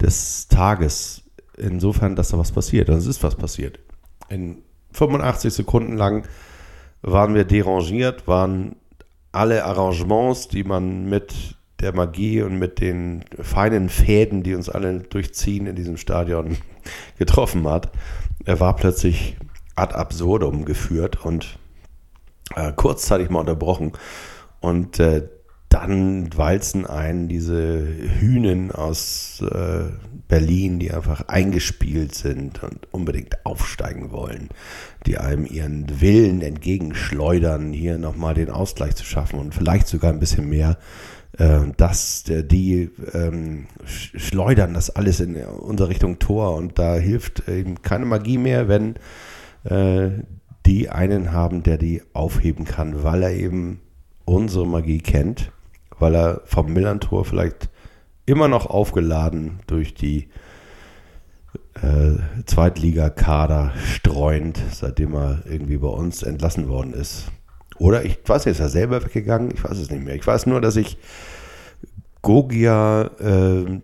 des 0.04 0.48
Tages. 0.48 1.24
Insofern, 1.58 2.16
dass 2.16 2.30
da 2.30 2.38
was 2.38 2.52
passiert. 2.52 2.90
Und 2.90 2.98
es 2.98 3.08
ist 3.08 3.24
was 3.24 3.36
passiert. 3.36 3.80
In 4.30 4.64
85 4.92 5.54
Sekunden 5.54 5.98
lang 5.98 6.28
waren 7.02 7.36
wir 7.36 7.46
derangiert, 7.46 8.28
waren 8.28 8.76
alle 9.32 9.66
Arrangements, 9.66 10.48
die 10.48 10.64
man 10.64 11.10
mit 11.10 11.56
der 11.80 11.94
Magie 11.94 12.42
und 12.42 12.58
mit 12.58 12.80
den 12.80 13.26
feinen 13.42 13.90
Fäden, 13.90 14.44
die 14.44 14.56
uns 14.56 14.70
alle 14.70 15.00
durchziehen 15.00 15.68
in 15.68 15.76
diesem 15.76 15.98
Stadion 15.98 16.58
getroffen 17.18 17.68
hat, 17.68 17.92
er 18.46 18.60
war 18.60 18.76
plötzlich 18.76 19.38
ad 19.76 19.94
absurdum 19.94 20.66
geführt 20.66 21.26
und 21.26 21.58
äh, 22.56 22.72
kurzzeitig 22.74 23.30
mal 23.30 23.40
unterbrochen. 23.40 23.94
Und 24.60 25.00
äh, 25.00 25.28
dann 25.74 26.30
walzen 26.38 26.86
ein 26.86 27.28
diese 27.28 27.88
Hühnen 28.20 28.72
aus 28.72 29.42
äh, 29.42 29.86
Berlin, 30.28 30.78
die 30.78 30.92
einfach 30.92 31.28
eingespielt 31.28 32.14
sind 32.14 32.62
und 32.62 32.88
unbedingt 32.92 33.44
aufsteigen 33.44 34.12
wollen, 34.12 34.50
die 35.08 35.18
einem 35.18 35.48
ihren 35.48 36.00
Willen 36.00 36.42
entgegenschleudern, 36.42 37.74
hier 37.74 37.98
nochmal 37.98 38.36
den 38.36 38.52
Ausgleich 38.52 38.96
zu 38.96 39.04
schaffen 39.04 39.40
und 39.40 39.56
vielleicht 39.56 39.88
sogar 39.88 40.14
ein 40.14 40.20
bisschen 40.20 40.48
mehr. 40.48 40.78
Äh, 41.40 41.62
dass 41.76 42.26
die 42.28 42.92
ähm, 43.14 43.66
schleudern 43.86 44.76
das 44.76 44.92
alles 44.92 45.20
in 45.20 45.36
unsere 45.36 45.90
Richtung 45.90 46.20
Tor 46.20 46.54
und 46.54 46.78
da 46.78 46.98
hilft 46.98 47.50
eben 47.50 47.82
keine 47.82 48.06
Magie 48.06 48.38
mehr, 48.38 48.68
wenn 48.68 48.98
äh, 49.64 50.12
die 50.68 50.92
einen 50.92 51.32
haben, 51.32 51.64
der 51.64 51.80
die 51.80 52.04
aufheben 52.14 52.66
kann, 52.66 53.02
weil 53.02 53.24
er 53.24 53.32
eben 53.34 53.80
unsere 54.26 54.68
Magie 54.68 55.00
kennt 55.00 55.52
weil 56.04 56.16
er 56.16 56.42
vom 56.44 56.74
Millantor 56.74 57.24
vielleicht 57.24 57.70
immer 58.26 58.50
noch 58.50 58.66
aufgeladen 58.66 59.62
durch 59.68 59.94
die 59.94 60.28
äh, 61.76 62.20
Zweitligakader 62.46 63.72
streuend, 63.86 64.60
seitdem 64.74 65.16
er 65.16 65.44
irgendwie 65.50 65.78
bei 65.78 65.88
uns 65.88 66.22
entlassen 66.22 66.68
worden 66.68 66.94
ist. 66.94 67.32
Oder 67.78 68.04
ich 68.04 68.20
weiß 68.26 68.46
nicht, 68.46 68.56
ist 68.56 68.60
er 68.60 68.68
selber 68.68 69.02
weggegangen? 69.02 69.52
Ich 69.54 69.64
weiß 69.64 69.78
es 69.78 69.90
nicht 69.90 70.04
mehr. 70.04 70.16
Ich 70.16 70.28
weiß 70.28 70.46
nur, 70.46 70.60
dass 70.60 70.76
ich 70.76 70.98
Gogia 72.22 73.04
äh, 73.22 73.80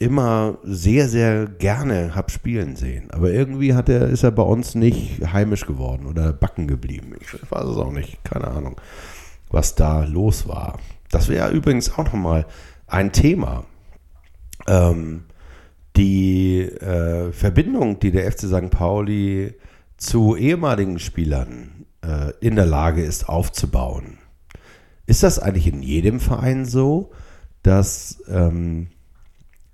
immer 0.00 0.58
sehr, 0.64 1.08
sehr 1.08 1.46
gerne 1.46 2.16
habe 2.16 2.32
spielen 2.32 2.74
sehen. 2.74 3.12
Aber 3.12 3.30
irgendwie 3.30 3.74
hat 3.74 3.88
er, 3.88 4.08
ist 4.08 4.24
er 4.24 4.32
bei 4.32 4.42
uns 4.42 4.74
nicht 4.74 5.20
heimisch 5.32 5.66
geworden 5.66 6.06
oder 6.06 6.32
backen 6.32 6.66
geblieben. 6.66 7.14
Ich 7.20 7.32
weiß 7.32 7.64
es 7.64 7.76
auch 7.76 7.92
nicht. 7.92 8.24
Keine 8.24 8.48
Ahnung, 8.48 8.74
was 9.50 9.76
da 9.76 10.02
los 10.02 10.48
war. 10.48 10.80
Das 11.10 11.28
wäre 11.28 11.50
übrigens 11.50 11.92
auch 11.92 12.04
nochmal 12.04 12.46
ein 12.86 13.12
Thema. 13.12 13.64
Ähm, 14.66 15.24
die 15.96 16.60
äh, 16.60 17.32
Verbindung, 17.32 17.98
die 17.98 18.12
der 18.12 18.30
FC 18.30 18.40
St. 18.42 18.70
Pauli 18.70 19.54
zu 19.96 20.36
ehemaligen 20.36 20.98
Spielern 20.98 21.86
äh, 22.02 22.32
in 22.40 22.56
der 22.56 22.66
Lage 22.66 23.02
ist 23.02 23.28
aufzubauen. 23.28 24.18
Ist 25.06 25.22
das 25.22 25.38
eigentlich 25.38 25.66
in 25.66 25.82
jedem 25.82 26.20
Verein 26.20 26.64
so, 26.64 27.10
dass 27.62 28.22
ähm, 28.28 28.88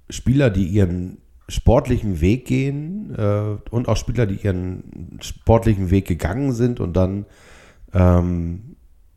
Spieler, 0.08 0.50
die 0.50 0.66
ihren 0.66 1.18
sportlichen 1.48 2.20
Weg 2.20 2.46
gehen 2.46 3.14
äh, 3.14 3.56
und 3.70 3.88
auch 3.88 3.96
Spieler, 3.96 4.26
die 4.26 4.36
ihren 4.36 5.18
sportlichen 5.20 5.90
Weg 5.90 6.06
gegangen 6.06 6.52
sind 6.52 6.80
und 6.80 6.94
dann 6.96 7.26
ähm, 7.92 8.75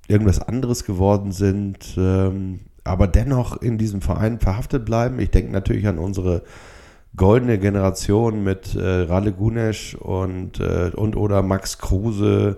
irgendwas 0.09 0.41
anderes 0.41 0.83
geworden 0.83 1.31
sind, 1.31 1.95
ähm, 1.97 2.61
aber 2.83 3.07
dennoch 3.07 3.61
in 3.61 3.77
diesem 3.77 4.01
Verein 4.01 4.39
verhaftet 4.39 4.83
bleiben. 4.85 5.19
Ich 5.19 5.29
denke 5.29 5.51
natürlich 5.51 5.87
an 5.87 5.99
unsere 5.99 6.43
goldene 7.15 7.59
Generation 7.59 8.43
mit 8.43 8.75
äh, 8.75 9.01
Ralle 9.01 9.31
Gunesch 9.31 9.95
und, 9.95 10.59
äh, 10.59 10.91
und 10.95 11.15
oder 11.15 11.43
Max 11.43 11.77
Kruse, 11.77 12.57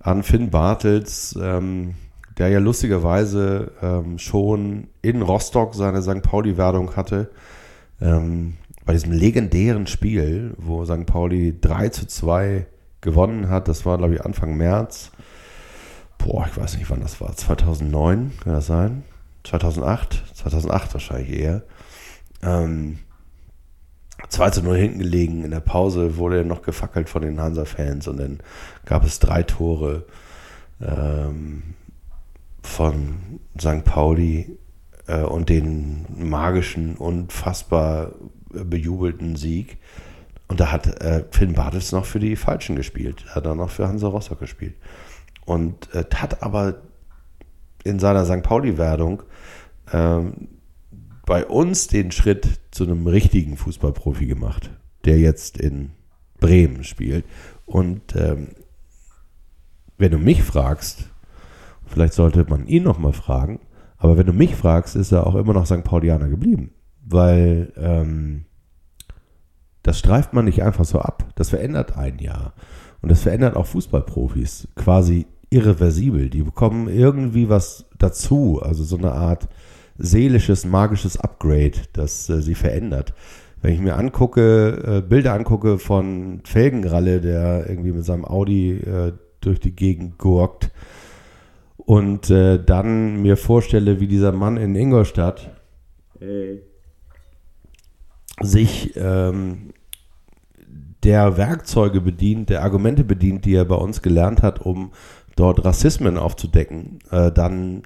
an 0.00 0.22
Finn 0.22 0.50
Bartels, 0.50 1.36
ähm, 1.40 1.94
der 2.38 2.48
ja 2.48 2.60
lustigerweise 2.60 3.72
ähm, 3.82 4.18
schon 4.18 4.88
in 5.02 5.20
Rostock 5.20 5.74
seine 5.74 6.00
St. 6.00 6.22
Pauli-Werdung 6.22 6.96
hatte. 6.96 7.30
Ähm, 8.00 8.54
bei 8.84 8.92
diesem 8.92 9.12
legendären 9.12 9.86
Spiel, 9.86 10.54
wo 10.58 10.84
St. 10.84 11.06
Pauli 11.06 11.58
3 11.60 11.88
zu 11.88 12.06
2 12.06 12.66
gewonnen 13.00 13.48
hat, 13.48 13.68
das 13.68 13.84
war 13.84 13.98
glaube 13.98 14.14
ich 14.14 14.24
Anfang 14.24 14.56
März, 14.56 15.10
boah, 16.18 16.46
ich 16.46 16.56
weiß 16.56 16.76
nicht, 16.76 16.90
wann 16.90 17.00
das 17.00 17.20
war, 17.20 17.34
2009, 17.34 18.32
kann 18.42 18.52
das 18.52 18.66
sein? 18.66 19.04
2008? 19.44 20.24
2008 20.34 20.94
wahrscheinlich 20.94 21.38
eher. 21.38 21.62
Ähm, 22.42 22.98
2 24.28 24.50
zu 24.50 24.62
0 24.62 24.76
hinten 24.76 24.98
gelegen. 24.98 25.44
In 25.44 25.50
der 25.50 25.60
Pause 25.60 26.16
wurde 26.16 26.38
er 26.38 26.44
noch 26.44 26.62
gefackelt 26.62 27.08
von 27.08 27.22
den 27.22 27.40
Hansa-Fans 27.40 28.08
und 28.08 28.18
dann 28.18 28.40
gab 28.84 29.04
es 29.04 29.18
drei 29.18 29.42
Tore 29.42 30.04
ähm, 30.80 31.74
von 32.62 33.40
St. 33.58 33.84
Pauli 33.84 34.58
äh, 35.06 35.20
und 35.20 35.48
den 35.48 36.06
magischen, 36.16 36.96
unfassbar 36.96 38.12
bejubelten 38.50 39.36
Sieg. 39.36 39.78
Und 40.48 40.60
da 40.60 40.72
hat 40.72 40.86
äh, 41.02 41.24
Finn 41.30 41.54
Bartels 41.54 41.92
noch 41.92 42.04
für 42.04 42.20
die 42.20 42.36
Falschen 42.36 42.74
gespielt. 42.76 43.26
Hat 43.34 43.46
er 43.46 43.54
noch 43.54 43.70
für 43.70 43.86
Hansa 43.86 44.08
Rostock 44.08 44.40
gespielt 44.40 44.74
und 45.46 45.94
äh, 45.94 46.04
hat 46.14 46.42
aber 46.42 46.82
in 47.84 47.98
seiner 47.98 48.26
St. 48.26 48.42
Pauli-Werdung 48.42 49.22
ähm, 49.92 50.48
bei 51.24 51.46
uns 51.46 51.86
den 51.86 52.12
Schritt 52.12 52.60
zu 52.70 52.84
einem 52.84 53.06
richtigen 53.06 53.56
Fußballprofi 53.56 54.26
gemacht, 54.26 54.70
der 55.04 55.18
jetzt 55.18 55.58
in 55.58 55.92
Bremen 56.38 56.84
spielt. 56.84 57.24
Und 57.64 58.14
ähm, 58.14 58.48
wenn 59.96 60.12
du 60.12 60.18
mich 60.18 60.42
fragst, 60.42 61.10
vielleicht 61.86 62.12
sollte 62.12 62.44
man 62.48 62.66
ihn 62.66 62.82
nochmal 62.82 63.12
fragen, 63.12 63.60
aber 63.98 64.18
wenn 64.18 64.26
du 64.26 64.32
mich 64.32 64.54
fragst, 64.54 64.94
ist 64.94 65.12
er 65.12 65.26
auch 65.26 65.34
immer 65.36 65.54
noch 65.54 65.66
St. 65.66 65.84
Paulianer 65.84 66.28
geblieben, 66.28 66.72
weil 67.04 67.72
ähm, 67.76 68.44
das 69.82 69.98
streift 69.98 70.32
man 70.32 70.44
nicht 70.44 70.62
einfach 70.62 70.84
so 70.84 70.98
ab. 70.98 71.24
Das 71.36 71.50
verändert 71.50 71.96
ein 71.96 72.18
Jahr. 72.18 72.54
Und 73.00 73.10
das 73.10 73.22
verändert 73.22 73.56
auch 73.56 73.66
Fußballprofis 73.66 74.68
quasi 74.74 75.26
irreversibel. 75.56 76.28
Die 76.28 76.42
bekommen 76.42 76.88
irgendwie 76.88 77.48
was 77.48 77.86
dazu, 77.98 78.60
also 78.62 78.84
so 78.84 78.96
eine 78.98 79.12
Art 79.12 79.48
seelisches, 79.98 80.66
magisches 80.66 81.16
Upgrade, 81.16 81.78
das 81.92 82.28
äh, 82.28 82.42
sie 82.42 82.54
verändert. 82.54 83.14
Wenn 83.62 83.72
ich 83.72 83.80
mir 83.80 83.96
angucke, 83.96 84.98
äh, 84.98 85.00
Bilder 85.00 85.32
angucke 85.32 85.78
von 85.78 86.42
Felgenralle, 86.44 87.20
der 87.20 87.68
irgendwie 87.68 87.92
mit 87.92 88.04
seinem 88.04 88.26
Audi 88.26 88.72
äh, 88.72 89.12
durch 89.40 89.58
die 89.60 89.74
Gegend 89.74 90.18
gurkt 90.18 90.70
und 91.78 92.30
äh, 92.30 92.62
dann 92.62 93.22
mir 93.22 93.36
vorstelle, 93.36 94.00
wie 94.00 94.06
dieser 94.06 94.32
Mann 94.32 94.56
in 94.56 94.74
Ingolstadt 94.74 95.50
sich 98.40 98.94
ähm, 98.96 99.74
der 101.06 101.36
Werkzeuge 101.36 102.00
bedient, 102.00 102.50
der 102.50 102.62
Argumente 102.62 103.04
bedient, 103.04 103.44
die 103.44 103.54
er 103.54 103.64
bei 103.64 103.76
uns 103.76 104.02
gelernt 104.02 104.42
hat, 104.42 104.60
um 104.60 104.90
dort 105.36 105.64
Rassismen 105.64 106.18
aufzudecken, 106.18 106.98
äh, 107.10 107.30
dann, 107.30 107.82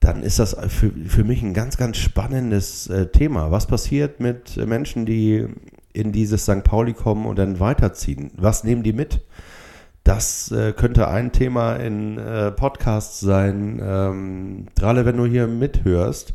dann 0.00 0.22
ist 0.22 0.38
das 0.38 0.56
für, 0.68 0.90
für 0.90 1.24
mich 1.24 1.42
ein 1.42 1.54
ganz, 1.54 1.76
ganz 1.76 1.96
spannendes 1.96 2.88
äh, 2.88 3.06
Thema. 3.08 3.50
Was 3.50 3.66
passiert 3.66 4.20
mit 4.20 4.56
Menschen, 4.56 5.06
die 5.06 5.46
in 5.92 6.12
dieses 6.12 6.44
St. 6.44 6.62
Pauli 6.62 6.92
kommen 6.92 7.26
und 7.26 7.38
dann 7.38 7.58
weiterziehen? 7.58 8.30
Was 8.36 8.64
nehmen 8.64 8.82
die 8.82 8.92
mit? 8.92 9.22
Das 10.04 10.50
äh, 10.52 10.72
könnte 10.72 11.08
ein 11.08 11.32
Thema 11.32 11.76
in 11.76 12.16
äh, 12.18 12.50
Podcasts 12.50 13.20
sein. 13.20 13.80
Ähm, 13.82 14.66
gerade 14.74 15.04
wenn 15.04 15.16
du 15.16 15.26
hier 15.26 15.46
mithörst, 15.46 16.34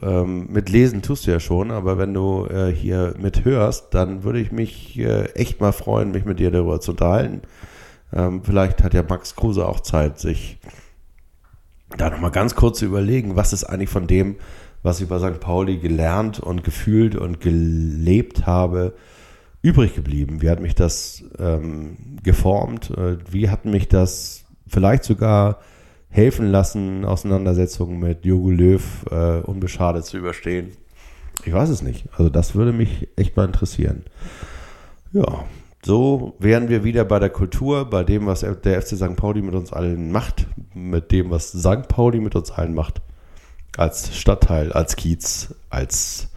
ähm, 0.00 0.46
mit 0.50 0.68
Lesen 0.68 1.02
tust 1.02 1.26
du 1.26 1.32
ja 1.32 1.40
schon, 1.40 1.70
aber 1.72 1.98
wenn 1.98 2.14
du 2.14 2.46
äh, 2.46 2.72
hier 2.72 3.14
mithörst, 3.18 3.92
dann 3.94 4.22
würde 4.22 4.40
ich 4.40 4.52
mich 4.52 4.98
äh, 4.98 5.24
echt 5.32 5.60
mal 5.60 5.72
freuen, 5.72 6.12
mich 6.12 6.24
mit 6.24 6.38
dir 6.38 6.50
darüber 6.50 6.80
zu 6.80 6.92
unterhalten. 6.92 7.42
Ähm, 8.12 8.42
vielleicht 8.44 8.82
hat 8.82 8.94
ja 8.94 9.02
Max 9.02 9.36
Kruse 9.36 9.66
auch 9.66 9.80
Zeit, 9.80 10.18
sich 10.18 10.58
da 11.96 12.10
nochmal 12.10 12.30
ganz 12.30 12.54
kurz 12.54 12.78
zu 12.78 12.86
überlegen, 12.86 13.36
was 13.36 13.52
ist 13.52 13.64
eigentlich 13.64 13.90
von 13.90 14.06
dem, 14.06 14.36
was 14.82 15.00
ich 15.00 15.08
bei 15.08 15.18
St. 15.18 15.40
Pauli 15.40 15.78
gelernt 15.78 16.40
und 16.40 16.64
gefühlt 16.64 17.16
und 17.16 17.40
gelebt 17.40 18.46
habe, 18.46 18.94
übrig 19.62 19.94
geblieben? 19.94 20.40
Wie 20.40 20.50
hat 20.50 20.60
mich 20.60 20.74
das 20.74 21.24
ähm, 21.38 22.18
geformt? 22.22 22.90
Äh, 22.90 23.18
wie 23.30 23.50
hat 23.50 23.64
mich 23.64 23.88
das 23.88 24.44
vielleicht 24.66 25.04
sogar 25.04 25.58
helfen 26.10 26.50
lassen, 26.50 27.04
Auseinandersetzungen 27.04 27.98
mit 27.98 28.24
Jogo 28.24 28.50
Löw 28.50 29.06
äh, 29.10 29.40
unbeschadet 29.40 30.04
zu 30.04 30.18
überstehen. 30.18 30.72
Ich 31.44 31.52
weiß 31.52 31.70
es 31.70 31.82
nicht. 31.82 32.08
Also 32.12 32.28
das 32.28 32.54
würde 32.54 32.72
mich 32.72 33.08
echt 33.16 33.36
mal 33.36 33.46
interessieren. 33.46 34.04
Ja, 35.12 35.44
so 35.84 36.34
wären 36.38 36.68
wir 36.68 36.84
wieder 36.84 37.04
bei 37.04 37.18
der 37.18 37.30
Kultur, 37.30 37.88
bei 37.88 38.04
dem, 38.04 38.26
was 38.26 38.40
der 38.40 38.82
FC 38.82 38.96
St. 38.96 39.16
Pauli 39.16 39.40
mit 39.40 39.54
uns 39.54 39.72
allen 39.72 40.12
macht, 40.12 40.46
mit 40.74 41.10
dem, 41.10 41.30
was 41.30 41.52
St. 41.52 41.88
Pauli 41.88 42.20
mit 42.20 42.36
uns 42.36 42.50
allen 42.50 42.74
macht, 42.74 43.00
als 43.76 44.16
Stadtteil, 44.16 44.72
als 44.72 44.96
Kiez, 44.96 45.54
als 45.70 46.28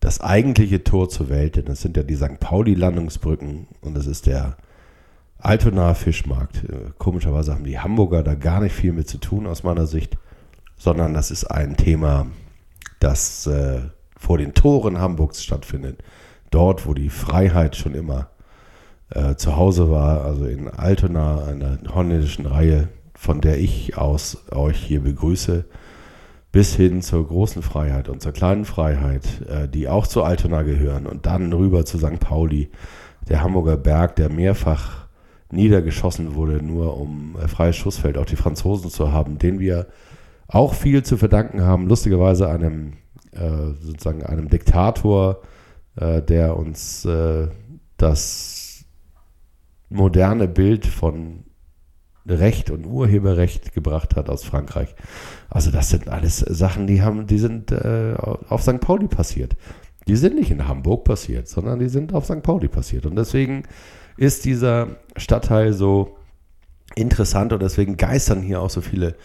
das 0.00 0.20
eigentliche 0.20 0.82
Tor 0.82 1.08
zur 1.08 1.28
Welt, 1.28 1.56
denn 1.56 1.66
das 1.66 1.80
sind 1.80 1.96
ja 1.96 2.02
die 2.02 2.16
St. 2.16 2.40
Pauli-Landungsbrücken 2.40 3.68
und 3.80 3.94
das 3.94 4.06
ist 4.06 4.26
der 4.26 4.56
Altonaer 5.38 5.94
Fischmarkt. 5.94 6.64
Äh, 6.64 6.90
komischerweise 6.98 7.54
haben 7.54 7.64
die 7.64 7.78
Hamburger 7.78 8.22
da 8.22 8.34
gar 8.34 8.60
nicht 8.60 8.74
viel 8.74 8.92
mit 8.92 9.08
zu 9.08 9.18
tun 9.18 9.46
aus 9.46 9.62
meiner 9.62 9.86
Sicht, 9.86 10.18
sondern 10.76 11.14
das 11.14 11.30
ist 11.30 11.44
ein 11.44 11.76
Thema, 11.76 12.26
das 13.00 13.46
äh, 13.46 13.80
vor 14.16 14.38
den 14.38 14.54
Toren 14.54 14.98
Hamburgs 14.98 15.42
stattfindet. 15.42 16.02
Dort, 16.50 16.86
wo 16.86 16.94
die 16.94 17.08
Freiheit 17.08 17.76
schon 17.76 17.94
immer 17.94 18.31
äh, 19.14 19.36
zu 19.36 19.56
Hause 19.56 19.90
war, 19.90 20.24
also 20.24 20.46
in 20.46 20.68
Altona, 20.68 21.44
einer 21.44 21.78
holländischen 21.94 22.46
Reihe, 22.46 22.88
von 23.14 23.40
der 23.40 23.58
ich 23.58 23.96
aus 23.96 24.44
euch 24.50 24.78
hier 24.78 25.00
begrüße, 25.00 25.64
bis 26.50 26.74
hin 26.74 27.02
zur 27.02 27.26
großen 27.26 27.62
Freiheit 27.62 28.08
und 28.08 28.20
zur 28.22 28.32
kleinen 28.32 28.64
Freiheit, 28.64 29.24
äh, 29.48 29.68
die 29.68 29.88
auch 29.88 30.06
zu 30.06 30.22
Altona 30.22 30.62
gehören 30.62 31.06
und 31.06 31.26
dann 31.26 31.52
rüber 31.52 31.84
zu 31.84 31.98
St. 31.98 32.20
Pauli, 32.20 32.70
der 33.28 33.42
Hamburger 33.42 33.76
Berg, 33.76 34.16
der 34.16 34.28
mehrfach 34.28 35.06
niedergeschossen 35.50 36.34
wurde, 36.34 36.62
nur 36.62 36.98
um 36.98 37.36
äh, 37.42 37.48
freies 37.48 37.76
Schussfeld 37.76 38.18
auf 38.18 38.26
die 38.26 38.36
Franzosen 38.36 38.90
zu 38.90 39.12
haben, 39.12 39.38
den 39.38 39.60
wir 39.60 39.86
auch 40.48 40.74
viel 40.74 41.02
zu 41.02 41.16
verdanken 41.16 41.62
haben, 41.62 41.88
lustigerweise 41.88 42.48
einem 42.48 42.94
äh, 43.32 43.72
sozusagen 43.80 44.22
einem 44.22 44.48
Diktator, 44.48 45.40
äh, 45.96 46.20
der 46.20 46.56
uns 46.56 47.04
äh, 47.04 47.48
das 47.96 48.61
moderne 49.92 50.48
Bild 50.48 50.86
von 50.86 51.44
Recht 52.26 52.70
und 52.70 52.86
Urheberrecht 52.86 53.72
gebracht 53.72 54.16
hat 54.16 54.28
aus 54.28 54.44
Frankreich. 54.44 54.94
Also 55.50 55.70
das 55.70 55.90
sind 55.90 56.08
alles 56.08 56.38
Sachen, 56.38 56.86
die 56.86 57.02
haben, 57.02 57.26
die 57.26 57.38
sind 57.38 57.72
äh, 57.72 58.14
auf 58.16 58.62
St. 58.62 58.80
Pauli 58.80 59.08
passiert. 59.08 59.56
Die 60.08 60.16
sind 60.16 60.36
nicht 60.36 60.50
in 60.50 60.66
Hamburg 60.68 61.04
passiert, 61.04 61.48
sondern 61.48 61.78
die 61.78 61.88
sind 61.88 62.12
auf 62.12 62.24
St. 62.24 62.42
Pauli 62.42 62.68
passiert. 62.68 63.06
Und 63.06 63.16
deswegen 63.16 63.64
ist 64.16 64.44
dieser 64.44 64.96
Stadtteil 65.16 65.72
so 65.72 66.16
interessant 66.94 67.52
und 67.52 67.62
deswegen 67.62 67.96
geistern 67.96 68.42
hier 68.42 68.60
auch 68.60 68.70
so 68.70 68.80
viele 68.80 69.16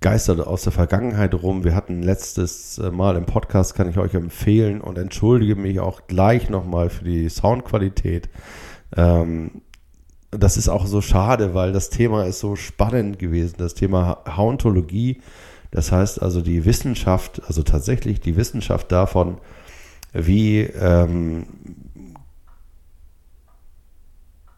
Geister 0.00 0.46
aus 0.46 0.62
der 0.62 0.72
Vergangenheit 0.72 1.34
rum. 1.34 1.64
Wir 1.64 1.74
hatten 1.74 2.02
letztes 2.02 2.78
äh, 2.78 2.90
Mal 2.90 3.16
im 3.16 3.24
Podcast, 3.24 3.74
kann 3.74 3.88
ich 3.88 3.96
euch 3.96 4.14
empfehlen 4.14 4.80
und 4.80 4.98
entschuldige 4.98 5.56
mich 5.56 5.80
auch 5.80 6.06
gleich 6.08 6.50
nochmal 6.50 6.90
für 6.90 7.04
die 7.04 7.28
Soundqualität. 7.28 8.28
Ähm, 8.96 9.62
das 10.38 10.56
ist 10.56 10.68
auch 10.68 10.86
so 10.86 11.00
schade, 11.00 11.54
weil 11.54 11.72
das 11.72 11.90
Thema 11.90 12.24
ist 12.24 12.40
so 12.40 12.56
spannend 12.56 13.18
gewesen. 13.18 13.54
Das 13.58 13.74
Thema 13.74 14.18
Hauntologie, 14.26 15.20
das 15.70 15.92
heißt 15.92 16.22
also 16.22 16.40
die 16.40 16.64
Wissenschaft, 16.64 17.42
also 17.46 17.62
tatsächlich 17.62 18.20
die 18.20 18.36
Wissenschaft 18.36 18.92
davon, 18.92 19.38
wie 20.12 20.60
ähm, 20.60 21.46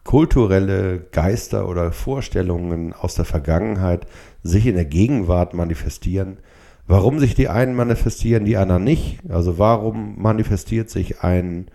kulturelle 0.03 0.99
Geister 1.11 1.67
oder 1.67 1.91
Vorstellungen 1.91 2.93
aus 2.93 3.15
der 3.15 3.25
Vergangenheit 3.25 4.07
sich 4.41 4.65
in 4.65 4.75
der 4.75 4.85
Gegenwart 4.85 5.53
manifestieren. 5.53 6.37
Warum 6.87 7.19
sich 7.19 7.35
die 7.35 7.49
einen 7.49 7.75
manifestieren, 7.75 8.45
die 8.45 8.55
anderen 8.55 8.85
nicht? 8.85 9.19
Also 9.27 9.57
warum 9.57 10.21
manifestiert 10.21 10.89
sich 10.89 11.23
ein 11.23 11.67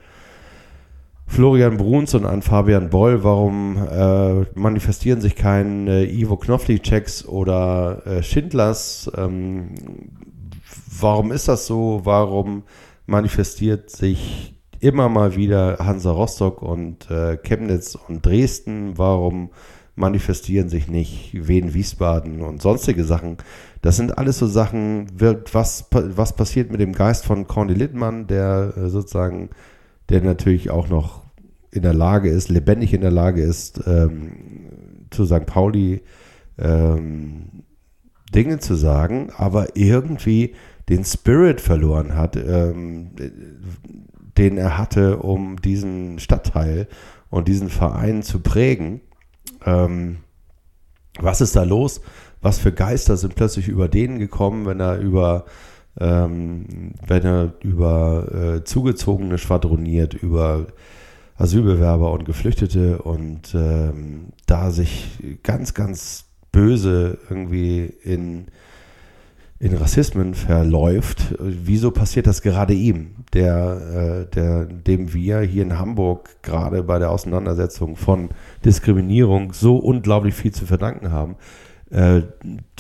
Florian 1.33 1.79
Bruns 1.79 2.15
und 2.15 2.27
ein 2.27 2.43
Fabian 2.43 2.91
Boll, 2.91 3.25
warum 3.25 3.79
äh, 3.79 4.45
manifestieren 4.55 5.23
sich 5.23 5.35
keine 5.35 6.03
äh, 6.03 6.21
Ivo 6.21 6.37
Knofliceks 6.37 7.25
oder 7.25 8.07
äh, 8.07 8.23
Schindlers? 8.23 9.11
Ähm, 9.17 9.71
warum 11.01 11.33
ist 11.33 11.49
das 11.49 11.67
so? 11.67 12.03
Warum 12.05 12.65
manifestiert 13.07 13.89
sich 13.89 14.61
immer 14.81 15.09
mal 15.09 15.35
wieder 15.35 15.79
Hansa 15.79 16.11
Rostock 16.11 16.61
und 16.61 17.11
äh, 17.11 17.39
Chemnitz 17.39 17.95
und 17.95 18.27
Dresden? 18.27 18.99
Warum 18.99 19.53
manifestieren 19.95 20.69
sich 20.69 20.87
nicht 20.87 21.31
Wien, 21.33 21.73
Wiesbaden 21.73 22.43
und 22.43 22.61
sonstige 22.61 23.05
Sachen? 23.05 23.39
Das 23.81 23.97
sind 23.97 24.19
alles 24.19 24.39
so 24.39 24.47
Sachen, 24.47 25.07
wird, 25.19 25.55
was, 25.55 25.87
was 25.91 26.37
passiert 26.37 26.71
mit 26.71 26.81
dem 26.83 26.93
Geist 26.93 27.25
von 27.25 27.47
Corny 27.47 27.73
Littmann, 27.73 28.27
der 28.27 28.75
äh, 28.77 28.91
sozusagen, 28.91 29.49
der 30.11 30.21
natürlich 30.21 30.69
auch 30.69 30.91
noch 30.91 31.22
in 31.73 31.83
der 31.83 31.95
Lage 31.95 32.29
ist, 32.29 32.49
lebendig 32.51 32.93
in 32.93 33.01
der 33.01 33.11
Lage 33.11 33.43
ist, 33.43 33.83
ähm, 33.87 35.07
zu 35.11 35.25
St. 35.25 35.47
Pauli 35.47 36.03
ähm, 36.59 37.65
Dinge 38.35 38.59
zu 38.59 38.75
sagen, 38.75 39.31
aber 39.37 39.77
irgendwie 39.77 40.55
den 40.89 41.05
Spirit 41.05 41.61
verloren 41.61 42.15
hat, 42.15 42.37
ähm, 42.37 43.11
den 44.39 44.59
er 44.59 44.79
hatte, 44.79 45.19
um 45.19 45.61
diesen 45.61 46.19
Stadtteil 46.19 46.89
und 47.31 47.49
diesen 47.49 47.69
Verein 47.69 48.23
zu 48.23 48.41
prägen. 48.41 49.01
Ähm, 49.65 50.19
was 51.19 51.41
ist 51.41 51.57
da 51.57 51.63
los? 51.63 52.01
Was 52.43 52.59
für 52.59 52.73
Geister 52.73 53.17
sind 53.17 53.35
plötzlich 53.35 53.69
über 53.69 53.89
den 53.89 54.19
gekommen, 54.19 54.67
wenn 54.67 54.81
er 54.81 54.99
über 54.99 55.45
ähm, 56.01 56.95
wenn 57.07 57.23
er 57.23 57.53
über 57.61 58.33
äh, 58.33 58.65
Zugezogene 58.65 59.37
schwadroniert, 59.37 60.15
über 60.15 60.69
Asylbewerber 61.37 62.13
und 62.13 62.25
Geflüchtete 62.25 63.03
und 63.03 63.55
ähm, 63.55 64.29
da 64.47 64.71
sich 64.71 65.19
ganz, 65.43 65.75
ganz 65.75 66.27
böse 66.53 67.19
irgendwie 67.29 67.85
in 68.03 68.47
in 69.63 69.77
Rassismen 69.77 70.35
verläuft, 70.35 71.37
wieso 71.39 71.93
passiert 71.93 72.27
das 72.27 72.43
gerade 72.43 72.75
ihm, 72.75 73.15
der, 73.33 74.27
äh, 74.27 74.35
der, 74.35 74.65
dem 74.65 75.15
wir 75.15 75.39
hier 75.43 75.63
in 75.63 75.79
Hamburg 75.79 76.43
gerade 76.43 76.83
bei 76.83 76.99
der 76.99 77.13
Auseinandersetzung 77.13 77.95
von 77.95 78.31
Diskriminierung 78.65 79.53
so 79.53 79.77
unglaublich 79.77 80.35
viel 80.35 80.51
zu 80.51 80.67
verdanken 80.67 81.13
haben? 81.13 81.37
Äh, 81.91 82.23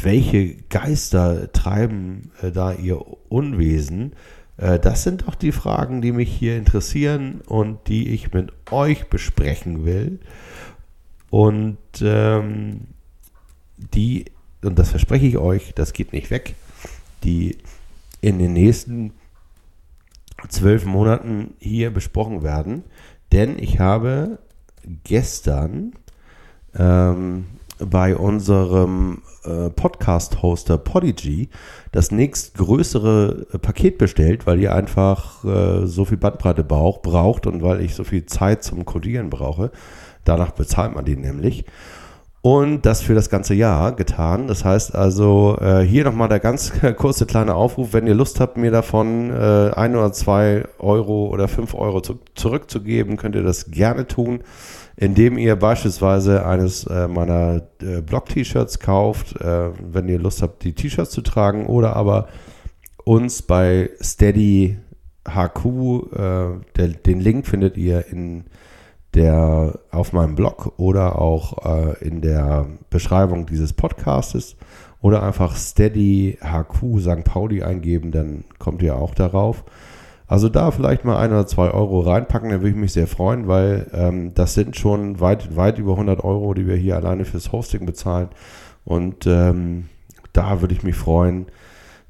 welche 0.02 0.56
Geister 0.70 1.52
treiben 1.52 2.32
äh, 2.42 2.50
da 2.50 2.72
ihr 2.72 3.00
Unwesen? 3.28 4.14
Äh, 4.56 4.78
das 4.78 5.02
sind 5.02 5.26
doch 5.26 5.34
die 5.34 5.52
Fragen, 5.52 6.02
die 6.02 6.12
mich 6.12 6.30
hier 6.30 6.56
interessieren 6.56 7.40
und 7.46 7.88
die 7.88 8.08
ich 8.10 8.32
mit 8.32 8.52
euch 8.70 9.08
besprechen 9.08 9.84
will. 9.84 10.20
Und 11.30 11.78
ähm, 12.00 12.88
die, 13.76 14.26
und 14.62 14.78
das 14.78 14.90
verspreche 14.90 15.26
ich 15.26 15.38
euch, 15.38 15.72
das 15.74 15.92
geht 15.92 16.12
nicht 16.12 16.30
weg 16.30 16.54
die 17.24 17.58
in 18.20 18.38
den 18.38 18.52
nächsten 18.52 19.12
zwölf 20.48 20.84
Monaten 20.84 21.54
hier 21.58 21.90
besprochen 21.90 22.42
werden. 22.42 22.84
Denn 23.30 23.58
ich 23.58 23.78
habe 23.78 24.38
gestern 25.04 25.92
ähm, 26.74 27.46
bei 27.86 28.16
unserem 28.16 29.22
äh, 29.44 29.70
Podcast-Hoster 29.70 30.78
Podigy 30.78 31.48
das 31.90 32.10
nächstgrößere 32.10 33.46
äh, 33.52 33.58
Paket 33.58 33.98
bestellt, 33.98 34.46
weil 34.46 34.60
ihr 34.60 34.74
einfach 34.74 35.44
äh, 35.44 35.86
so 35.86 36.04
viel 36.04 36.18
Bandbreite 36.18 36.64
braucht, 36.64 37.02
braucht 37.02 37.46
und 37.46 37.62
weil 37.62 37.80
ich 37.80 37.94
so 37.94 38.04
viel 38.04 38.26
Zeit 38.26 38.62
zum 38.62 38.84
Codieren 38.84 39.30
brauche. 39.30 39.70
Danach 40.24 40.52
bezahlt 40.52 40.94
man 40.94 41.04
die 41.04 41.16
nämlich 41.16 41.64
und 42.42 42.86
das 42.86 43.02
für 43.02 43.14
das 43.14 43.30
ganze 43.30 43.54
Jahr 43.54 43.94
getan. 43.94 44.48
Das 44.48 44.64
heißt 44.64 44.94
also, 44.96 45.56
äh, 45.60 45.82
hier 45.82 46.04
nochmal 46.04 46.28
der 46.28 46.40
ganz 46.40 46.72
kurze 46.96 47.24
kleine 47.24 47.54
Aufruf, 47.54 47.92
wenn 47.92 48.06
ihr 48.08 48.14
Lust 48.14 48.40
habt, 48.40 48.56
mir 48.56 48.72
davon 48.72 49.30
äh, 49.30 49.70
ein 49.74 49.94
oder 49.94 50.12
zwei 50.12 50.64
Euro 50.80 51.28
oder 51.28 51.46
fünf 51.46 51.72
Euro 51.74 52.00
zu, 52.00 52.18
zurückzugeben, 52.34 53.16
könnt 53.16 53.36
ihr 53.36 53.44
das 53.44 53.70
gerne 53.70 54.08
tun, 54.08 54.40
indem 54.96 55.38
ihr 55.38 55.56
beispielsweise 55.56 56.44
eines 56.46 56.84
äh, 56.84 57.08
meiner 57.08 57.62
äh, 57.80 58.00
Blog-T-Shirts 58.02 58.78
kauft, 58.80 59.40
äh, 59.40 59.70
wenn 59.80 60.08
ihr 60.08 60.18
Lust 60.18 60.42
habt, 60.42 60.64
die 60.64 60.74
T-Shirts 60.74 61.10
zu 61.10 61.22
tragen, 61.22 61.66
oder 61.66 61.96
aber 61.96 62.28
uns 63.04 63.42
bei 63.42 63.90
Steady 64.00 64.78
HQ, 65.28 65.64
äh, 65.64 66.60
der, 66.76 66.88
den 66.88 67.20
Link 67.20 67.46
findet 67.46 67.76
ihr 67.76 68.06
in 68.08 68.44
der 69.14 69.78
auf 69.90 70.12
meinem 70.12 70.34
Blog 70.34 70.72
oder 70.78 71.20
auch 71.20 71.66
äh, 71.66 72.04
in 72.04 72.22
der 72.22 72.66
Beschreibung 72.88 73.46
dieses 73.46 73.72
Podcastes 73.72 74.56
oder 75.00 75.22
einfach 75.22 75.56
Steady 75.56 76.38
HQ 76.40 77.00
St. 77.00 77.24
Pauli 77.24 77.62
eingeben, 77.62 78.10
dann 78.10 78.44
kommt 78.58 78.82
ihr 78.82 78.96
auch 78.96 79.14
darauf. 79.14 79.64
Also 80.32 80.48
da 80.48 80.70
vielleicht 80.70 81.04
mal 81.04 81.18
ein 81.18 81.30
oder 81.30 81.46
zwei 81.46 81.72
Euro 81.72 82.00
reinpacken, 82.00 82.48
da 82.48 82.60
würde 82.60 82.70
ich 82.70 82.74
mich 82.74 82.94
sehr 82.94 83.06
freuen, 83.06 83.48
weil 83.48 83.86
ähm, 83.92 84.32
das 84.32 84.54
sind 84.54 84.78
schon 84.78 85.20
weit, 85.20 85.56
weit 85.56 85.78
über 85.78 85.92
100 85.92 86.24
Euro, 86.24 86.54
die 86.54 86.66
wir 86.66 86.74
hier 86.74 86.96
alleine 86.96 87.26
fürs 87.26 87.52
Hosting 87.52 87.84
bezahlen. 87.84 88.30
Und 88.86 89.26
ähm, 89.26 89.90
da 90.32 90.62
würde 90.62 90.72
ich 90.72 90.84
mich 90.84 90.96
freuen, 90.96 91.48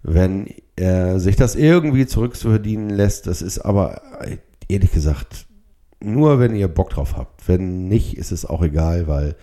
wenn 0.04 0.46
äh, 0.76 1.18
sich 1.18 1.34
das 1.34 1.56
irgendwie 1.56 2.06
zurückzuverdienen 2.06 2.90
lässt. 2.90 3.26
Das 3.26 3.42
ist 3.42 3.58
aber 3.58 4.00
äh, 4.20 4.36
ehrlich 4.68 4.92
gesagt 4.92 5.46
nur, 5.98 6.38
wenn 6.38 6.54
ihr 6.54 6.68
Bock 6.68 6.90
drauf 6.90 7.16
habt. 7.16 7.48
Wenn 7.48 7.88
nicht, 7.88 8.16
ist 8.16 8.30
es 8.30 8.46
auch 8.46 8.62
egal, 8.62 9.08
weil 9.08 9.34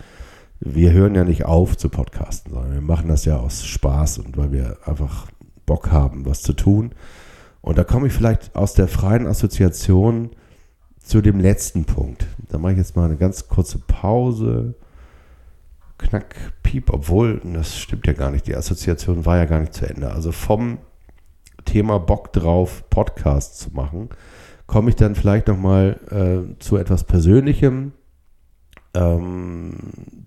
wir 0.62 0.94
hören 0.94 1.16
ja 1.16 1.26
nicht 1.26 1.44
auf 1.44 1.76
zu 1.76 1.90
podcasten, 1.90 2.54
sondern 2.54 2.72
wir 2.76 2.82
machen 2.82 3.10
das 3.10 3.26
ja 3.26 3.40
aus 3.40 3.66
Spaß 3.66 4.20
und 4.20 4.38
weil 4.38 4.54
wir 4.54 4.78
einfach 4.86 5.28
Bock 5.66 5.92
haben, 5.92 6.26
was 6.26 6.44
zu 6.44 6.54
tun. 6.54 6.94
Und 7.62 7.78
da 7.78 7.84
komme 7.84 8.08
ich 8.08 8.14
vielleicht 8.14 8.56
aus 8.56 8.74
der 8.74 8.88
freien 8.88 9.28
Assoziation 9.28 10.32
zu 11.04 11.22
dem 11.22 11.40
letzten 11.40 11.86
Punkt. 11.86 12.28
Da 12.50 12.58
mache 12.58 12.74
ich 12.74 12.78
jetzt 12.78 12.96
mal 12.96 13.06
eine 13.06 13.18
ganz 13.18 13.48
kurze 13.48 13.80
Pause. 13.80 14.76
Knack, 15.98 16.36
piep, 16.64 16.92
obwohl, 16.92 17.42
das 17.44 17.78
stimmt 17.78 18.08
ja 18.08 18.14
gar 18.14 18.32
nicht, 18.32 18.48
die 18.48 18.56
Assoziation 18.56 19.26
war 19.26 19.38
ja 19.38 19.46
gar 19.46 19.60
nicht 19.60 19.74
zu 19.74 19.90
Ende. 19.90 20.12
Also 20.12 20.32
vom 20.32 20.78
Thema 21.66 22.00
Bock 22.00 22.32
drauf, 22.32 22.90
Podcast 22.90 23.60
zu 23.60 23.72
machen, 23.72 24.10
komme 24.66 24.90
ich 24.90 24.96
dann 24.96 25.16
vielleicht 25.16 25.48
nochmal 25.48 26.00
äh, 26.10 26.60
zu 26.60 26.78
etwas 26.78 27.04
Persönlichem. 27.04 27.92
Ähm, 28.94 29.76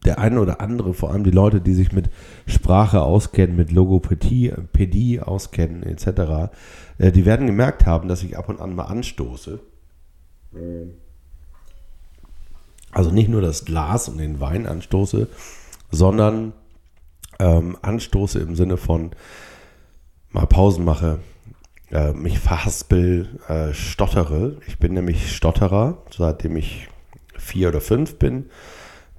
der 0.05 0.19
eine 0.19 0.41
oder 0.41 0.61
andere, 0.61 0.95
vor 0.95 1.11
allem 1.11 1.25
die 1.25 1.31
Leute, 1.31 1.61
die 1.61 1.75
sich 1.75 1.93
mit 1.93 2.11
Sprache 2.47 3.03
auskennen, 3.03 3.57
mit 3.57 3.73
Logopädie 3.73 4.53
Pädie 4.73 5.21
auskennen, 5.21 5.83
etc., 5.83 6.53
äh, 6.99 7.11
die 7.13 7.25
werden 7.25 7.47
gemerkt 7.47 7.87
haben, 7.87 8.09
dass 8.09 8.23
ich 8.23 8.39
ab 8.39 8.49
und 8.49 8.61
an 8.61 8.75
mal 8.75 8.85
anstoße. 8.85 9.61
Also 12.93 13.11
nicht 13.11 13.29
nur 13.29 13.41
das 13.41 13.65
Glas 13.65 14.09
und 14.09 14.19
den 14.19 14.39
Wein 14.41 14.67
anstoße, 14.67 15.29
sondern 15.91 16.53
ähm, 17.39 17.77
anstoße 17.81 18.39
im 18.39 18.55
Sinne 18.55 18.77
von 18.77 19.13
mal 20.31 20.47
Pausen 20.47 20.85
mache, 20.85 21.19
äh, 21.91 22.13
mich 22.13 22.39
verhaspel, 22.39 23.41
äh, 23.49 23.73
stottere. 23.73 24.59
Ich 24.67 24.79
bin 24.79 24.95
nämlich 24.95 25.35
Stotterer, 25.35 25.99
seitdem 26.11 26.57
ich 26.57 26.89
vier 27.43 27.69
oder 27.69 27.81
fünf 27.81 28.19
bin. 28.19 28.47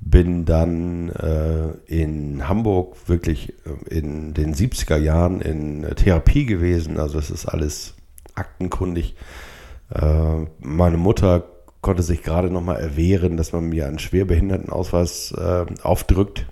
Bin 0.01 0.45
dann 0.45 1.09
äh, 1.09 1.69
in 1.86 2.47
Hamburg 2.47 3.07
wirklich 3.07 3.53
äh, 3.65 3.95
in 3.95 4.34
den 4.34 4.53
70er 4.53 4.97
Jahren 4.97 5.39
in 5.41 5.84
Therapie 5.95 6.45
gewesen. 6.45 6.99
Also 6.99 7.19
es 7.19 7.30
ist 7.30 7.45
alles 7.45 7.95
aktenkundig. 8.36 9.15
Äh, 9.93 10.45
meine 10.59 10.97
Mutter 10.97 11.45
konnte 11.82 12.03
sich 12.03 12.24
gerade 12.24 12.49
noch 12.49 12.61
mal 12.61 12.78
erwehren, 12.78 13.38
dass 13.38 13.53
man 13.53 13.69
mir 13.69 13.88
einen 13.88 13.99
Schwerbehindertenausweis 13.99 15.34
äh, 15.34 15.65
aufdrückt, 15.84 16.47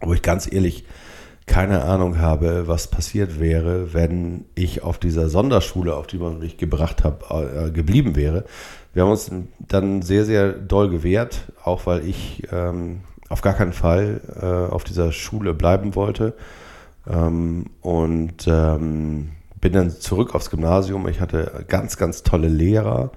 wo 0.00 0.12
ich 0.12 0.22
ganz 0.22 0.50
ehrlich 0.50 0.84
keine 1.46 1.82
Ahnung 1.82 2.18
habe, 2.18 2.68
was 2.68 2.88
passiert 2.88 3.40
wäre, 3.40 3.92
wenn 3.94 4.44
ich 4.54 4.82
auf 4.82 4.98
dieser 4.98 5.28
Sonderschule, 5.28 5.96
auf 5.96 6.06
die 6.06 6.18
man 6.18 6.38
mich 6.38 6.56
gebracht 6.56 7.02
hat, 7.02 7.24
äh, 7.30 7.70
geblieben 7.70 8.14
wäre. 8.14 8.44
Wir 8.92 9.02
haben 9.02 9.10
uns 9.10 9.30
dann 9.58 10.02
sehr, 10.02 10.24
sehr 10.24 10.52
doll 10.52 10.90
gewehrt, 10.90 11.52
auch 11.64 11.86
weil 11.86 12.06
ich 12.06 12.46
ähm, 12.52 13.00
auf 13.28 13.40
gar 13.40 13.54
keinen 13.54 13.72
Fall 13.72 14.20
äh, 14.40 14.72
auf 14.72 14.84
dieser 14.84 15.12
Schule 15.12 15.54
bleiben 15.54 15.94
wollte. 15.94 16.34
Ähm, 17.10 17.66
und 17.80 18.46
ähm, 18.46 19.30
bin 19.60 19.72
dann 19.72 19.90
zurück 19.90 20.34
aufs 20.34 20.50
Gymnasium. 20.50 21.08
Ich 21.08 21.20
hatte 21.20 21.64
ganz, 21.68 21.96
ganz 21.96 22.22
tolle 22.22 22.48
Lehrer, 22.48 23.12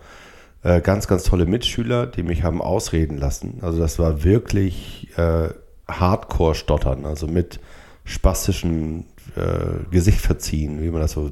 äh, 0.63 0.79
ganz, 0.79 1.07
ganz 1.07 1.23
tolle 1.23 1.45
Mitschüler, 1.45 2.05
die 2.07 2.23
mich 2.23 2.43
haben 2.43 2.61
ausreden 2.61 3.17
lassen. 3.17 3.59
Also 3.61 3.79
das 3.79 3.99
war 3.99 4.23
wirklich 4.23 5.09
äh, 5.17 5.49
Hardcore-Stottern, 5.87 7.05
also 7.05 7.27
mit 7.27 7.59
spastischen 8.05 9.07
äh, 9.35 9.89
Gesicht 9.91 10.21
verziehen, 10.21 10.81
wie 10.81 10.89
man 10.89 11.01
das 11.01 11.11
so 11.11 11.31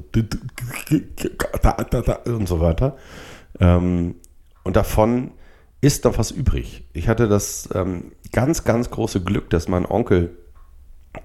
und 2.26 2.48
so 2.48 2.60
weiter. 2.60 2.96
Ähm, 3.60 4.16
und 4.64 4.76
davon 4.76 5.30
ist 5.80 6.04
noch 6.04 6.18
was 6.18 6.30
übrig. 6.30 6.88
Ich 6.92 7.08
hatte 7.08 7.28
das 7.28 7.68
ähm, 7.74 8.12
ganz, 8.32 8.64
ganz 8.64 8.90
große 8.90 9.22
Glück, 9.22 9.50
dass 9.50 9.68
mein 9.68 9.86
Onkel, 9.86 10.36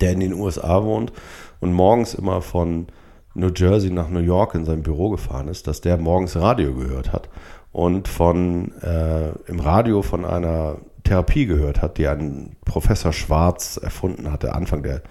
der 0.01 0.11
in 0.11 0.19
den 0.19 0.33
USA 0.33 0.83
wohnt 0.83 1.13
und 1.59 1.73
morgens 1.73 2.13
immer 2.13 2.41
von 2.41 2.87
New 3.33 3.51
Jersey 3.55 3.89
nach 3.89 4.09
New 4.09 4.19
York 4.19 4.53
in 4.55 4.65
sein 4.65 4.83
Büro 4.83 5.09
gefahren 5.09 5.47
ist, 5.47 5.67
dass 5.67 5.81
der 5.81 5.97
morgens 5.97 6.35
Radio 6.35 6.73
gehört 6.73 7.13
hat 7.13 7.29
und 7.71 8.07
von 8.07 8.73
äh, 8.81 9.29
im 9.47 9.59
Radio 9.59 10.01
von 10.01 10.25
einer 10.25 10.77
Therapie 11.03 11.45
gehört 11.45 11.81
hat, 11.81 11.97
die 11.97 12.07
ein 12.07 12.57
Professor 12.65 13.13
Schwarz 13.13 13.79
erfunden 13.81 14.31
hatte, 14.31 14.53
Anfang 14.53 14.83
der 14.83 15.01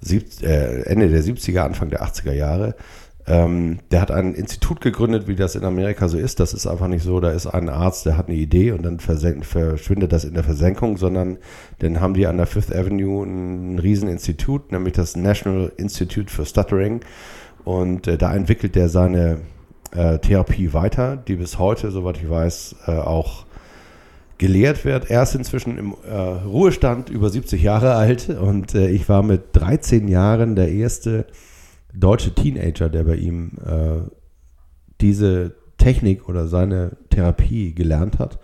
sieb, 0.00 0.42
äh, 0.42 0.82
Ende 0.82 1.08
der 1.08 1.22
70er, 1.22 1.60
Anfang 1.60 1.90
der 1.90 2.04
80er 2.04 2.32
Jahre. 2.32 2.74
Ähm, 3.28 3.78
der 3.90 4.00
hat 4.00 4.12
ein 4.12 4.34
Institut 4.34 4.80
gegründet, 4.80 5.26
wie 5.26 5.34
das 5.34 5.56
in 5.56 5.64
Amerika 5.64 6.08
so 6.08 6.16
ist. 6.16 6.38
Das 6.38 6.54
ist 6.54 6.66
einfach 6.66 6.86
nicht 6.86 7.02
so, 7.02 7.18
da 7.18 7.30
ist 7.30 7.46
ein 7.46 7.68
Arzt, 7.68 8.06
der 8.06 8.16
hat 8.16 8.28
eine 8.28 8.36
Idee 8.36 8.70
und 8.70 8.84
dann 8.84 9.00
verschwindet 9.00 10.12
das 10.12 10.24
in 10.24 10.34
der 10.34 10.44
Versenkung, 10.44 10.96
sondern 10.96 11.38
dann 11.80 12.00
haben 12.00 12.14
die 12.14 12.26
an 12.26 12.36
der 12.36 12.46
Fifth 12.46 12.72
Avenue 12.72 13.24
ein 13.24 13.80
Rieseninstitut, 13.80 14.70
nämlich 14.70 14.94
das 14.94 15.16
National 15.16 15.72
Institute 15.76 16.32
for 16.32 16.44
Stuttering. 16.44 17.00
Und 17.64 18.06
äh, 18.06 18.16
da 18.16 18.32
entwickelt 18.32 18.76
der 18.76 18.88
seine 18.88 19.38
äh, 19.90 20.18
Therapie 20.18 20.72
weiter, 20.72 21.16
die 21.16 21.34
bis 21.34 21.58
heute, 21.58 21.90
soweit 21.90 22.18
ich 22.18 22.30
weiß, 22.30 22.76
äh, 22.86 22.92
auch 22.92 23.44
gelehrt 24.38 24.84
wird. 24.84 25.10
Er 25.10 25.24
ist 25.24 25.34
inzwischen 25.34 25.78
im 25.78 25.94
äh, 26.08 26.14
Ruhestand, 26.14 27.10
über 27.10 27.30
70 27.30 27.62
Jahre 27.62 27.94
alt 27.94 28.28
und 28.28 28.74
äh, 28.74 28.88
ich 28.88 29.08
war 29.08 29.22
mit 29.22 29.44
13 29.54 30.08
Jahren 30.08 30.54
der 30.54 30.70
erste 30.70 31.26
deutsche 31.98 32.34
Teenager, 32.34 32.88
der 32.88 33.04
bei 33.04 33.16
ihm 33.16 33.52
äh, 33.64 34.08
diese 35.00 35.54
Technik 35.78 36.28
oder 36.28 36.46
seine 36.48 36.96
Therapie 37.10 37.74
gelernt 37.74 38.18
hat. 38.18 38.38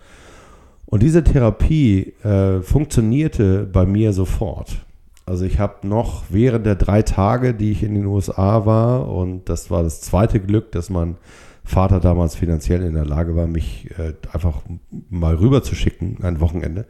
Und 0.85 1.01
diese 1.01 1.23
Therapie 1.23 2.13
äh, 2.23 2.61
funktionierte 2.61 3.65
bei 3.65 3.85
mir 3.85 4.13
sofort. 4.13 4.85
Also 5.25 5.45
ich 5.45 5.57
habe 5.59 5.87
noch 5.87 6.25
während 6.29 6.65
der 6.65 6.75
drei 6.75 7.01
Tage, 7.01 7.53
die 7.53 7.71
ich 7.71 7.81
in 7.83 7.95
den 7.95 8.05
USA 8.05 8.65
war, 8.65 9.07
und 9.09 9.49
das 9.49 9.71
war 9.71 9.83
das 9.83 10.01
zweite 10.01 10.39
Glück, 10.39 10.71
dass 10.71 10.89
man 10.89 11.17
Vater 11.63 12.01
damals 12.01 12.35
finanziell 12.35 12.83
in 12.83 12.93
der 12.93 13.05
Lage 13.05 13.35
war, 13.35 13.47
mich 13.47 13.89
äh, 13.97 14.13
einfach 14.33 14.61
mal 15.09 15.35
rüber 15.35 15.63
zu 15.63 15.75
schicken, 15.75 16.17
ein 16.21 16.41
Wochenende. 16.41 16.85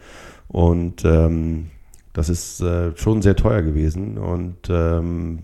Und 0.47 1.05
ähm, 1.05 1.67
das 2.11 2.29
ist 2.29 2.59
äh, 2.61 2.95
schon 2.97 3.21
sehr 3.21 3.35
teuer 3.35 3.61
gewesen. 3.61 4.17
Und 4.17 4.69
ähm, 4.69 5.43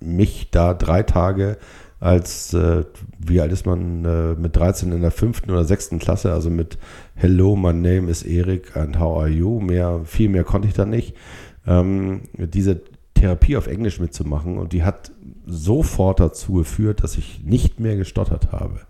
mich 0.00 0.50
da 0.50 0.74
drei 0.74 1.02
Tage 1.02 1.58
als, 2.00 2.54
äh, 2.54 2.84
wie 3.18 3.40
alt 3.40 3.52
ist 3.52 3.66
man, 3.66 4.04
äh, 4.04 4.34
mit 4.34 4.56
13 4.56 4.90
in 4.92 5.02
der 5.02 5.10
fünften 5.10 5.50
oder 5.50 5.64
sechsten 5.64 5.98
Klasse, 5.98 6.32
also 6.32 6.48
mit 6.48 6.78
Hello, 7.14 7.56
my 7.56 7.74
name 7.74 8.10
is 8.10 8.22
Erik 8.22 8.76
and 8.76 8.98
how 8.98 9.18
are 9.18 9.28
you? 9.28 9.60
Mehr, 9.60 10.00
viel 10.04 10.30
mehr 10.30 10.44
konnte 10.44 10.66
ich 10.66 10.74
da 10.74 10.86
nicht. 10.86 11.14
Ähm, 11.66 12.22
diese 12.32 12.80
Therapie 13.14 13.58
auf 13.58 13.66
Englisch 13.66 14.00
mitzumachen 14.00 14.56
und 14.56 14.72
die 14.72 14.82
hat 14.82 15.12
sofort 15.44 16.20
dazu 16.20 16.54
geführt, 16.54 17.02
dass 17.02 17.18
ich 17.18 17.42
nicht 17.44 17.80
mehr 17.80 17.96
gestottert 17.96 18.50
habe. 18.50 18.80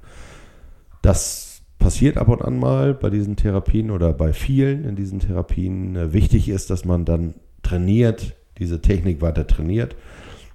Das 1.02 1.62
passiert 1.80 2.16
ab 2.16 2.28
und 2.28 2.42
an 2.42 2.58
mal 2.58 2.94
bei 2.94 3.10
diesen 3.10 3.34
Therapien 3.34 3.90
oder 3.90 4.12
bei 4.12 4.32
vielen 4.32 4.84
in 4.84 4.94
diesen 4.94 5.18
Therapien. 5.18 5.96
Äh, 5.96 6.12
wichtig 6.12 6.48
ist, 6.48 6.70
dass 6.70 6.84
man 6.84 7.04
dann 7.04 7.34
trainiert, 7.62 8.36
diese 8.58 8.80
Technik 8.80 9.20
weiter 9.20 9.48
trainiert. 9.48 9.96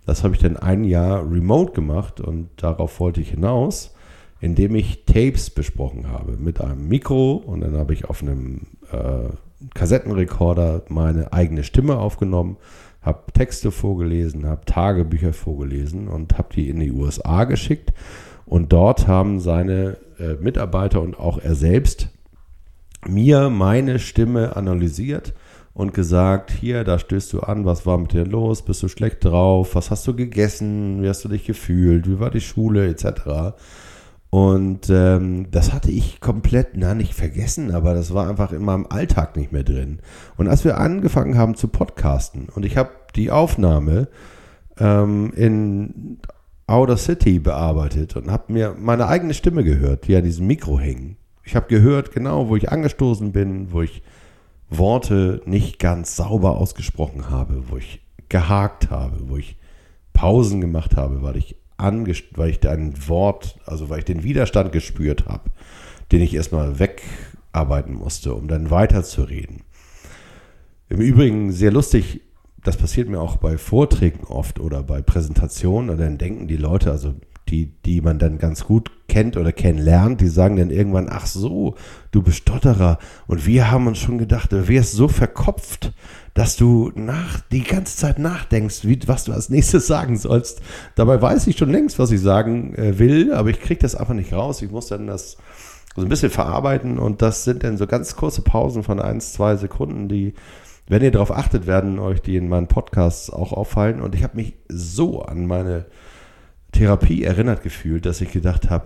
Das 0.06 0.24
habe 0.24 0.36
ich 0.36 0.42
dann 0.42 0.58
ein 0.58 0.84
Jahr 0.84 1.30
remote 1.30 1.74
gemacht 1.74 2.22
und 2.22 2.50
darauf 2.58 3.00
wollte 3.00 3.22
ich 3.22 3.32
hinaus, 3.32 3.94
indem 4.40 4.76
ich 4.76 5.06
Tapes 5.06 5.50
besprochen 5.50 6.10
habe 6.10 6.38
mit 6.38 6.62
einem 6.62 6.88
Mikro 6.88 7.34
und 7.34 7.62
dann 7.62 7.76
habe 7.76 7.94
ich 7.94 8.06
auf 8.06 8.22
einem 8.22 8.68
äh, 8.92 9.30
Kassettenrekorder 9.74 10.84
meine 10.90 11.34
eigene 11.34 11.64
Stimme 11.64 11.98
aufgenommen 11.98 12.58
habe 13.06 13.32
Texte 13.34 13.72
vorgelesen, 13.72 14.48
habe 14.48 14.66
Tagebücher 14.66 15.32
vorgelesen 15.32 16.08
und 16.08 16.38
habe 16.38 16.54
die 16.56 16.70
in 16.70 16.80
die 16.80 16.92
USA 16.92 17.44
geschickt. 17.44 17.94
Und 18.46 18.74
dort 18.74 19.08
haben 19.08 19.40
seine 19.40 19.98
äh, 20.20 20.34
Mitarbeiter 20.42 21.02
und 21.02 21.18
auch 21.18 21.38
er 21.38 21.56
selbst 21.56 22.10
mir 23.08 23.50
meine 23.50 24.00
Stimme 24.00 24.56
analysiert 24.56 25.34
und 25.76 25.94
gesagt, 25.94 26.52
hier, 26.52 26.86
da 26.86 26.98
stößt 26.98 27.34
du 27.34 27.42
an, 27.42 27.66
was 27.66 27.86
war 27.86 27.98
mit 27.98 28.14
dir 28.14 28.26
los, 28.26 28.64
bist 28.64 28.82
du 28.82 28.88
schlecht 28.88 29.26
drauf, 29.26 29.76
was 29.76 29.92
hast 29.92 30.08
du 30.08 30.16
gegessen, 30.16 31.04
wie 31.04 31.10
hast 31.10 31.26
du 31.26 31.30
dich 31.30 31.44
gefühlt, 31.44 32.10
wie 32.10 32.20
war 32.20 32.32
die 32.32 32.40
Schule, 32.42 32.88
etc. 32.88 33.54
Und 34.30 34.90
ähm, 34.90 35.48
das 35.52 35.74
hatte 35.74 35.92
ich 35.92 36.22
komplett, 36.22 36.70
na 36.76 36.96
nicht 36.96 37.14
vergessen, 37.14 37.72
aber 37.72 37.94
das 37.94 38.14
war 38.14 38.30
einfach 38.30 38.54
in 38.54 38.64
meinem 38.64 38.88
Alltag 38.90 39.36
nicht 39.36 39.52
mehr 39.52 39.64
drin. 39.64 40.00
Und 40.38 40.48
als 40.48 40.64
wir 40.64 40.78
angefangen 40.78 41.38
haben 41.38 41.56
zu 41.56 41.68
podcasten 41.68 42.48
und 42.48 42.64
ich 42.64 42.78
habe 42.78 42.92
die 43.18 43.30
Aufnahme 43.30 44.08
ähm, 44.80 45.34
in 45.36 46.20
Outer 46.68 46.98
City 46.98 47.40
bearbeitet 47.40 48.16
und 48.16 48.32
habe 48.32 48.54
mir 48.54 48.76
meine 48.80 49.08
eigene 49.08 49.34
Stimme 49.34 49.66
gehört, 49.66 50.08
die 50.08 50.16
an 50.16 50.24
diesem 50.24 50.48
Mikro 50.48 50.80
hing. 50.80 51.18
Ich 51.44 51.58
habe 51.58 51.68
gehört, 51.68 52.14
genau, 52.14 52.48
wo 52.48 52.56
ich 52.56 52.72
angestoßen 52.72 53.34
bin, 53.34 53.74
wo 53.74 53.82
ich 53.82 54.02
Worte 54.78 55.42
nicht 55.46 55.80
ganz 55.80 56.16
sauber 56.16 56.58
ausgesprochen 56.58 57.30
habe, 57.30 57.70
wo 57.70 57.78
ich 57.78 58.02
gehakt 58.30 58.90
habe, 58.90 59.30
wo 59.30 59.38
ich 59.38 59.58
Pausen 60.14 60.62
gemacht 60.62 60.96
habe, 60.96 61.22
weil 61.22 61.38
ich, 61.38 61.56
weil 61.78 62.50
ich 62.50 62.68
ein 62.68 63.08
Wort, 63.08 63.60
also 63.66 63.90
weil 63.90 64.00
ich 64.00 64.06
den 64.06 64.24
Widerstand 64.24 64.72
gespürt 64.72 65.26
habe, 65.28 65.50
den 66.12 66.22
ich 66.22 66.34
erstmal 66.34 66.80
wegarbeiten 66.80 67.94
musste, 67.94 68.34
um 68.34 68.48
dann 68.48 68.72
weiterzureden. 68.72 69.62
Im 70.90 71.02
Übrigen 71.02 71.52
sehr 71.52 71.72
lustig, 71.72 72.22
das 72.64 72.78
passiert 72.78 73.10
mir 73.10 73.20
auch 73.20 73.38
bei 73.38 73.58
Vorträgen 73.58 74.24
oft 74.24 74.60
oder 74.60 74.84
bei 74.84 75.02
Präsentationen 75.02 75.90
und 75.90 76.00
dann 76.00 76.18
denken 76.18 76.48
die 76.48 76.58
Leute, 76.58 76.92
also 76.92 77.14
die, 77.50 77.68
die 77.86 78.02
man 78.02 78.18
dann 78.18 78.38
ganz 78.38 78.64
gut 78.64 78.92
kennt 79.16 79.38
oder 79.38 79.54
kennenlernt, 79.54 80.20
die 80.20 80.28
sagen 80.28 80.58
dann 80.58 80.70
irgendwann, 80.70 81.08
ach 81.10 81.26
so, 81.26 81.76
du 82.12 82.22
bist 82.22 82.40
Stotterer. 82.40 83.00
Und 83.28 83.46
wir 83.46 83.72
haben 83.72 83.88
uns 83.88 83.98
schon 83.98 84.18
gedacht, 84.18 84.52
du 84.52 84.68
wärst 84.68 84.92
so 84.92 85.08
verkopft, 85.08 85.94
dass 86.34 86.58
du 86.58 86.92
nach, 86.96 87.40
die 87.50 87.64
ganze 87.64 87.96
Zeit 87.96 88.20
nachdenkst, 88.20 88.84
wie, 88.84 89.00
was 89.06 89.24
du 89.24 89.32
als 89.32 89.50
nächstes 89.50 89.88
sagen 89.88 90.18
sollst. 90.18 90.62
Dabei 90.96 91.22
weiß 91.22 91.48
ich 91.48 91.58
schon 91.58 91.72
längst, 91.72 91.98
was 91.98 92.12
ich 92.12 92.20
sagen 92.20 92.76
äh, 92.76 93.00
will, 93.00 93.34
aber 93.34 93.52
ich 93.52 93.62
kriege 93.62 93.80
das 93.80 93.96
einfach 93.96 94.16
nicht 94.16 94.34
raus. 94.34 94.62
Ich 94.62 94.70
muss 94.70 94.88
dann 94.88 95.08
das 95.08 95.38
so 95.96 96.02
ein 96.02 96.10
bisschen 96.10 96.30
verarbeiten 96.30 97.00
und 97.00 97.22
das 97.22 97.46
sind 97.46 97.64
dann 97.64 97.78
so 97.78 97.88
ganz 97.88 98.18
kurze 98.18 98.42
Pausen 98.42 98.84
von 98.84 99.00
eins, 99.00 99.32
zwei 99.32 99.56
Sekunden, 99.56 100.10
die 100.10 100.34
wenn 100.88 101.02
ihr 101.02 101.12
darauf 101.12 101.32
achtet, 101.32 101.68
werden 101.68 102.00
euch 102.00 102.22
die 102.22 102.36
in 102.36 102.50
meinen 102.50 102.68
Podcasts 102.68 103.32
auch 103.32 103.54
auffallen. 103.54 104.02
Und 104.02 104.14
ich 104.14 104.24
habe 104.24 104.36
mich 104.36 104.54
so 104.68 105.24
an 105.24 105.48
meine 105.48 105.86
Therapie 106.74 107.24
erinnert 107.24 107.64
gefühlt, 107.64 108.06
dass 108.06 108.22
ich 108.22 108.32
gedacht 108.32 108.70
habe, 108.70 108.86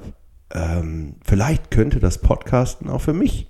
ähm, 0.54 1.16
vielleicht 1.24 1.72
könnte 1.72 2.00
das 2.00 2.20
Podcasten 2.20 2.90
auch 2.90 3.02
für 3.02 3.14
mich 3.14 3.50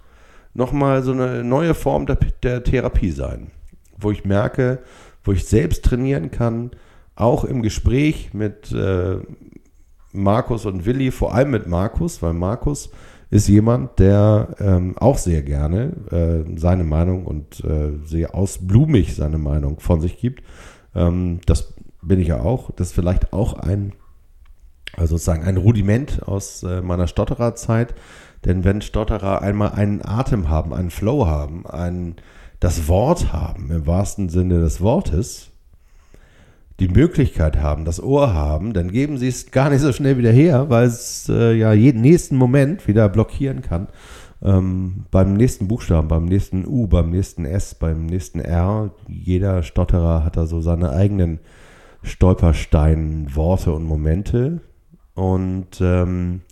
nochmal 0.53 1.03
so 1.03 1.11
eine 1.11 1.43
neue 1.43 1.73
Form 1.73 2.05
der, 2.05 2.17
der 2.43 2.63
Therapie 2.63 3.11
sein, 3.11 3.51
wo 3.97 4.11
ich 4.11 4.25
merke, 4.25 4.79
wo 5.23 5.31
ich 5.31 5.45
selbst 5.45 5.85
trainieren 5.85 6.31
kann, 6.31 6.71
auch 7.15 7.43
im 7.43 7.61
Gespräch 7.61 8.33
mit 8.33 8.71
äh, 8.71 9.17
Markus 10.11 10.65
und 10.65 10.85
Willi, 10.85 11.11
vor 11.11 11.33
allem 11.33 11.51
mit 11.51 11.67
Markus, 11.67 12.21
weil 12.21 12.33
Markus 12.33 12.89
ist 13.29 13.47
jemand, 13.47 13.99
der 13.99 14.55
ähm, 14.59 14.97
auch 14.97 15.17
sehr 15.17 15.43
gerne 15.43 15.93
äh, 16.11 16.57
seine 16.57 16.83
Meinung 16.83 17.25
und 17.25 17.63
äh, 17.63 17.91
sehr 18.05 18.33
ausblumig 18.33 19.15
seine 19.15 19.37
Meinung 19.37 19.79
von 19.79 20.01
sich 20.01 20.17
gibt. 20.17 20.43
Ähm, 20.95 21.39
das 21.45 21.73
bin 22.01 22.19
ich 22.19 22.29
ja 22.29 22.39
auch. 22.39 22.71
Das 22.71 22.87
ist 22.87 22.93
vielleicht 22.93 23.33
auch 23.33 23.53
ein, 23.53 23.93
also 24.97 25.17
sozusagen 25.17 25.43
ein 25.43 25.57
Rudiment 25.57 26.23
aus 26.27 26.63
äh, 26.63 26.81
meiner 26.81 27.07
Stottererzeit. 27.07 27.95
Denn 28.45 28.63
wenn 28.63 28.81
Stotterer 28.81 29.41
einmal 29.41 29.73
einen 29.73 30.03
Atem 30.03 30.49
haben, 30.49 30.73
einen 30.73 30.91
Flow 30.91 31.27
haben, 31.27 31.65
ein, 31.65 32.15
das 32.59 32.87
Wort 32.87 33.33
haben, 33.33 33.69
im 33.71 33.85
wahrsten 33.85 34.29
Sinne 34.29 34.59
des 34.59 34.79
Wortes, 34.81 35.51
die 36.79 36.87
Möglichkeit 36.87 37.57
haben, 37.57 37.83
das 37.83 38.01
Ohr 38.01 38.33
haben, 38.33 38.73
dann 38.73 38.91
geben 38.91 39.17
sie 39.17 39.27
es 39.27 39.51
gar 39.51 39.69
nicht 39.69 39.81
so 39.81 39.91
schnell 39.91 40.17
wieder 40.17 40.31
her, 40.31 40.69
weil 40.69 40.87
es 40.87 41.27
äh, 41.29 41.53
ja 41.53 41.73
jeden 41.73 42.01
nächsten 42.01 42.37
Moment 42.37 42.87
wieder 42.87 43.09
blockieren 43.09 43.61
kann. 43.61 43.87
Ähm, 44.41 45.03
beim 45.11 45.33
nächsten 45.33 45.67
Buchstaben, 45.67 46.07
beim 46.07 46.25
nächsten 46.25 46.65
U, 46.65 46.87
beim 46.87 47.09
nächsten 47.09 47.43
S, 47.43 47.75
beim 47.75 48.05
nächsten 48.05 48.39
R. 48.39 48.91
Jeder 49.09 49.63
Stotterer 49.63 50.23
hat 50.23 50.37
da 50.37 50.45
so 50.45 50.61
seine 50.61 50.91
eigenen 50.91 51.39
Stolperstein, 52.03 53.35
Worte 53.35 53.73
und 53.73 53.83
Momente. 53.83 54.61
Und 55.19 55.81
ähm, 55.81 56.43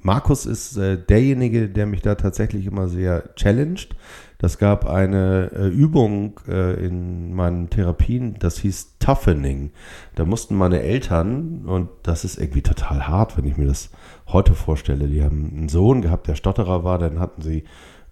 Markus 0.00 0.46
ist 0.46 0.76
äh, 0.76 0.98
derjenige, 0.98 1.68
der 1.68 1.86
mich 1.86 2.02
da 2.02 2.16
tatsächlich 2.16 2.66
immer 2.66 2.88
sehr 2.88 3.36
challenged. 3.36 3.94
Das 4.38 4.58
gab 4.58 4.84
eine 4.84 5.52
äh, 5.54 5.68
Übung 5.68 6.40
äh, 6.48 6.74
in 6.84 7.32
meinen 7.34 7.70
Therapien, 7.70 8.34
das 8.40 8.58
hieß 8.58 8.98
Toughening. 8.98 9.70
Da 10.16 10.24
mussten 10.24 10.56
meine 10.56 10.82
Eltern, 10.82 11.66
und 11.66 11.88
das 12.02 12.24
ist 12.24 12.36
irgendwie 12.36 12.62
total 12.62 13.06
hart, 13.06 13.38
wenn 13.38 13.44
ich 13.44 13.56
mir 13.56 13.68
das 13.68 13.90
heute 14.26 14.54
vorstelle, 14.54 15.06
die 15.06 15.22
haben 15.22 15.52
einen 15.56 15.68
Sohn 15.68 16.02
gehabt, 16.02 16.26
der 16.26 16.34
Stotterer 16.34 16.82
war, 16.82 16.98
dann 16.98 17.20
hatten 17.20 17.42
sie 17.42 17.62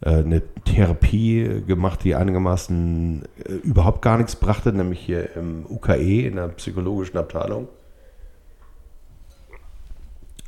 äh, 0.01 0.19
eine 0.19 0.43
Therapie 0.65 1.65
gemacht, 1.67 2.05
die 2.05 2.15
einigermaßen 2.15 3.25
äh, 3.45 3.53
überhaupt 3.65 4.01
gar 4.01 4.17
nichts 4.17 4.37
brachte, 4.37 4.73
nämlich 4.73 5.01
hier 5.01 5.35
im 5.35 5.67
UKE, 5.69 6.29
in 6.29 6.37
der 6.37 6.49
psychologischen 6.51 7.19
Abteilung. 7.19 7.67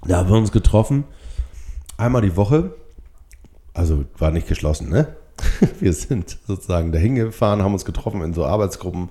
Da 0.07 0.19
haben 0.19 0.29
wir 0.29 0.37
uns 0.37 0.53
getroffen, 0.53 1.05
einmal 1.97 2.23
die 2.23 2.37
Woche, 2.37 2.75
also 3.73 4.05
war 4.19 4.31
nicht 4.31 4.49
geschlossen, 4.49 4.91
ne? 4.91 5.17
wir 5.81 5.93
sind 5.93 6.39
sozusagen 6.47 6.93
dahin 6.93 7.15
gefahren, 7.15 7.63
haben 7.63 7.73
uns 7.73 7.85
getroffen 7.85 8.23
in 8.23 8.35
so 8.35 8.45
Arbeitsgruppen, 8.45 9.09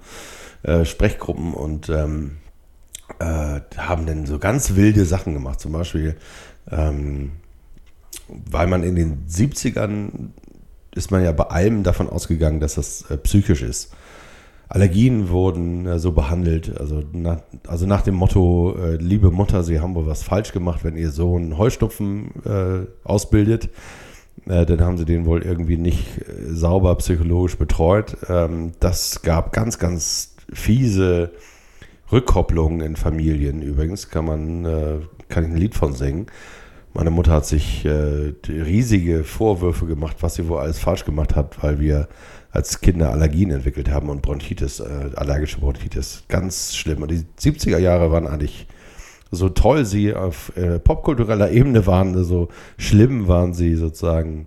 äh, 0.62 0.86
Sprechgruppen 0.86 1.54
und 1.54 1.90
ähm, 1.90 2.38
äh, 3.20 3.60
haben 3.78 4.06
dann 4.06 4.26
so 4.26 4.40
ganz 4.40 4.76
wilde 4.76 5.06
Sachen 5.06 5.34
gemacht. 5.34 5.60
Zum 5.60 5.72
Beispiel, 5.72 6.16
ähm, 6.72 7.32
weil 8.28 8.68
man 8.68 8.84
in 8.84 8.96
den 8.96 9.28
70ern 9.28 10.30
ist 10.96 11.12
man 11.12 11.24
ja 11.24 11.32
bei 11.32 11.46
allem 11.46 11.84
davon 11.84 12.08
ausgegangen, 12.08 12.60
dass 12.60 12.76
das 12.76 13.10
äh, 13.10 13.18
psychisch 13.18 13.64
ist. 13.64 13.94
Allergien 14.70 15.30
wurden 15.30 15.86
äh, 15.86 16.00
so 16.00 16.12
behandelt, 16.12 16.78
also 16.80 17.04
nach, 17.14 17.42
also 17.68 17.86
nach 17.86 18.02
dem 18.02 18.16
Motto, 18.16 18.76
äh, 18.78 18.96
liebe 18.96 19.32
Mutter, 19.32 19.64
Sie 19.64 19.80
haben 19.80 19.96
wohl 19.96 20.08
was 20.08 20.24
falsch 20.24 20.52
gemacht, 20.52 20.84
wenn 20.84 20.98
Ihr 20.98 21.12
Sohn 21.12 21.58
Heuschnupfen 21.58 22.32
äh, 22.46 22.88
ausbildet 23.08 23.70
äh, 24.46 24.66
dann 24.66 24.82
haben 24.82 24.98
sie 24.98 25.06
den 25.06 25.26
wohl 25.26 25.44
irgendwie 25.44 25.78
nicht 25.78 26.20
äh, 26.20 26.54
sauber 26.54 26.96
psychologisch 26.96 27.58
betreut. 27.58 28.18
Ähm, 28.28 28.74
das 28.80 29.22
gab 29.22 29.54
ganz, 29.54 29.80
ganz 29.80 30.36
fiese 30.52 31.32
Rückkopplungen 32.12 32.82
in 32.82 32.96
Familien. 32.96 33.62
Übrigens 33.62 34.10
kann 34.10 34.26
man, 34.26 34.66
äh, 34.66 35.00
kann 35.30 35.46
ich 35.46 35.52
ein 35.52 35.58
Lied 35.58 35.76
von 35.76 35.94
singen. 35.94 36.28
Meine 36.94 37.10
Mutter 37.10 37.32
hat 37.32 37.48
sich 37.48 37.88
riesige 38.48 39.24
Vorwürfe 39.24 39.88
gemacht, 39.88 40.18
was 40.20 40.36
sie 40.36 40.48
wohl 40.48 40.60
alles 40.60 40.78
falsch 40.78 41.06
gemacht 41.06 41.36
hat, 41.36 41.64
weil 41.64 41.80
wir 41.80 42.08
als 42.54 42.82
Kinder 42.82 43.12
Allergien 43.12 43.50
entwickelt 43.50 43.90
haben 43.90 44.10
und 44.10 44.22
Bronchitis, 44.22 44.80
äh, 44.80 45.10
allergische 45.16 45.60
Bronchitis. 45.60 46.24
Ganz 46.28 46.76
schlimm. 46.76 47.02
Und 47.02 47.10
die 47.10 47.26
70er 47.40 47.80
Jahre 47.80 48.12
waren 48.12 48.28
eigentlich 48.28 48.68
so 49.32 49.50
toll 49.50 49.86
sie 49.86 50.14
auf 50.14 50.56
äh, 50.56 50.78
popkultureller 50.78 51.50
Ebene 51.50 51.88
waren, 51.88 52.24
so 52.24 52.50
schlimm 52.78 53.28
waren 53.28 53.56
sie 53.56 53.74
sozusagen 53.76 54.46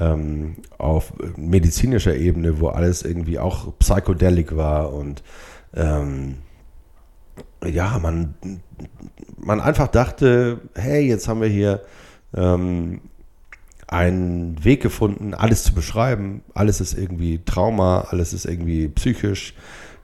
ähm, 0.00 0.56
auf 0.78 1.12
medizinischer 1.36 2.16
Ebene, 2.16 2.58
wo 2.58 2.66
alles 2.66 3.02
irgendwie 3.02 3.38
auch 3.38 3.78
psychedelic 3.78 4.56
war 4.56 4.92
und 4.92 5.22
ähm, 5.74 6.38
ja, 7.64 8.00
man, 8.00 8.34
man 9.38 9.60
einfach 9.60 9.86
dachte, 9.86 10.60
hey, 10.74 11.06
jetzt 11.06 11.28
haben 11.28 11.40
wir 11.40 11.48
hier 11.48 11.82
ähm, 12.34 13.02
einen 13.86 14.64
Weg 14.64 14.82
gefunden, 14.82 15.34
alles 15.34 15.64
zu 15.64 15.74
beschreiben. 15.74 16.42
Alles 16.54 16.80
ist 16.80 16.94
irgendwie 16.94 17.40
Trauma, 17.44 18.06
alles 18.10 18.32
ist 18.32 18.44
irgendwie 18.44 18.88
psychisch 18.88 19.54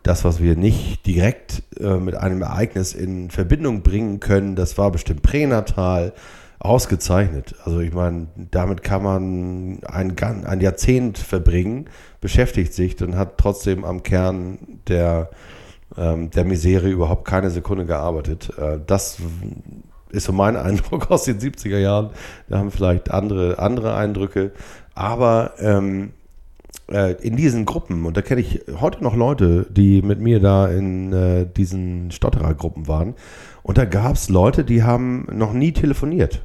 das, 0.03 0.24
was 0.24 0.43
wir 0.43 0.57
nicht 0.57 1.07
direkt 1.07 1.62
äh, 1.78 1.97
mit 1.97 2.14
einem 2.16 2.43
Ereignis 2.43 2.95
in 2.95 3.30
Verbindung 3.30 3.83
bringen 3.83 4.20
können, 4.20 4.57
das 4.57 4.78
war 4.78 4.91
bestimmt 4.91 5.22
pränatal 5.22 6.12
ausgezeichnet. 6.59 7.55
Also 7.64 7.80
ich 7.80 7.93
meine, 7.93 8.28
damit 8.37 8.83
kann 8.83 9.03
man 9.03 9.80
ein, 9.85 10.16
ein 10.18 10.61
Jahrzehnt 10.61 11.18
verbringen, 11.18 11.87
beschäftigt 12.20 12.72
sich 12.72 13.01
und 13.03 13.16
hat 13.16 13.39
trotzdem 13.39 13.85
am 13.85 14.03
Kern 14.03 14.59
der, 14.89 15.30
ähm, 15.97 16.30
der 16.30 16.45
Misere 16.45 16.89
überhaupt 16.89 17.24
keine 17.24 17.51
Sekunde 17.51 17.85
gearbeitet. 17.85 18.53
Äh, 18.59 18.78
das 18.87 19.18
ist 20.13 20.25
so 20.25 20.33
mein 20.33 20.57
Eindruck 20.69 21.11
aus 21.11 21.25
den 21.25 21.39
70er 21.39 21.79
Jahren. 21.79 22.11
Da 22.49 22.59
haben 22.59 22.71
vielleicht 22.71 23.11
andere, 23.11 23.59
andere 23.59 23.95
Eindrücke. 23.95 24.53
Aber 24.95 25.55
ähm, 25.59 26.13
äh, 26.91 27.15
in 27.23 27.37
diesen 27.37 27.65
Gruppen, 27.65 28.05
und 28.05 28.17
da 28.17 28.23
kenne 28.23 28.41
ich 28.41 28.63
heute 28.81 29.03
noch 29.03 29.17
Leute, 29.17 29.67
die 29.71 30.03
mit 30.03 30.21
mir 30.21 30.41
da 30.41 30.67
in 30.69 31.13
äh, 31.13 31.47
diesen 31.47 32.11
Stotterergruppen 32.11 32.89
waren, 32.89 33.15
und 33.63 33.79
da 33.79 33.85
gab 33.85 34.17
es 34.17 34.29
Leute, 34.29 34.65
die 34.65 34.83
haben 34.83 35.27
noch 35.31 35.53
nie 35.53 35.73
telefoniert. 35.73 36.43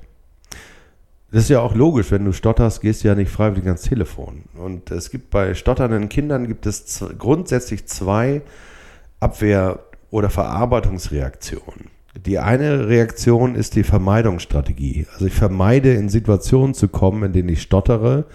Das 1.31 1.43
ist 1.43 1.49
ja 1.49 1.59
auch 1.59 1.75
logisch, 1.75 2.11
wenn 2.11 2.23
du 2.23 2.31
stotterst, 2.31 2.81
gehst 2.81 3.03
du 3.03 3.09
ja 3.09 3.15
nicht 3.15 3.29
freiwillig 3.29 3.65
ans 3.65 3.81
Telefon. 3.81 4.43
Und 4.55 4.91
es 4.91 5.09
gibt 5.09 5.29
bei 5.29 5.53
stotternden 5.55 6.07
Kindern 6.07 6.47
gibt 6.47 6.65
es 6.65 7.03
grundsätzlich 7.17 7.85
zwei 7.87 8.43
Abwehr- 9.19 9.79
oder 10.09 10.29
Verarbeitungsreaktionen. 10.29 11.96
Die 12.25 12.39
eine 12.39 12.87
Reaktion 12.87 13.55
ist 13.55 13.75
die 13.75 13.83
Vermeidungsstrategie. 13.83 15.05
Also 15.13 15.25
ich 15.27 15.33
vermeide 15.33 15.93
in 15.93 16.09
Situationen 16.09 16.73
zu 16.73 16.87
kommen, 16.87 17.23
in 17.23 17.33
denen 17.33 17.49
ich 17.49 17.61
stottere 17.61 18.25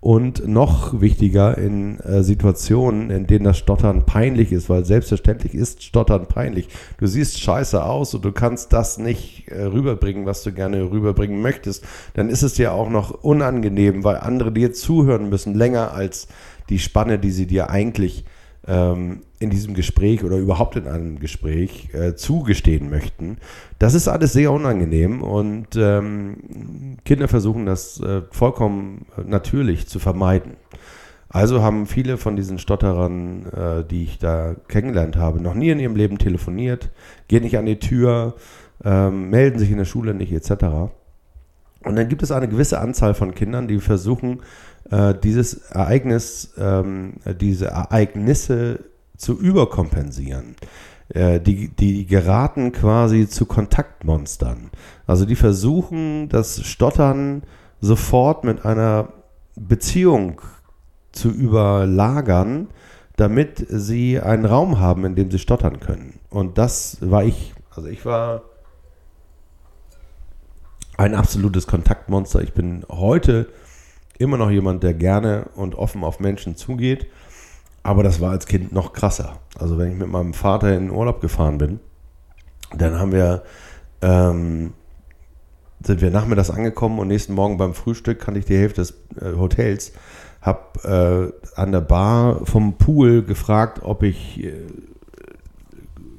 und 0.00 0.46
noch 0.46 1.00
wichtiger 1.00 1.58
in 1.58 1.98
äh, 2.00 2.22
Situationen, 2.22 3.10
in 3.10 3.26
denen 3.26 3.44
das 3.44 3.58
Stottern 3.58 4.06
peinlich 4.06 4.52
ist, 4.52 4.68
weil 4.68 4.84
selbstverständlich 4.84 5.54
ist 5.54 5.82
Stottern 5.82 6.26
peinlich. 6.26 6.68
Du 6.98 7.06
siehst 7.06 7.40
scheiße 7.40 7.82
aus 7.82 8.14
und 8.14 8.24
du 8.24 8.32
kannst 8.32 8.72
das 8.72 8.98
nicht 8.98 9.48
äh, 9.48 9.64
rüberbringen, 9.64 10.24
was 10.24 10.42
du 10.42 10.52
gerne 10.52 10.90
rüberbringen 10.90 11.42
möchtest. 11.42 11.84
Dann 12.14 12.28
ist 12.28 12.42
es 12.42 12.54
dir 12.54 12.72
auch 12.72 12.88
noch 12.88 13.10
unangenehm, 13.10 14.04
weil 14.04 14.18
andere 14.18 14.52
dir 14.52 14.72
zuhören 14.72 15.28
müssen, 15.28 15.54
länger 15.54 15.92
als 15.92 16.28
die 16.68 16.78
Spanne, 16.78 17.18
die 17.18 17.32
sie 17.32 17.46
dir 17.46 17.70
eigentlich 17.70 18.24
ähm, 18.66 19.22
in 19.38 19.50
diesem 19.50 19.74
Gespräch 19.74 20.24
oder 20.24 20.36
überhaupt 20.36 20.76
in 20.76 20.86
einem 20.88 21.18
Gespräch 21.18 21.90
äh, 21.92 22.14
zugestehen 22.14 22.90
möchten. 22.90 23.38
Das 23.78 23.94
ist 23.94 24.08
alles 24.08 24.32
sehr 24.32 24.52
unangenehm 24.52 25.22
und 25.22 25.76
ähm, 25.76 26.96
Kinder 27.04 27.28
versuchen 27.28 27.66
das 27.66 28.00
äh, 28.00 28.22
vollkommen 28.30 29.06
natürlich 29.26 29.86
zu 29.86 29.98
vermeiden. 29.98 30.52
Also 31.28 31.60
haben 31.60 31.86
viele 31.86 32.16
von 32.16 32.36
diesen 32.36 32.58
Stotterern, 32.58 33.46
äh, 33.46 33.84
die 33.84 34.04
ich 34.04 34.18
da 34.18 34.54
kennengelernt 34.68 35.16
habe, 35.16 35.40
noch 35.40 35.54
nie 35.54 35.70
in 35.70 35.80
ihrem 35.80 35.96
Leben 35.96 36.18
telefoniert, 36.18 36.90
gehen 37.28 37.42
nicht 37.42 37.58
an 37.58 37.66
die 37.66 37.78
Tür, 37.78 38.34
ähm, 38.84 39.30
melden 39.30 39.58
sich 39.58 39.70
in 39.70 39.78
der 39.78 39.84
Schule 39.84 40.14
nicht 40.14 40.32
etc. 40.32 40.92
Und 41.84 41.96
dann 41.96 42.08
gibt 42.08 42.22
es 42.22 42.32
eine 42.32 42.48
gewisse 42.48 42.80
Anzahl 42.80 43.14
von 43.14 43.34
Kindern, 43.34 43.68
die 43.68 43.78
versuchen, 43.80 44.40
äh, 44.90 45.14
dieses 45.14 45.54
Ereignis, 45.70 46.52
ähm, 46.58 47.14
diese 47.40 47.66
Ereignisse 47.66 48.84
zu 49.16 49.38
überkompensieren. 49.38 50.56
Äh, 51.08 51.40
die, 51.40 51.68
die 51.68 52.06
geraten 52.06 52.72
quasi 52.72 53.28
zu 53.28 53.46
Kontaktmonstern. 53.46 54.70
Also 55.06 55.24
die 55.24 55.36
versuchen, 55.36 56.28
das 56.28 56.66
Stottern 56.66 57.44
sofort 57.80 58.44
mit 58.44 58.64
einer 58.64 59.12
Beziehung 59.54 60.40
zu 61.12 61.30
überlagern, 61.30 62.68
damit 63.16 63.64
sie 63.68 64.20
einen 64.20 64.44
Raum 64.44 64.80
haben, 64.80 65.04
in 65.04 65.14
dem 65.14 65.30
sie 65.30 65.38
stottern 65.38 65.80
können. 65.80 66.18
Und 66.28 66.58
das 66.58 66.98
war 67.00 67.24
ich. 67.24 67.54
Also 67.70 67.88
ich 67.88 68.04
war 68.04 68.42
ein 70.96 71.14
absolutes 71.14 71.66
Kontaktmonster. 71.66 72.42
Ich 72.42 72.52
bin 72.52 72.84
heute 72.90 73.48
immer 74.18 74.36
noch 74.36 74.50
jemand, 74.50 74.82
der 74.82 74.94
gerne 74.94 75.48
und 75.54 75.74
offen 75.74 76.04
auf 76.04 76.20
Menschen 76.20 76.56
zugeht. 76.56 77.06
Aber 77.82 78.02
das 78.02 78.20
war 78.20 78.32
als 78.32 78.46
Kind 78.46 78.72
noch 78.72 78.92
krasser. 78.92 79.38
Also 79.58 79.78
wenn 79.78 79.92
ich 79.92 79.98
mit 79.98 80.08
meinem 80.08 80.34
Vater 80.34 80.74
in 80.74 80.86
den 80.86 80.90
Urlaub 80.90 81.20
gefahren 81.20 81.58
bin, 81.58 81.80
dann 82.76 82.98
haben 82.98 83.12
wir, 83.12 83.42
ähm, 84.02 84.72
sind 85.82 86.00
wir 86.00 86.10
nachmittags 86.10 86.50
angekommen 86.50 86.98
und 86.98 87.08
nächsten 87.08 87.34
Morgen 87.34 87.58
beim 87.58 87.74
Frühstück 87.74 88.18
kannte 88.20 88.40
ich 88.40 88.46
die 88.46 88.56
Hälfte 88.56 88.80
des 88.80 88.90
äh, 89.20 89.36
Hotels, 89.36 89.92
habe 90.40 91.32
äh, 91.54 91.60
an 91.60 91.72
der 91.72 91.80
Bar 91.80 92.44
vom 92.44 92.76
Pool 92.76 93.22
gefragt, 93.22 93.80
ob 93.82 94.02
ich 94.02 94.42
äh, 94.42 94.52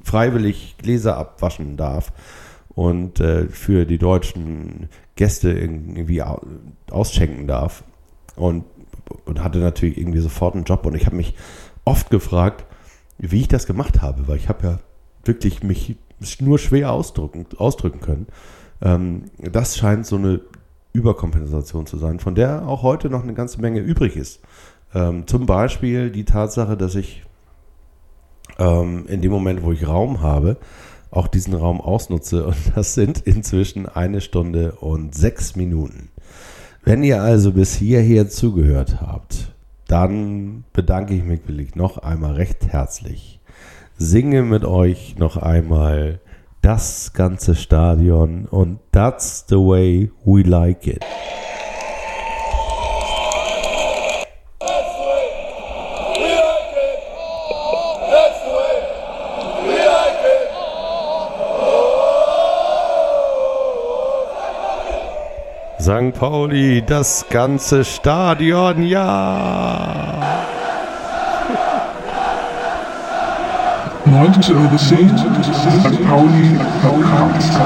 freiwillig 0.02 0.76
Gläser 0.78 1.16
abwaschen 1.18 1.76
darf 1.76 2.12
und 2.70 3.20
äh, 3.20 3.48
für 3.48 3.84
die 3.84 3.98
deutschen 3.98 4.88
Gäste 5.18 5.50
irgendwie 5.50 6.22
ausschenken 6.90 7.48
darf 7.48 7.82
und, 8.36 8.64
und 9.26 9.42
hatte 9.42 9.58
natürlich 9.58 9.98
irgendwie 9.98 10.20
sofort 10.20 10.54
einen 10.54 10.64
Job. 10.64 10.86
Und 10.86 10.94
ich 10.94 11.06
habe 11.06 11.16
mich 11.16 11.34
oft 11.84 12.08
gefragt, 12.08 12.64
wie 13.18 13.40
ich 13.40 13.48
das 13.48 13.66
gemacht 13.66 14.00
habe, 14.00 14.28
weil 14.28 14.36
ich 14.36 14.48
habe 14.48 14.66
ja 14.66 14.78
wirklich 15.24 15.64
mich 15.64 15.96
nur 16.38 16.58
schwer 16.58 16.92
ausdrücken, 16.92 17.46
ausdrücken 17.56 18.00
können. 18.00 18.26
Ähm, 18.80 19.24
das 19.38 19.76
scheint 19.76 20.06
so 20.06 20.16
eine 20.16 20.40
Überkompensation 20.92 21.86
zu 21.86 21.98
sein, 21.98 22.20
von 22.20 22.36
der 22.36 22.68
auch 22.68 22.84
heute 22.84 23.10
noch 23.10 23.24
eine 23.24 23.34
ganze 23.34 23.60
Menge 23.60 23.80
übrig 23.80 24.16
ist. 24.16 24.40
Ähm, 24.94 25.26
zum 25.26 25.46
Beispiel 25.46 26.10
die 26.10 26.24
Tatsache, 26.24 26.76
dass 26.76 26.94
ich 26.94 27.24
ähm, 28.60 29.06
in 29.08 29.20
dem 29.20 29.32
Moment, 29.32 29.64
wo 29.64 29.72
ich 29.72 29.86
Raum 29.86 30.22
habe, 30.22 30.58
auch 31.10 31.28
diesen 31.28 31.54
Raum 31.54 31.80
ausnutze. 31.80 32.46
Und 32.46 32.56
das 32.74 32.94
sind 32.94 33.20
inzwischen 33.20 33.86
eine 33.86 34.20
Stunde 34.20 34.72
und 34.72 35.14
sechs 35.14 35.56
Minuten. 35.56 36.10
Wenn 36.84 37.02
ihr 37.02 37.22
also 37.22 37.52
bis 37.52 37.74
hierher 37.74 38.28
zugehört 38.28 39.00
habt, 39.00 39.54
dann 39.86 40.64
bedanke 40.72 41.14
ich 41.14 41.24
mich 41.24 41.46
wirklich 41.46 41.74
noch 41.74 41.98
einmal 41.98 42.34
recht 42.34 42.68
herzlich. 42.68 43.40
Singe 43.96 44.42
mit 44.42 44.64
euch 44.64 45.16
noch 45.18 45.36
einmal 45.36 46.20
das 46.62 47.12
ganze 47.12 47.54
Stadion 47.54 48.46
und 48.46 48.78
that's 48.92 49.44
the 49.48 49.56
way 49.56 50.10
we 50.24 50.42
like 50.42 50.86
it. 50.86 51.04
St. 65.88 66.12
Pauli, 66.12 66.82
das 66.84 67.24
ganze 67.30 67.82
Stadion, 67.82 68.82
ja. 68.82 70.20
90 74.04 74.54
Euro 74.54 74.76
St. 74.76 76.06
Pauli 76.06 76.60
verkauft. 76.82 77.42
St. 77.42 77.58